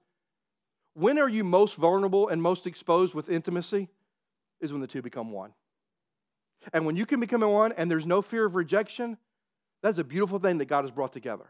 When 0.95 1.19
are 1.19 1.29
you 1.29 1.45
most 1.45 1.75
vulnerable 1.75 2.29
and 2.29 2.41
most 2.41 2.67
exposed 2.67 3.15
with 3.15 3.29
intimacy? 3.29 3.89
Is 4.61 4.73
when 4.73 4.81
the 4.81 4.87
two 4.87 5.03
become 5.03 5.33
one. 5.33 5.53
And 6.73 6.87
when 6.87 6.97
you 6.97 7.07
can 7.07 7.21
become 7.21 7.43
one 7.43 7.73
and 7.73 7.91
there's 7.91 8.07
no 8.07 8.23
fear 8.23 8.45
of 8.45 8.55
rejection, 8.55 9.17
that's 9.83 9.99
a 9.99 10.05
beautiful 10.05 10.39
thing 10.39 10.59
that 10.59 10.67
God 10.67 10.85
has 10.85 10.91
brought 10.91 11.13
together. 11.13 11.47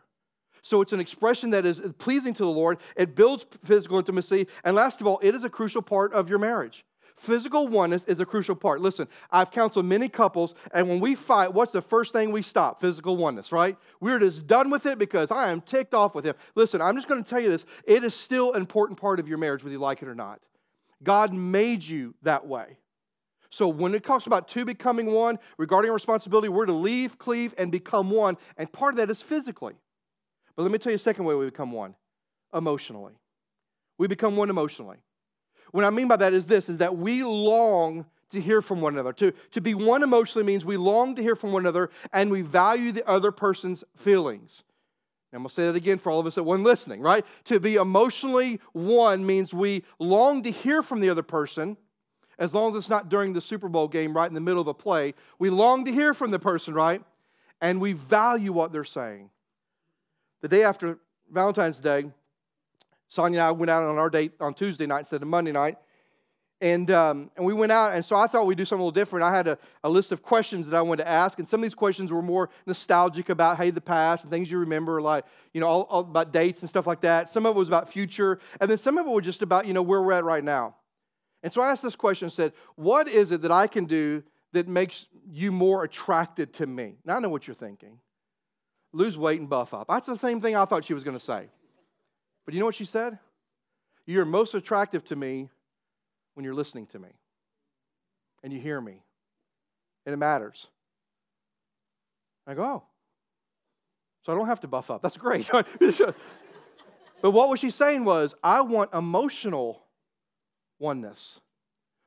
So 0.63 0.81
it's 0.81 0.93
an 0.93 1.01
expression 1.01 1.51
that 1.51 1.65
is 1.65 1.81
pleasing 1.99 2.35
to 2.35 2.43
the 2.43 2.51
Lord. 2.51 2.79
It 2.97 3.15
builds 3.15 3.47
physical 3.65 3.99
intimacy. 3.99 4.49
And 4.65 4.75
last 4.75 5.01
of 5.01 5.07
all, 5.07 5.21
it 5.23 5.35
is 5.35 5.45
a 5.45 5.49
crucial 5.49 5.83
part 5.83 6.13
of 6.13 6.29
your 6.29 6.39
marriage. 6.39 6.85
Physical 7.17 7.67
oneness 7.67 8.05
is 8.05 8.21
a 8.21 8.27
crucial 8.27 8.55
part. 8.55 8.83
Listen, 8.83 9.09
I've 9.31 9.51
counseled 9.51 9.87
many 9.87 10.07
couples, 10.07 10.55
and 10.75 10.87
when 10.87 11.01
we 11.01 11.15
fight, 11.15 11.53
what's 11.55 11.73
the 11.73 11.81
first 11.81 12.13
thing 12.13 12.31
we 12.31 12.43
stop? 12.43 12.81
Physical 12.81 13.17
oneness, 13.17 13.53
right? 13.53 13.77
We're 14.01 14.19
just 14.19 14.47
done 14.47 14.69
with 14.71 14.85
it 14.85 14.99
because 14.99 15.31
I 15.31 15.51
am 15.51 15.63
ticked 15.63 15.95
off 15.95 16.15
with 16.15 16.27
him. 16.27 16.35
Listen, 16.57 16.83
I'm 16.83 16.95
just 16.95 17.09
going 17.09 17.25
to 17.25 17.29
tell 17.29 17.41
you 17.41 17.49
this. 17.49 17.65
It 17.87 18.05
is 18.05 18.15
still 18.15 18.53
an 18.53 18.61
important 18.61 19.01
part 19.01 19.19
of 19.19 19.29
your 19.29 19.39
marriage, 19.39 19.65
whether 19.65 19.73
you 19.73 19.79
like 19.79 20.03
it 20.03 20.09
or 20.09 20.15
not. 20.15 20.41
God 21.03 21.33
made 21.33 21.83
you 21.83 22.15
that 22.23 22.47
way. 22.47 22.77
So 23.57 23.69
when 23.69 23.95
it 23.95 24.05
talks 24.05 24.27
about 24.27 24.49
two 24.49 24.67
becoming 24.67 25.07
one, 25.13 25.39
regarding 25.57 25.91
responsibility, 25.91 26.51
we're 26.51 26.67
to 26.67 26.75
leave, 26.75 27.19
cleave, 27.19 27.55
and 27.57 27.73
become 27.73 28.11
one. 28.11 28.37
And 28.59 28.71
part 28.71 28.93
of 28.93 28.99
that 28.99 29.11
is 29.11 29.23
physically. 29.23 29.73
But 30.55 30.65
let 30.65 30.71
me 30.71 30.77
tell 30.77 30.93
you 30.93 30.97
a 30.97 30.99
second 30.99 31.25
way 31.25 31.35
we 31.35 31.47
become 31.47 31.73
one 31.73 31.95
emotionally. 32.53 33.15
We 33.97 34.09
become 34.09 34.37
one 34.37 34.51
emotionally. 34.51 34.99
what 35.71 35.87
I 35.87 35.89
mean 35.89 36.07
by 36.07 36.17
that 36.17 36.35
is 36.35 36.45
this 36.45 36.69
is 36.69 36.77
that 36.79 36.99
we 36.99 37.25
long 37.25 38.05
to 38.33 38.43
hear 38.43 38.61
from 38.61 38.83
one 38.83 38.93
another. 38.93 39.15
To, 39.15 39.33
to 39.53 39.63
be 39.63 39.73
one 39.73 40.03
emotionally 40.03 40.45
means 40.45 40.67
we 40.67 40.77
long 40.77 41.15
to 41.15 41.23
hear 41.23 41.35
from 41.35 41.53
one 41.53 41.63
another 41.63 41.89
and 42.13 42.31
we 42.31 42.43
value 42.43 42.93
the 42.93 43.09
other 43.09 43.33
person's 43.33 43.85
feelings. 43.97 44.65
I'm 45.33 45.39
going 45.39 45.49
to 45.49 45.55
say 45.55 45.65
that 45.65 45.77
again 45.77 45.97
for 45.97 46.11
all 46.11 46.21
of 46.21 46.27
us 46.27 46.35
that 46.35 46.45
weren't 46.45 46.63
listening, 46.63 47.01
right? 47.01 47.25
To 47.47 47.59
be 47.59 47.77
emotionally 47.77 48.61
one 48.73 49.25
means 49.25 49.55
we 49.55 49.83
long 49.99 50.43
to 50.43 50.51
hear 50.51 50.83
from 50.83 51.01
the 51.01 51.09
other 51.09 51.23
person, 51.23 51.79
as 52.39 52.55
long 52.55 52.71
as 52.73 52.77
it's 52.77 52.91
not 52.91 53.09
during 53.09 53.33
the 53.33 53.41
Super 53.41 53.69
Bowl 53.69 53.89
game 53.89 54.15
right 54.15 54.29
in 54.29 54.35
the 54.35 54.41
middle 54.41 54.61
of 54.61 54.69
a 54.69 54.75
play. 54.75 55.15
We 55.39 55.51
long 55.51 55.85
to 55.85 55.93
hear 55.93 56.15
from 56.15 56.31
the 56.31 56.39
person, 56.39 56.75
right? 56.75 57.03
And 57.61 57.81
we 57.81 57.95
value 57.95 58.53
what 58.53 58.73
they're 58.73 58.85
saying. 58.85 59.31
The 60.43 60.49
day 60.49 60.63
after 60.63 60.99
Valentine's 61.31 61.81
Day, 61.81 62.11
Sonia 63.09 63.41
and 63.41 63.47
I 63.47 63.51
went 63.53 63.71
out 63.71 63.83
on 63.83 63.99
our 63.99 64.11
date 64.11 64.33
on 64.41 64.53
Tuesday 64.53 64.87
night 64.87 65.01
instead 65.01 65.23
of 65.23 65.29
Monday 65.29 65.53
night. 65.53 65.79
And, 66.61 66.91
um, 66.91 67.31
and 67.37 67.45
we 67.45 67.53
went 67.53 67.71
out, 67.71 67.93
and 67.95 68.03
so 68.03 68.17
I 68.17 68.27
thought 68.27 68.47
we'd 68.47 68.57
do 68.57 68.65
something 68.65 68.81
a 68.81 68.85
little 68.85 68.91
different. 68.91 69.25
I 69.25 69.35
had 69.35 69.47
a, 69.47 69.59
a 69.85 69.91
list 69.91 70.11
of 70.11 70.23
questions 70.23 70.67
that 70.69 70.77
I 70.77 70.81
wanted 70.81 71.05
to 71.05 71.09
ask, 71.09 71.39
and 71.39 71.47
some 71.47 71.61
of 71.61 71.63
these 71.63 71.75
questions 71.75 72.11
were 72.11 72.23
more 72.23 72.49
nostalgic 72.67 73.29
about, 73.29 73.59
hey, 73.59 73.71
the 73.71 73.81
past 73.81 74.25
and 74.25 74.31
things 74.31 74.51
you 74.51 74.57
remember, 74.59 75.03
like, 75.03 75.27
you 75.53 75.61
know, 75.61 75.67
all, 75.67 75.83
all 75.83 76.01
about 76.01 76.33
dates 76.33 76.63
and 76.63 76.71
stuff 76.71 76.87
like 76.87 77.03
that. 77.03 77.29
Some 77.29 77.45
of 77.45 77.57
it 77.57 77.59
was 77.59 77.69
about 77.69 77.93
future, 77.93 78.39
and 78.59 78.71
then 78.71 78.79
some 78.79 78.97
of 78.97 79.07
it 79.07 79.11
was 79.11 79.23
just 79.23 79.43
about, 79.43 79.67
you 79.67 79.75
know, 79.75 79.83
where 79.83 80.01
we're 80.01 80.13
at 80.13 80.25
right 80.25 80.43
now. 80.43 80.75
And 81.43 81.53
so 81.53 81.63
I 81.63 81.71
asked 81.71 81.83
this 81.83 81.97
question 81.97 82.27
and 82.27 82.33
said, 82.33 82.53
what 82.75 83.09
is 83.09 83.31
it 83.31 83.43
that 83.43 83.53
I 83.53 83.67
can 83.67 83.85
do 83.85 84.23
that 84.53 84.67
makes 84.67 85.07
you 85.31 85.53
more 85.53 85.85
attracted 85.85 86.53
to 86.55 86.67
me? 86.67 86.97
Now 87.05 87.17
I 87.17 87.21
know 87.21 87.29
what 87.29 87.47
you're 87.47 87.55
thinking. 87.55 87.99
Lose 88.93 89.19
weight 89.19 89.41
and 89.41 89.49
buff 89.49 89.75
up. 89.75 89.87
That's 89.89 90.07
the 90.07 90.19
same 90.19 90.41
thing 90.41 90.57
I 90.57 90.65
thought 90.65 90.85
she 90.85 90.95
was 90.95 91.05
going 91.05 91.19
to 91.19 91.25
say. 91.25 91.47
But 92.45 92.55
you 92.55 92.61
know 92.61 92.67
what 92.67 92.75
she 92.75 92.85
said? 92.85 93.19
You're 94.07 94.25
most 94.25 94.55
attractive 94.55 95.05
to 95.07 95.17
me 95.17 95.51
when 96.35 96.45
you're 96.45 96.55
listening 96.55 96.87
to 96.87 96.99
me 96.99 97.09
and 98.43 98.53
you 98.53 98.61
hear 98.61 98.81
me 98.81 99.03
and 100.05 100.13
it 100.13 100.17
matters. 100.17 100.67
I 102.47 102.55
go, 102.55 102.63
oh, 102.63 102.83
so 104.27 104.33
I 104.33 104.37
don't 104.37 104.47
have 104.47 104.61
to 104.61 104.69
buff 104.69 104.91
up. 104.91 105.03
That's 105.03 105.17
great. 105.17 105.49
but 107.23 107.31
what 107.31 107.49
was 107.49 107.61
she 107.61 107.71
saying 107.71 108.05
was, 108.05 108.35
I 108.43 108.61
want 108.61 108.93
emotional 108.93 109.86
oneness. 110.79 111.41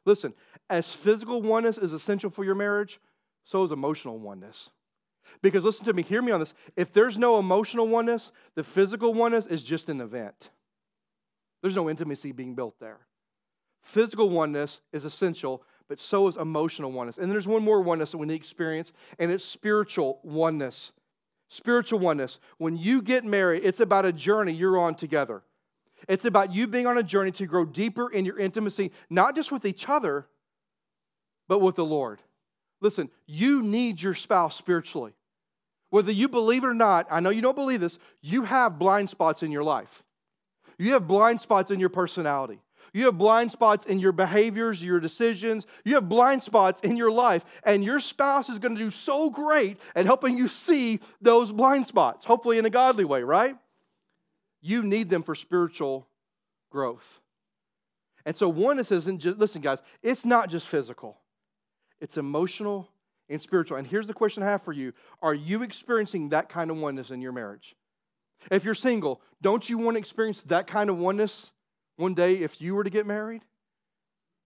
Listen, 0.05 0.33
as 0.69 0.93
physical 0.93 1.41
oneness 1.41 1.77
is 1.77 1.93
essential 1.93 2.29
for 2.29 2.43
your 2.43 2.55
marriage, 2.55 2.99
so 3.43 3.63
is 3.63 3.71
emotional 3.71 4.17
oneness. 4.17 4.69
Because 5.41 5.63
listen 5.63 5.85
to 5.85 5.93
me, 5.93 6.01
hear 6.01 6.21
me 6.21 6.31
on 6.31 6.39
this. 6.39 6.53
If 6.75 6.93
there's 6.93 7.17
no 7.17 7.39
emotional 7.39 7.87
oneness, 7.87 8.31
the 8.55 8.63
physical 8.63 9.13
oneness 9.13 9.45
is 9.45 9.61
just 9.61 9.89
an 9.89 10.01
event. 10.01 10.49
There's 11.61 11.75
no 11.75 11.89
intimacy 11.89 12.31
being 12.31 12.55
built 12.55 12.75
there. 12.79 12.99
Physical 13.83 14.29
oneness 14.29 14.81
is 14.93 15.05
essential, 15.05 15.63
but 15.87 15.99
so 15.99 16.27
is 16.27 16.37
emotional 16.37 16.91
oneness. 16.91 17.17
And 17.17 17.31
there's 17.31 17.47
one 17.47 17.63
more 17.63 17.81
oneness 17.81 18.11
that 18.11 18.17
we 18.17 18.27
need 18.27 18.33
to 18.33 18.39
experience, 18.39 18.91
and 19.17 19.31
it's 19.31 19.43
spiritual 19.43 20.19
oneness. 20.23 20.91
Spiritual 21.49 21.99
oneness. 21.99 22.39
When 22.57 22.77
you 22.77 23.01
get 23.01 23.25
married, 23.25 23.63
it's 23.65 23.79
about 23.79 24.05
a 24.05 24.13
journey 24.13 24.53
you're 24.53 24.77
on 24.77 24.95
together. 24.95 25.41
It's 26.07 26.25
about 26.25 26.53
you 26.53 26.67
being 26.67 26.87
on 26.87 26.97
a 26.97 27.03
journey 27.03 27.31
to 27.33 27.45
grow 27.45 27.65
deeper 27.65 28.11
in 28.11 28.25
your 28.25 28.39
intimacy, 28.39 28.91
not 29.09 29.35
just 29.35 29.51
with 29.51 29.65
each 29.65 29.87
other, 29.89 30.27
but 31.47 31.59
with 31.59 31.75
the 31.75 31.85
Lord. 31.85 32.21
Listen, 32.81 33.09
you 33.25 33.61
need 33.61 34.01
your 34.01 34.13
spouse 34.13 34.55
spiritually. 34.55 35.13
Whether 35.89 36.11
you 36.11 36.27
believe 36.27 36.63
it 36.63 36.67
or 36.67 36.73
not, 36.73 37.07
I 37.09 37.19
know 37.19 37.31
you 37.31 37.41
don't 37.41 37.55
believe 37.55 37.81
this, 37.81 37.97
you 38.21 38.43
have 38.43 38.79
blind 38.79 39.09
spots 39.09 39.43
in 39.43 39.51
your 39.51 39.63
life. 39.63 40.03
You 40.77 40.93
have 40.93 41.07
blind 41.07 41.41
spots 41.41 41.71
in 41.71 41.79
your 41.79 41.89
personality. 41.89 42.59
You 42.93 43.05
have 43.05 43.17
blind 43.17 43.51
spots 43.51 43.85
in 43.85 43.99
your 43.99 44.11
behaviors, 44.11 44.81
your 44.81 44.99
decisions. 44.99 45.67
You 45.83 45.95
have 45.95 46.09
blind 46.09 46.41
spots 46.41 46.81
in 46.81 46.95
your 46.95 47.11
life. 47.11 47.43
And 47.63 47.83
your 47.83 47.99
spouse 47.99 48.49
is 48.49 48.59
going 48.59 48.75
to 48.75 48.81
do 48.81 48.89
so 48.89 49.29
great 49.29 49.77
at 49.95 50.05
helping 50.05 50.37
you 50.37 50.47
see 50.47 50.99
those 51.21 51.51
blind 51.51 51.85
spots, 51.85 52.25
hopefully 52.25 52.57
in 52.57 52.65
a 52.65 52.69
godly 52.69 53.05
way, 53.05 53.21
right? 53.21 53.55
You 54.61 54.83
need 54.83 55.09
them 55.09 55.23
for 55.23 55.35
spiritual 55.35 56.07
growth. 56.69 57.05
And 58.25 58.35
so 58.35 58.49
oneness 58.49 58.91
isn't 58.91 59.19
just, 59.19 59.37
listen, 59.37 59.61
guys, 59.61 59.79
it's 60.03 60.25
not 60.25 60.49
just 60.49 60.67
physical, 60.67 61.17
it's 61.99 62.17
emotional 62.17 62.89
and 63.29 63.41
spiritual. 63.41 63.77
And 63.77 63.87
here's 63.87 64.07
the 64.07 64.13
question 64.13 64.43
I 64.43 64.47
have 64.47 64.63
for 64.63 64.73
you 64.73 64.93
Are 65.21 65.33
you 65.33 65.63
experiencing 65.63 66.29
that 66.29 66.49
kind 66.49 66.71
of 66.71 66.77
oneness 66.77 67.11
in 67.11 67.21
your 67.21 67.31
marriage? 67.31 67.75
If 68.51 68.63
you're 68.63 68.75
single, 68.75 69.21
don't 69.41 69.67
you 69.69 69.77
want 69.77 69.95
to 69.95 69.99
experience 69.99 70.43
that 70.43 70.67
kind 70.67 70.89
of 70.89 70.97
oneness 70.97 71.51
one 71.97 72.13
day 72.13 72.35
if 72.35 72.61
you 72.61 72.73
were 72.73 72.83
to 72.83 72.89
get 72.89 73.05
married? 73.05 73.41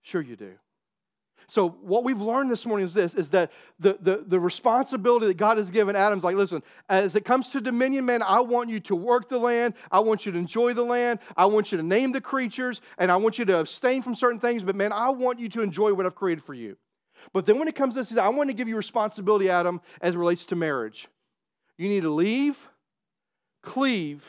Sure, 0.02 0.22
you 0.22 0.36
do. 0.36 0.54
So, 1.48 1.70
what 1.70 2.04
we've 2.04 2.22
learned 2.22 2.50
this 2.50 2.66
morning 2.66 2.86
is 2.86 2.94
this 2.94 3.14
is 3.14 3.30
that 3.30 3.52
the, 3.80 3.98
the, 4.02 4.24
the 4.26 4.40
responsibility 4.40 5.28
that 5.28 5.38
God 5.38 5.58
has 5.58 5.70
given 5.70 5.96
Adam's 5.96 6.24
like, 6.24 6.36
listen, 6.36 6.64
as 6.90 7.16
it 7.16 7.26
comes 7.26 7.50
to 7.50 7.62
dominion, 7.62 8.06
man, 8.06 8.22
I 8.22 8.40
want 8.40 8.70
you 8.70 8.80
to 8.82 8.96
work 8.96 9.30
the 9.30 9.38
land. 9.38 9.74
I 9.92 10.00
want 10.00 10.26
you 10.26 10.32
to 10.32 10.38
enjoy 10.38 10.74
the 10.74 10.84
land. 10.84 11.20
I 11.36 11.46
want 11.46 11.72
you 11.72 11.78
to 11.78 11.84
name 11.84 12.12
the 12.12 12.22
creatures, 12.22 12.82
and 12.98 13.12
I 13.12 13.18
want 13.18 13.38
you 13.38 13.46
to 13.46 13.60
abstain 13.60 14.02
from 14.02 14.16
certain 14.16 14.40
things. 14.40 14.64
But, 14.64 14.76
man, 14.76 14.92
I 14.92 15.10
want 15.10 15.40
you 15.40 15.50
to 15.50 15.62
enjoy 15.62 15.94
what 15.94 16.06
I've 16.06 16.16
created 16.16 16.44
for 16.44 16.54
you. 16.54 16.78
But 17.34 17.46
then 17.46 17.60
when 17.60 17.68
it 17.68 17.76
comes 17.76 17.94
to 17.96 18.04
this, 18.04 18.18
I 18.18 18.30
want 18.30 18.50
to 18.50 18.54
give 18.54 18.68
you 18.68 18.76
responsibility, 18.76 19.50
Adam, 19.50 19.82
as 20.02 20.16
it 20.16 20.18
relates 20.18 20.46
to 20.46 20.56
marriage. 20.56 21.08
You 21.78 21.90
need 21.90 22.02
to 22.02 22.14
leave, 22.14 22.58
cleave, 23.62 24.24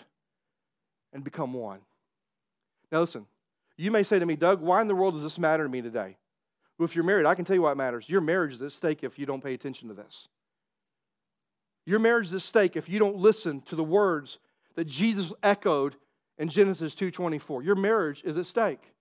and 1.13 1.23
become 1.23 1.53
one. 1.55 1.81
Now, 2.91 3.01
listen, 3.01 3.27
you 3.77 3.91
may 3.91 4.03
say 4.03 4.19
to 4.19 4.27
me, 4.27 4.37
Doug, 4.37 4.61
why 4.61 4.81
in 4.81 4.89
the 4.89 4.95
world 4.95 5.15
does 5.15 5.23
this 5.23 5.39
matter 5.39 5.65
to 5.65 5.69
me 5.69 5.83
today? 5.83 6.17
Well, 6.79 6.85
if 6.85 6.95
you're 6.97 7.05
married, 7.05 7.27
I 7.27 7.35
can 7.35 7.45
tell 7.45 7.55
you 7.55 7.63
why 7.63 7.73
it 7.73 7.77
matters. 7.77 8.09
Your 8.09 8.21
marriage 8.21 8.55
is 8.55 8.63
at 8.63 8.73
stake 8.73 9.05
if 9.05 9.19
you 9.19 9.27
don't 9.27 9.43
pay 9.43 9.55
attention 9.55 9.89
to 9.89 9.95
this. 9.95 10.29
Your 11.87 11.99
marriage 11.99 12.29
is 12.29 12.35
at 12.35 12.43
stake 12.43 12.77
if 12.77 12.89
you 12.89 12.99
don't 12.99 13.17
listen 13.17 13.61
to 13.63 13.77
the 13.77 13.85
words 13.85 14.39
that 14.75 14.87
Jesus 14.87 15.33
echoed 15.43 15.97
in 16.39 16.49
Genesis 16.49 16.95
2:24. 16.95 17.63
Your 17.63 17.77
marriage 17.77 18.23
is 18.25 18.39
at 18.39 18.47
stake 18.47 18.94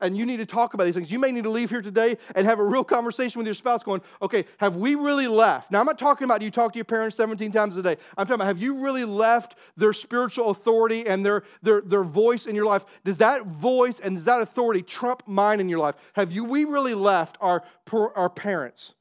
and 0.00 0.16
you 0.16 0.26
need 0.26 0.38
to 0.38 0.46
talk 0.46 0.74
about 0.74 0.84
these 0.84 0.94
things. 0.94 1.10
You 1.10 1.18
may 1.18 1.32
need 1.32 1.44
to 1.44 1.50
leave 1.50 1.70
here 1.70 1.82
today 1.82 2.16
and 2.34 2.46
have 2.46 2.58
a 2.58 2.64
real 2.64 2.84
conversation 2.84 3.38
with 3.38 3.46
your 3.46 3.54
spouse 3.54 3.82
going, 3.82 4.00
okay, 4.22 4.44
have 4.58 4.76
we 4.76 4.94
really 4.94 5.26
left? 5.26 5.70
Now, 5.70 5.80
I'm 5.80 5.86
not 5.86 5.98
talking 5.98 6.24
about 6.24 6.42
you 6.42 6.50
talk 6.50 6.72
to 6.72 6.78
your 6.78 6.84
parents 6.84 7.16
17 7.16 7.52
times 7.52 7.76
a 7.76 7.82
day. 7.82 7.96
I'm 8.16 8.26
talking 8.26 8.36
about 8.36 8.46
have 8.46 8.58
you 8.58 8.78
really 8.80 9.04
left 9.04 9.56
their 9.76 9.92
spiritual 9.92 10.50
authority 10.50 11.06
and 11.06 11.24
their, 11.24 11.44
their, 11.62 11.80
their 11.80 12.04
voice 12.04 12.46
in 12.46 12.54
your 12.54 12.66
life? 12.66 12.84
Does 13.04 13.18
that 13.18 13.46
voice 13.46 14.00
and 14.00 14.16
does 14.16 14.24
that 14.24 14.40
authority 14.40 14.82
trump 14.82 15.22
mine 15.26 15.60
in 15.60 15.68
your 15.68 15.78
life? 15.78 15.96
Have 16.14 16.32
you, 16.32 16.44
we 16.44 16.64
really 16.64 16.94
left 16.94 17.36
our, 17.40 17.62
our 17.92 18.30
parents? 18.30 18.92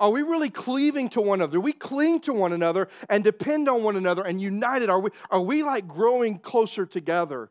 Are 0.00 0.10
we 0.10 0.22
really 0.22 0.50
cleaving 0.50 1.08
to 1.10 1.20
one 1.20 1.40
another? 1.40 1.60
We 1.60 1.72
cling 1.72 2.20
to 2.20 2.32
one 2.32 2.52
another 2.52 2.88
and 3.08 3.24
depend 3.24 3.68
on 3.68 3.82
one 3.82 3.96
another 3.96 4.22
and 4.22 4.40
united? 4.40 4.90
Are 4.90 5.00
we, 5.00 5.10
are 5.30 5.40
we 5.40 5.62
like 5.62 5.88
growing 5.88 6.38
closer 6.38 6.84
together? 6.84 7.50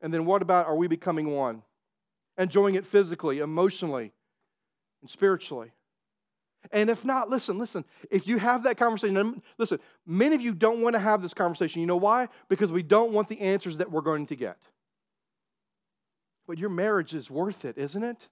And 0.00 0.12
then 0.12 0.24
what 0.24 0.42
about 0.42 0.66
are 0.66 0.76
we 0.76 0.88
becoming 0.88 1.34
one? 1.34 1.62
Enjoying 2.38 2.74
it 2.74 2.86
physically, 2.86 3.40
emotionally, 3.40 4.12
and 5.02 5.10
spiritually. 5.10 5.72
And 6.72 6.90
if 6.90 7.04
not, 7.04 7.30
listen, 7.30 7.58
listen. 7.58 7.84
If 8.10 8.26
you 8.26 8.38
have 8.38 8.64
that 8.64 8.76
conversation, 8.76 9.42
listen, 9.58 9.78
many 10.06 10.34
of 10.34 10.42
you 10.42 10.52
don't 10.52 10.82
want 10.82 10.94
to 10.94 11.00
have 11.00 11.22
this 11.22 11.34
conversation. 11.34 11.80
You 11.80 11.86
know 11.86 11.96
why? 11.96 12.28
Because 12.48 12.70
we 12.70 12.82
don't 12.82 13.12
want 13.12 13.28
the 13.28 13.40
answers 13.40 13.78
that 13.78 13.90
we're 13.90 14.02
going 14.02 14.26
to 14.26 14.36
get. 14.36 14.58
But 16.46 16.58
your 16.58 16.70
marriage 16.70 17.14
is 17.14 17.30
worth 17.30 17.64
it, 17.64 17.78
isn't 17.78 18.02
it? 18.02 18.28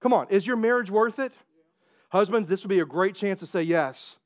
Come 0.00 0.12
on, 0.12 0.28
is 0.30 0.46
your 0.46 0.56
marriage 0.56 0.90
worth 0.90 1.18
it? 1.18 1.32
Husbands, 2.10 2.48
this 2.48 2.62
would 2.62 2.68
be 2.68 2.80
a 2.80 2.84
great 2.84 3.14
chance 3.14 3.40
to 3.40 3.46
say 3.46 3.62
yes. 3.62 4.18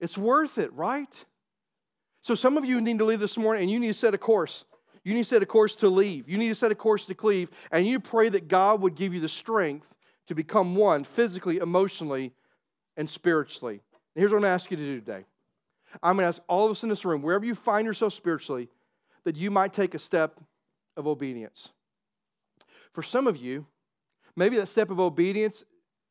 It's 0.00 0.16
worth 0.16 0.58
it, 0.58 0.72
right? 0.74 1.12
So 2.22 2.34
some 2.34 2.56
of 2.56 2.64
you 2.64 2.80
need 2.80 2.98
to 2.98 3.04
leave 3.04 3.20
this 3.20 3.36
morning 3.36 3.62
and 3.62 3.70
you 3.70 3.78
need 3.78 3.88
to 3.88 3.94
set 3.94 4.14
a 4.14 4.18
course. 4.18 4.64
You 5.04 5.12
need 5.12 5.24
to 5.24 5.28
set 5.28 5.42
a 5.42 5.46
course 5.46 5.76
to 5.76 5.88
leave. 5.88 6.28
You 6.28 6.38
need 6.38 6.48
to 6.48 6.54
set 6.54 6.72
a 6.72 6.74
course 6.74 7.04
to 7.06 7.14
cleave. 7.14 7.50
And 7.70 7.86
you 7.86 8.00
pray 8.00 8.30
that 8.30 8.48
God 8.48 8.80
would 8.80 8.94
give 8.94 9.12
you 9.12 9.20
the 9.20 9.28
strength 9.28 9.86
to 10.26 10.34
become 10.34 10.74
one 10.74 11.04
physically, 11.04 11.58
emotionally, 11.58 12.32
and 12.96 13.08
spiritually. 13.08 13.82
And 14.14 14.20
here's 14.20 14.30
what 14.30 14.38
I'm 14.38 14.42
going 14.42 14.50
to 14.50 14.54
ask 14.54 14.70
you 14.70 14.78
to 14.78 14.82
do 14.82 15.00
today 15.00 15.24
I'm 16.02 16.16
going 16.16 16.24
to 16.24 16.28
ask 16.28 16.42
all 16.48 16.64
of 16.64 16.70
us 16.70 16.82
in 16.82 16.88
this 16.88 17.04
room, 17.04 17.22
wherever 17.22 17.44
you 17.44 17.54
find 17.54 17.86
yourself 17.86 18.14
spiritually, 18.14 18.68
that 19.24 19.36
you 19.36 19.50
might 19.50 19.72
take 19.72 19.94
a 19.94 19.98
step 19.98 20.40
of 20.96 21.06
obedience. 21.06 21.68
For 22.92 23.02
some 23.02 23.26
of 23.26 23.36
you, 23.36 23.66
maybe 24.36 24.56
that 24.56 24.68
step 24.68 24.90
of 24.90 25.00
obedience 25.00 25.64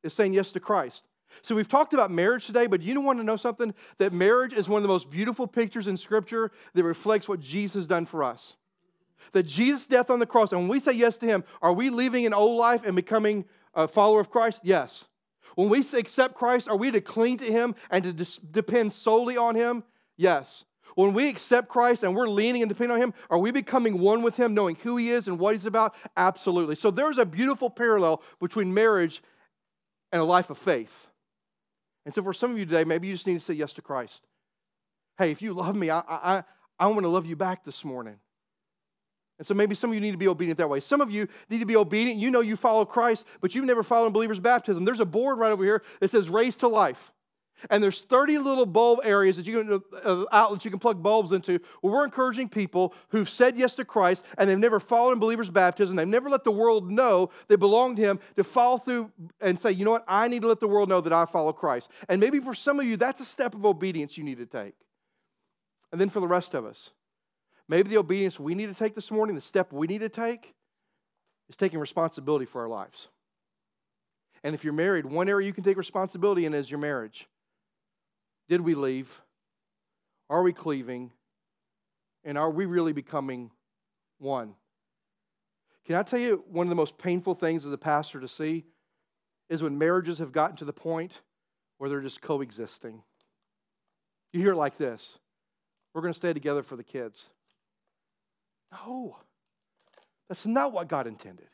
is 0.03 0.13
saying 0.13 0.34
yes 0.34 0.51
to 0.51 0.59
Christ. 0.59 1.03
So 1.41 1.55
we've 1.55 1.68
talked 1.68 1.93
about 1.93 2.11
marriage 2.11 2.45
today, 2.45 2.68
but 2.68 2.82
you 2.84 2.99
want 3.01 3.18
to 3.20 3.24
know 3.24 3.38
something? 3.38 3.74
That 3.97 4.13
marriage 4.13 4.53
is 4.53 4.70
one 4.70 4.80
of 4.80 4.84
the 4.84 4.93
most 4.93 5.09
beautiful 5.09 5.47
pictures 5.47 5.88
in 5.88 5.97
Scripture 5.97 6.51
that 6.76 6.84
reflects 6.84 7.28
what 7.28 7.39
Jesus 7.39 7.74
has 7.74 7.88
done 7.88 8.05
for 8.05 8.24
us 8.24 8.53
that 9.32 9.43
Jesus' 9.43 9.88
death 9.88 10.09
on 10.09 10.19
the 10.19 10.26
cross, 10.26 10.51
and 10.51 10.61
when 10.61 10.69
we 10.69 10.80
say 10.80 10.91
yes 10.91 11.17
to 11.17 11.26
Him, 11.26 11.43
are 11.61 11.74
we 11.74 11.89
leaving 11.89 12.26
an 12.26 12.34
old 12.34 12.59
life 12.59 12.84
and 12.86 12.95
becoming 12.95 13.45
a 13.74 13.88
follower 13.88 14.19
of 14.19 14.30
Christ? 14.30 14.61
Yes. 14.63 15.05
When 15.55 15.69
we 15.69 15.86
accept 15.93 16.36
Christ, 16.36 16.67
are 16.67 16.76
we 16.76 16.91
to 16.91 17.01
cling 17.01 17.38
to 17.38 17.51
Him 17.51 17.76
and 17.89 18.03
to 18.03 18.39
depend 18.51 18.93
solely 18.93 19.38
on 19.38 19.55
Him? 19.55 19.84
Yes. 20.17 20.65
When 20.95 21.13
we 21.13 21.28
accept 21.28 21.69
Christ 21.69 22.03
and 22.03 22.15
we're 22.15 22.28
leaning 22.28 22.61
and 22.61 22.69
depending 22.69 22.95
on 22.95 23.01
Him, 23.01 23.13
are 23.30 23.39
we 23.39 23.51
becoming 23.51 23.99
one 23.99 24.21
with 24.21 24.36
Him, 24.36 24.53
knowing 24.53 24.76
who 24.76 24.97
He 24.97 25.09
is 25.09 25.28
and 25.28 25.39
what 25.39 25.55
He's 25.55 25.65
about? 25.65 25.95
Absolutely. 26.17 26.76
So 26.76 26.91
there's 26.91 27.17
a 27.17 27.26
beautiful 27.26 27.69
parallel 27.69 28.21
between 28.39 28.74
marriage 28.74 29.24
and 30.11 30.21
a 30.21 30.26
life 30.26 30.49
of 30.49 30.57
faith. 30.57 31.07
And 32.05 32.13
so 32.13 32.21
for 32.21 32.34
some 32.34 32.51
of 32.51 32.57
you 32.57 32.65
today, 32.65 32.84
maybe 32.84 33.07
you 33.07 33.13
just 33.13 33.26
need 33.26 33.39
to 33.39 33.39
say 33.39 33.53
yes 33.53 33.74
to 33.74 33.82
Christ. 33.82 34.21
Hey, 35.17 35.32
if 35.32 35.41
you 35.41 35.53
love 35.53 35.76
me, 35.76 35.89
I, 35.89 35.99
I, 36.07 36.43
I 36.80 36.88
want 36.88 37.01
to 37.01 37.09
love 37.09 37.26
you 37.26 37.36
back 37.36 37.63
this 37.63 37.86
morning. 37.86 38.17
And 39.39 39.47
so 39.47 39.53
maybe 39.53 39.75
some 39.75 39.89
of 39.89 39.95
you 39.95 40.01
need 40.01 40.11
to 40.11 40.17
be 40.17 40.27
obedient 40.27 40.57
that 40.59 40.69
way. 40.69 40.79
Some 40.79 41.01
of 41.01 41.09
you 41.09 41.27
need 41.49 41.59
to 41.59 41.65
be 41.65 41.75
obedient. 41.75 42.19
You 42.19 42.29
know 42.29 42.41
you 42.41 42.55
follow 42.55 42.86
Christ, 42.86 43.25
but 43.41 43.55
you've 43.55 43.65
never 43.65 43.84
followed 43.84 44.13
believer's 44.13 44.39
baptism. 44.39 44.86
There's 44.86 44.99
a 44.99 45.05
board 45.05 45.39
right 45.39 45.51
over 45.51 45.63
here 45.63 45.81
that 45.99 46.11
says 46.11 46.29
raised 46.29 46.59
to 46.59 46.67
life. 46.67 47.11
And 47.69 47.81
there's 47.81 48.01
30 48.01 48.39
little 48.39 48.65
bulb 48.65 48.99
areas 49.03 49.38
that 49.38 49.45
you 49.45 49.63
can, 49.63 49.81
uh, 50.03 50.25
outlets 50.31 50.65
you 50.65 50.71
can 50.71 50.79
plug 50.79 51.01
bulbs 51.01 51.31
into. 51.31 51.59
Well, 51.81 51.93
we're 51.93 52.05
encouraging 52.05 52.49
people 52.49 52.93
who've 53.09 53.29
said 53.29 53.57
yes 53.57 53.73
to 53.75 53.86
Christ 53.86 54.23
and 54.38 54.49
they've 54.49 54.59
never 54.59 54.79
followed 54.79 55.13
in 55.13 55.19
believer's 55.19 55.49
baptism. 55.49 55.95
They've 55.95 56.07
never 56.07 56.29
let 56.29 56.43
the 56.43 56.51
world 56.51 56.91
know 56.91 57.29
they 57.47 57.55
belong 57.55 57.95
to 57.95 58.01
Him 58.01 58.19
to 58.36 58.43
follow 58.43 58.77
through 58.77 59.11
and 59.39 59.59
say, 59.59 59.71
you 59.71 59.86
know 59.86 59.91
what, 59.91 60.03
I 60.07 60.27
need 60.27 60.41
to 60.41 60.47
let 60.47 60.59
the 60.59 60.67
world 60.67 60.89
know 60.89 61.01
that 61.01 61.13
I 61.13 61.25
follow 61.25 61.53
Christ. 61.53 61.89
And 62.09 62.19
maybe 62.19 62.39
for 62.39 62.53
some 62.53 62.79
of 62.79 62.86
you, 62.86 62.97
that's 62.97 63.21
a 63.21 63.25
step 63.25 63.55
of 63.55 63.65
obedience 63.65 64.17
you 64.17 64.23
need 64.23 64.39
to 64.39 64.45
take. 64.45 64.75
And 65.91 66.01
then 66.01 66.09
for 66.09 66.19
the 66.19 66.27
rest 66.27 66.53
of 66.53 66.65
us, 66.65 66.91
maybe 67.68 67.89
the 67.89 67.97
obedience 67.97 68.39
we 68.39 68.55
need 68.55 68.68
to 68.68 68.74
take 68.74 68.95
this 68.95 69.11
morning, 69.11 69.36
the 69.36 69.41
step 69.41 69.72
we 69.72 69.88
need 69.88 69.99
to 69.99 70.09
take, 70.09 70.53
is 71.49 71.55
taking 71.55 71.80
responsibility 71.80 72.45
for 72.45 72.61
our 72.61 72.68
lives. 72.68 73.07
And 74.43 74.53
if 74.53 74.64
you're 74.64 74.74
married, 74.74 75.05
one 75.05 75.30
area 75.30 75.47
you 75.47 75.53
can 75.53 75.64
take 75.64 75.78
responsibility 75.78 76.45
in 76.45 76.53
is 76.53 76.70
your 76.70 76.80
marriage. 76.80 77.28
Did 78.49 78.61
we 78.61 78.76
leave? 78.76 79.09
Are 80.30 80.43
we 80.43 80.53
cleaving? 80.53 81.11
And 82.24 82.38
are 82.38 82.51
we 82.51 82.66
really 82.66 82.93
becoming 82.93 83.51
one? 84.20 84.55
Can 85.86 85.95
I 85.95 86.03
tell 86.03 86.20
you 86.20 86.43
one 86.49 86.66
of 86.66 86.70
the 86.70 86.76
most 86.76 86.97
painful 86.97 87.36
things 87.36 87.66
as 87.66 87.74
a 87.74 87.78
pastor 87.78 88.20
to 88.20 88.28
see 88.28 88.66
is 89.49 89.61
when 89.61 89.78
marriages 89.78 90.18
have 90.20 90.32
gotten 90.32 90.57
to 90.57 90.66
the 90.66 90.74
point 90.74 91.22
where 91.78 91.89
they're 91.89 92.01
just 92.01 92.22
coexisting. 92.22 93.03
You 94.32 94.39
hear 94.39 94.53
it 94.53 94.57
like 94.57 94.78
this 94.78 95.18
We're 95.93 96.01
going 96.01 96.14
to 96.14 96.18
stay 96.18 96.34
together 96.34 96.64
for 96.64 96.76
the 96.76 96.84
kids. 96.84 97.30
No, 98.74 99.17
that's 100.28 100.45
not 100.45 100.74
what 100.74 100.88
God 100.88 101.07
intended. 101.07 101.47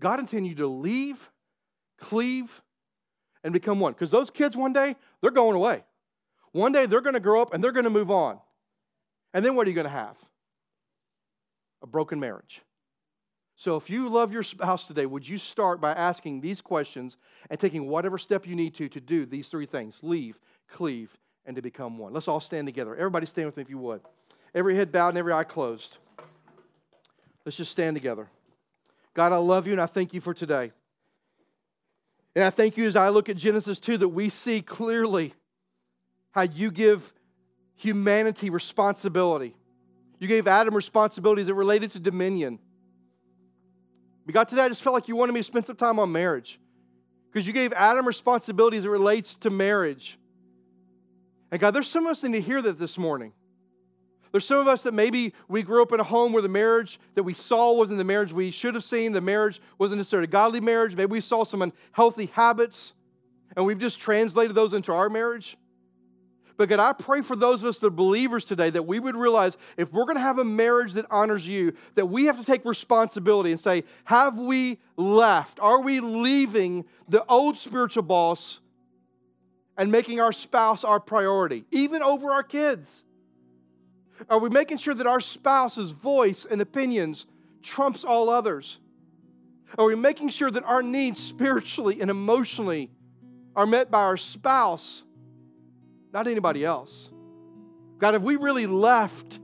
God 0.00 0.20
intended 0.20 0.48
you 0.50 0.54
to 0.56 0.66
leave, 0.66 1.30
cleave, 1.98 2.62
and 3.42 3.52
become 3.52 3.80
one. 3.80 3.92
Because 3.92 4.10
those 4.10 4.30
kids 4.30 4.56
one 4.56 4.72
day, 4.72 4.96
they're 5.22 5.30
going 5.30 5.56
away. 5.56 5.82
One 6.52 6.72
day 6.72 6.86
they're 6.86 7.00
going 7.00 7.14
to 7.14 7.20
grow 7.20 7.40
up 7.40 7.54
and 7.54 7.62
they're 7.62 7.72
going 7.72 7.84
to 7.84 7.90
move 7.90 8.10
on. 8.10 8.38
And 9.32 9.44
then 9.44 9.54
what 9.54 9.66
are 9.66 9.70
you 9.70 9.74
going 9.74 9.86
to 9.86 9.90
have? 9.90 10.16
A 11.82 11.86
broken 11.86 12.20
marriage. 12.20 12.60
So 13.54 13.76
if 13.76 13.88
you 13.88 14.08
love 14.08 14.32
your 14.32 14.42
spouse 14.42 14.84
today, 14.84 15.06
would 15.06 15.26
you 15.26 15.38
start 15.38 15.80
by 15.80 15.92
asking 15.92 16.40
these 16.40 16.60
questions 16.60 17.16
and 17.48 17.58
taking 17.58 17.88
whatever 17.88 18.18
step 18.18 18.46
you 18.46 18.54
need 18.54 18.74
to 18.74 18.88
to 18.90 19.00
do 19.00 19.24
these 19.24 19.48
three 19.48 19.64
things 19.64 19.96
leave, 20.02 20.38
cleave, 20.68 21.16
and 21.46 21.56
to 21.56 21.62
become 21.62 21.96
one? 21.96 22.12
Let's 22.12 22.28
all 22.28 22.40
stand 22.40 22.66
together. 22.66 22.94
Everybody 22.94 23.24
stand 23.24 23.46
with 23.46 23.56
me 23.56 23.62
if 23.62 23.70
you 23.70 23.78
would. 23.78 24.02
Every 24.56 24.74
head 24.74 24.90
bowed 24.90 25.10
and 25.10 25.18
every 25.18 25.34
eye 25.34 25.44
closed. 25.44 25.98
Let's 27.44 27.58
just 27.58 27.70
stand 27.70 27.94
together. 27.94 28.26
God, 29.12 29.32
I 29.32 29.36
love 29.36 29.66
you 29.66 29.74
and 29.74 29.82
I 29.82 29.86
thank 29.86 30.14
you 30.14 30.22
for 30.22 30.32
today. 30.32 30.72
And 32.34 32.42
I 32.42 32.48
thank 32.48 32.78
you 32.78 32.86
as 32.86 32.96
I 32.96 33.10
look 33.10 33.28
at 33.28 33.36
Genesis 33.36 33.78
2 33.78 33.98
that 33.98 34.08
we 34.08 34.30
see 34.30 34.62
clearly 34.62 35.34
how 36.30 36.42
you 36.42 36.70
give 36.70 37.12
humanity 37.74 38.48
responsibility. 38.48 39.54
You 40.18 40.26
gave 40.26 40.48
Adam 40.48 40.74
responsibilities 40.74 41.48
that 41.48 41.54
related 41.54 41.90
to 41.92 41.98
dominion. 41.98 42.58
We 44.24 44.32
got 44.32 44.48
to 44.48 44.54
that, 44.54 44.64
I 44.64 44.68
just 44.70 44.82
felt 44.82 44.94
like 44.94 45.06
you 45.06 45.16
wanted 45.16 45.32
me 45.32 45.40
to 45.40 45.44
spend 45.44 45.66
some 45.66 45.76
time 45.76 45.98
on 45.98 46.10
marriage. 46.10 46.58
Because 47.30 47.46
you 47.46 47.52
gave 47.52 47.74
Adam 47.74 48.06
responsibilities 48.06 48.84
that 48.84 48.90
relates 48.90 49.36
to 49.36 49.50
marriage. 49.50 50.18
And 51.50 51.60
God, 51.60 51.72
there's 51.74 51.88
some 51.88 52.06
of 52.06 52.12
us 52.12 52.22
need 52.22 52.32
to 52.32 52.40
hear 52.40 52.62
that 52.62 52.78
this 52.78 52.96
morning. 52.96 53.34
There's 54.36 54.44
some 54.44 54.58
of 54.58 54.68
us 54.68 54.82
that 54.82 54.92
maybe 54.92 55.32
we 55.48 55.62
grew 55.62 55.80
up 55.80 55.92
in 55.92 56.00
a 56.00 56.04
home 56.04 56.34
where 56.34 56.42
the 56.42 56.48
marriage 56.50 57.00
that 57.14 57.22
we 57.22 57.32
saw 57.32 57.72
wasn't 57.72 57.96
the 57.96 58.04
marriage 58.04 58.34
we 58.34 58.50
should 58.50 58.74
have 58.74 58.84
seen. 58.84 59.12
The 59.12 59.22
marriage 59.22 59.62
wasn't 59.78 59.96
necessarily 59.96 60.24
a 60.24 60.30
godly 60.30 60.60
marriage. 60.60 60.94
Maybe 60.94 61.10
we 61.10 61.22
saw 61.22 61.46
some 61.46 61.62
unhealthy 61.62 62.26
habits, 62.26 62.92
and 63.56 63.64
we've 63.64 63.78
just 63.78 63.98
translated 63.98 64.54
those 64.54 64.74
into 64.74 64.92
our 64.92 65.08
marriage. 65.08 65.56
But 66.58 66.68
God, 66.68 66.80
I 66.80 66.92
pray 66.92 67.22
for 67.22 67.34
those 67.34 67.62
of 67.62 67.70
us 67.70 67.78
that 67.78 67.86
are 67.86 67.88
believers 67.88 68.44
today 68.44 68.68
that 68.68 68.82
we 68.82 69.00
would 69.00 69.16
realize 69.16 69.56
if 69.78 69.90
we're 69.90 70.04
going 70.04 70.16
to 70.16 70.20
have 70.20 70.38
a 70.38 70.44
marriage 70.44 70.92
that 70.92 71.06
honors 71.10 71.46
you, 71.46 71.72
that 71.94 72.04
we 72.04 72.26
have 72.26 72.36
to 72.36 72.44
take 72.44 72.62
responsibility 72.66 73.52
and 73.52 73.58
say, 73.58 73.84
have 74.04 74.36
we 74.36 74.78
left? 74.98 75.60
Are 75.60 75.80
we 75.80 76.00
leaving 76.00 76.84
the 77.08 77.24
old 77.24 77.56
spiritual 77.56 78.02
boss 78.02 78.60
and 79.78 79.90
making 79.90 80.20
our 80.20 80.30
spouse 80.30 80.84
our 80.84 81.00
priority, 81.00 81.64
even 81.70 82.02
over 82.02 82.30
our 82.30 82.42
kids? 82.42 83.02
Are 84.28 84.38
we 84.38 84.48
making 84.48 84.78
sure 84.78 84.94
that 84.94 85.06
our 85.06 85.20
spouse's 85.20 85.90
voice 85.90 86.46
and 86.48 86.60
opinions 86.60 87.26
trumps 87.62 88.04
all 88.04 88.28
others? 88.30 88.78
Are 89.78 89.84
we 89.84 89.96
making 89.96 90.30
sure 90.30 90.50
that 90.50 90.64
our 90.64 90.82
needs 90.82 91.22
spiritually 91.22 92.00
and 92.00 92.10
emotionally 92.10 92.90
are 93.54 93.66
met 93.66 93.90
by 93.90 94.02
our 94.02 94.16
spouse 94.16 95.02
not 96.16 96.26
anybody 96.26 96.64
else. 96.64 97.10
God, 97.98 98.14
have 98.14 98.22
we 98.22 98.36
really 98.36 98.66
left 98.66 99.38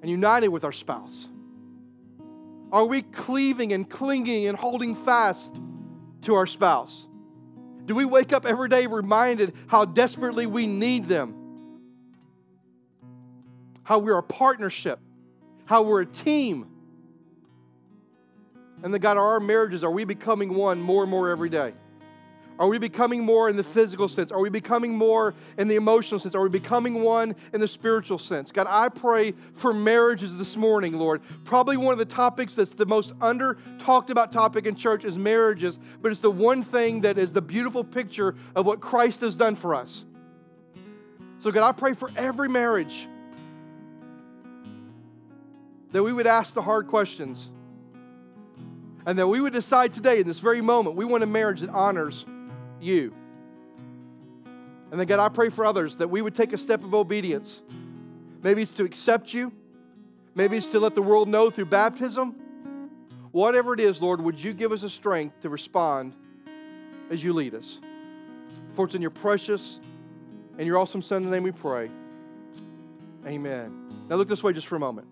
and 0.00 0.08
united 0.08 0.46
with 0.46 0.62
our 0.62 0.70
spouse? 0.70 1.26
Are 2.70 2.84
we 2.84 3.02
cleaving 3.02 3.72
and 3.72 3.90
clinging 3.90 4.46
and 4.46 4.56
holding 4.56 4.94
fast 5.04 5.52
to 6.22 6.36
our 6.36 6.46
spouse? 6.46 7.08
Do 7.84 7.96
we 7.96 8.04
wake 8.04 8.32
up 8.32 8.46
every 8.46 8.68
day 8.68 8.86
reminded 8.86 9.54
how 9.66 9.84
desperately 9.84 10.46
we 10.46 10.68
need 10.68 11.08
them? 11.08 11.34
How 13.82 13.98
we're 13.98 14.18
a 14.18 14.22
partnership, 14.22 14.98
how 15.64 15.82
we're 15.82 16.02
a 16.02 16.06
team. 16.06 16.66
And 18.82 18.94
then, 18.94 19.00
God, 19.00 19.16
our 19.16 19.40
marriages, 19.40 19.84
are 19.84 19.90
we 19.90 20.04
becoming 20.04 20.54
one 20.54 20.80
more 20.80 21.02
and 21.02 21.10
more 21.10 21.30
every 21.30 21.50
day? 21.50 21.74
Are 22.60 22.68
we 22.68 22.76
becoming 22.76 23.24
more 23.24 23.48
in 23.48 23.56
the 23.56 23.64
physical 23.64 24.06
sense? 24.06 24.30
Are 24.30 24.38
we 24.38 24.50
becoming 24.50 24.94
more 24.94 25.34
in 25.56 25.66
the 25.66 25.76
emotional 25.76 26.20
sense? 26.20 26.34
Are 26.34 26.42
we 26.42 26.50
becoming 26.50 27.02
one 27.02 27.34
in 27.54 27.60
the 27.60 27.66
spiritual 27.66 28.18
sense? 28.18 28.52
God, 28.52 28.66
I 28.68 28.90
pray 28.90 29.32
for 29.54 29.72
marriages 29.72 30.36
this 30.36 30.58
morning, 30.58 30.98
Lord. 30.98 31.22
Probably 31.44 31.78
one 31.78 31.92
of 31.92 31.98
the 31.98 32.04
topics 32.04 32.52
that's 32.52 32.74
the 32.74 32.84
most 32.84 33.12
under 33.22 33.56
talked 33.78 34.10
about 34.10 34.30
topic 34.30 34.66
in 34.66 34.74
church 34.74 35.06
is 35.06 35.16
marriages, 35.16 35.78
but 36.02 36.12
it's 36.12 36.20
the 36.20 36.30
one 36.30 36.62
thing 36.62 37.00
that 37.00 37.16
is 37.16 37.32
the 37.32 37.40
beautiful 37.40 37.82
picture 37.82 38.34
of 38.54 38.66
what 38.66 38.78
Christ 38.78 39.22
has 39.22 39.36
done 39.36 39.56
for 39.56 39.74
us. 39.74 40.04
So, 41.38 41.50
God, 41.50 41.66
I 41.66 41.72
pray 41.72 41.94
for 41.94 42.10
every 42.14 42.50
marriage 42.50 43.08
that 45.92 46.02
we 46.02 46.12
would 46.12 46.26
ask 46.26 46.54
the 46.54 46.62
hard 46.62 46.86
questions 46.86 47.50
and 49.06 49.18
that 49.18 49.26
we 49.26 49.40
would 49.40 49.52
decide 49.52 49.92
today, 49.92 50.20
in 50.20 50.26
this 50.26 50.40
very 50.40 50.60
moment, 50.60 50.96
we 50.96 51.04
want 51.04 51.22
a 51.22 51.26
marriage 51.26 51.60
that 51.60 51.70
honors 51.70 52.24
you. 52.80 53.14
And 54.90 54.98
then, 54.98 55.06
God, 55.06 55.20
I 55.20 55.28
pray 55.28 55.48
for 55.48 55.64
others 55.64 55.96
that 55.96 56.08
we 56.08 56.20
would 56.20 56.34
take 56.34 56.52
a 56.52 56.58
step 56.58 56.84
of 56.84 56.94
obedience. 56.94 57.62
Maybe 58.42 58.62
it's 58.62 58.72
to 58.72 58.84
accept 58.84 59.32
you, 59.32 59.52
maybe 60.34 60.56
it's 60.56 60.66
to 60.68 60.80
let 60.80 60.94
the 60.94 61.02
world 61.02 61.28
know 61.28 61.50
through 61.50 61.66
baptism. 61.66 62.36
Whatever 63.32 63.74
it 63.74 63.80
is, 63.80 64.02
Lord, 64.02 64.20
would 64.20 64.42
you 64.42 64.52
give 64.52 64.72
us 64.72 64.82
a 64.82 64.90
strength 64.90 65.40
to 65.42 65.48
respond 65.48 66.14
as 67.10 67.22
you 67.22 67.32
lead 67.32 67.54
us? 67.54 67.78
For 68.74 68.86
it's 68.86 68.94
in 68.94 69.00
your 69.00 69.12
precious 69.12 69.78
and 70.58 70.66
your 70.66 70.78
awesome 70.78 71.00
Son's 71.00 71.26
name 71.26 71.44
we 71.44 71.52
pray. 71.52 71.90
Amen. 73.24 74.06
Now 74.08 74.16
look 74.16 74.28
this 74.28 74.42
way 74.42 74.52
just 74.52 74.66
for 74.66 74.76
a 74.76 74.80
moment. 74.80 75.06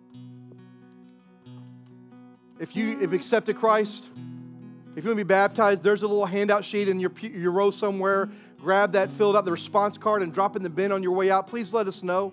If 2.61 2.75
you 2.75 2.99
have 2.99 3.13
accepted 3.13 3.57
Christ, 3.57 4.07
if 4.97 5.05
you 5.05 5.11
want 5.11 5.19
to 5.19 5.25
be 5.25 5.29
baptized, 5.29 5.85
there's 5.85 6.03
a 6.03 6.09
little 6.09 6.27
handout 6.27 6.65
sheet 6.65 6.89
in 6.89 6.99
your, 6.99 7.13
your 7.21 7.53
row 7.53 7.71
somewhere. 7.71 8.29
Grab 8.61 8.93
that, 8.93 9.11
fill 9.11 9.37
out 9.37 9.45
the 9.45 9.53
response 9.53 9.97
card, 9.97 10.23
and 10.23 10.35
drop 10.35 10.57
in 10.57 10.65
the 10.65 10.71
bin 10.71 10.91
on 10.91 11.01
your 11.01 11.13
way 11.13 11.31
out. 11.31 11.47
Please 11.47 11.73
let 11.73 11.87
us 11.87 12.03
know. 12.03 12.33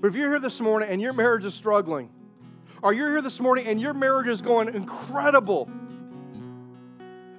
But 0.00 0.08
if 0.08 0.14
you're 0.14 0.30
here 0.30 0.38
this 0.38 0.60
morning 0.60 0.88
and 0.88 1.02
your 1.02 1.12
marriage 1.12 1.44
is 1.44 1.54
struggling, 1.54 2.08
or 2.82 2.94
you're 2.94 3.10
here 3.10 3.20
this 3.20 3.40
morning 3.40 3.66
and 3.66 3.78
your 3.78 3.92
marriage 3.92 4.28
is 4.28 4.40
going 4.40 4.68
incredible, 4.74 5.68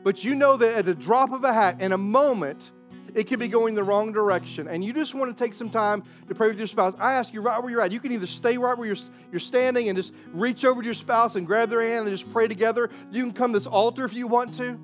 but 0.04 0.24
you 0.24 0.36
know 0.36 0.56
that 0.56 0.76
at 0.76 0.88
a 0.88 0.94
drop 0.94 1.32
of 1.32 1.44
a 1.44 1.52
hat, 1.52 1.82
in 1.82 1.94
a 1.94 1.98
moment, 1.98 2.72
it 3.20 3.28
could 3.28 3.38
be 3.38 3.50
going 3.50 3.76
the 3.76 3.84
wrong 3.84 4.14
direction, 4.14 4.70
and 4.70 4.82
you 4.82 4.94
just 4.94 5.14
want 5.14 5.36
to 5.36 5.44
take 5.44 5.54
some 5.54 5.70
time 5.70 6.06
to 6.30 6.34
pray 6.34 6.48
with 6.48 6.58
your 6.58 6.68
spouse, 6.68 6.94
I 6.98 7.16
ask 7.16 7.34
you 7.34 7.42
right 7.42 7.62
where 7.62 7.70
you're 7.70 7.82
at. 7.82 7.92
You 7.92 8.00
can 8.00 8.14
either 8.14 8.26
stay 8.26 8.58
right 8.58 8.78
where 8.78 8.88
you're, 8.88 8.96
you're 9.30 9.42
standing 9.42 9.90
and 9.90 9.98
just 9.98 10.14
reach 10.32 10.64
over 10.64 10.82
to 10.82 10.86
your 10.86 10.94
spouse 10.94 11.36
and 11.36 11.46
grab 11.46 11.70
their 11.70 11.82
hand 11.82 12.08
and 12.08 12.18
just 12.18 12.32
pray 12.32 12.48
together. 12.48 12.90
You 13.12 13.24
can 13.24 13.34
come 13.34 13.52
to 13.52 13.60
this 13.60 13.68
altar 13.68 14.06
if 14.06 14.14
you 14.14 14.26
want 14.26 14.54
to. 14.56 14.80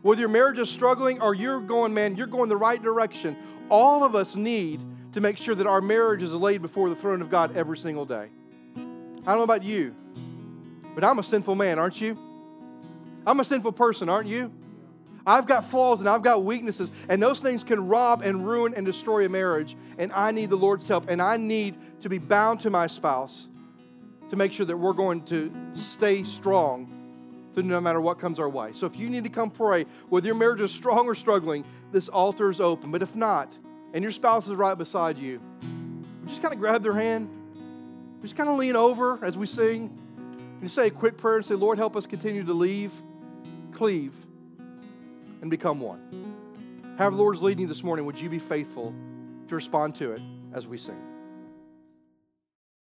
Whether 0.00 0.18
your 0.18 0.28
marriage 0.28 0.58
is 0.58 0.70
struggling 0.70 1.22
or 1.22 1.34
you're 1.34 1.60
going, 1.60 1.94
man, 1.94 2.16
you're 2.16 2.26
going 2.26 2.48
the 2.48 2.56
right 2.56 2.82
direction. 2.82 3.36
All 3.68 4.02
of 4.02 4.16
us 4.16 4.34
need 4.34 4.80
to 5.12 5.20
make 5.20 5.36
sure 5.36 5.54
that 5.54 5.68
our 5.68 5.80
marriage 5.80 6.24
is 6.24 6.32
laid 6.32 6.62
before 6.62 6.90
the 6.90 6.96
throne 6.96 7.22
of 7.22 7.30
God 7.30 7.56
every 7.56 7.78
single 7.78 8.04
day. 8.04 8.26
I 8.76 8.80
don't 8.80 9.36
know 9.36 9.42
about 9.42 9.62
you, 9.62 9.94
but 10.96 11.04
I'm 11.04 11.20
a 11.20 11.22
sinful 11.22 11.54
man, 11.54 11.78
aren't 11.78 12.00
you? 12.00 12.18
I'm 13.24 13.38
a 13.38 13.44
sinful 13.44 13.70
person, 13.70 14.08
aren't 14.08 14.26
you? 14.26 14.50
I've 15.26 15.46
got 15.46 15.70
flaws 15.70 16.00
and 16.00 16.08
I've 16.08 16.22
got 16.22 16.44
weaknesses, 16.44 16.90
and 17.08 17.22
those 17.22 17.40
things 17.40 17.62
can 17.62 17.86
rob 17.86 18.22
and 18.22 18.46
ruin 18.46 18.74
and 18.74 18.84
destroy 18.84 19.24
a 19.24 19.28
marriage. 19.28 19.76
And 19.98 20.12
I 20.12 20.30
need 20.30 20.50
the 20.50 20.56
Lord's 20.56 20.88
help, 20.88 21.08
and 21.08 21.22
I 21.22 21.36
need 21.36 21.76
to 22.00 22.08
be 22.08 22.18
bound 22.18 22.60
to 22.60 22.70
my 22.70 22.86
spouse 22.86 23.48
to 24.30 24.36
make 24.36 24.52
sure 24.52 24.66
that 24.66 24.76
we're 24.76 24.92
going 24.92 25.22
to 25.26 25.52
stay 25.74 26.24
strong 26.24 26.88
through 27.54 27.64
no 27.64 27.80
matter 27.80 28.00
what 28.00 28.18
comes 28.18 28.38
our 28.38 28.48
way. 28.48 28.72
So 28.72 28.86
if 28.86 28.96
you 28.96 29.10
need 29.10 29.24
to 29.24 29.30
come 29.30 29.50
pray, 29.50 29.84
whether 30.08 30.26
your 30.26 30.34
marriage 30.34 30.62
is 30.62 30.72
strong 30.72 31.06
or 31.06 31.14
struggling, 31.14 31.64
this 31.92 32.08
altar 32.08 32.50
is 32.50 32.60
open. 32.60 32.90
But 32.90 33.02
if 33.02 33.14
not, 33.14 33.52
and 33.92 34.02
your 34.02 34.12
spouse 34.12 34.48
is 34.48 34.54
right 34.54 34.76
beside 34.76 35.18
you, 35.18 35.40
just 36.26 36.40
kind 36.40 36.54
of 36.54 36.60
grab 36.60 36.82
their 36.82 36.94
hand, 36.94 37.28
just 38.22 38.36
kind 38.36 38.48
of 38.48 38.56
lean 38.56 38.74
over 38.74 39.22
as 39.22 39.36
we 39.36 39.46
sing, 39.46 39.98
and 40.62 40.70
say 40.70 40.86
a 40.86 40.90
quick 40.90 41.18
prayer 41.18 41.36
and 41.36 41.44
say, 41.44 41.54
Lord, 41.54 41.76
help 41.76 41.96
us 41.96 42.06
continue 42.06 42.44
to 42.44 42.54
leave, 42.54 42.92
cleave, 43.72 44.14
and 45.42 45.50
become 45.50 45.80
one. 45.80 46.00
However, 46.96 47.16
the 47.16 47.22
Lord 47.22 47.36
is 47.36 47.42
leading 47.42 47.62
you 47.62 47.68
this 47.68 47.82
morning, 47.82 48.06
would 48.06 48.18
you 48.18 48.30
be 48.30 48.38
faithful 48.38 48.94
to 49.48 49.54
respond 49.54 49.94
to 49.96 50.12
it 50.12 50.22
as 50.54 50.66
we 50.66 50.78
sing? 50.78 51.11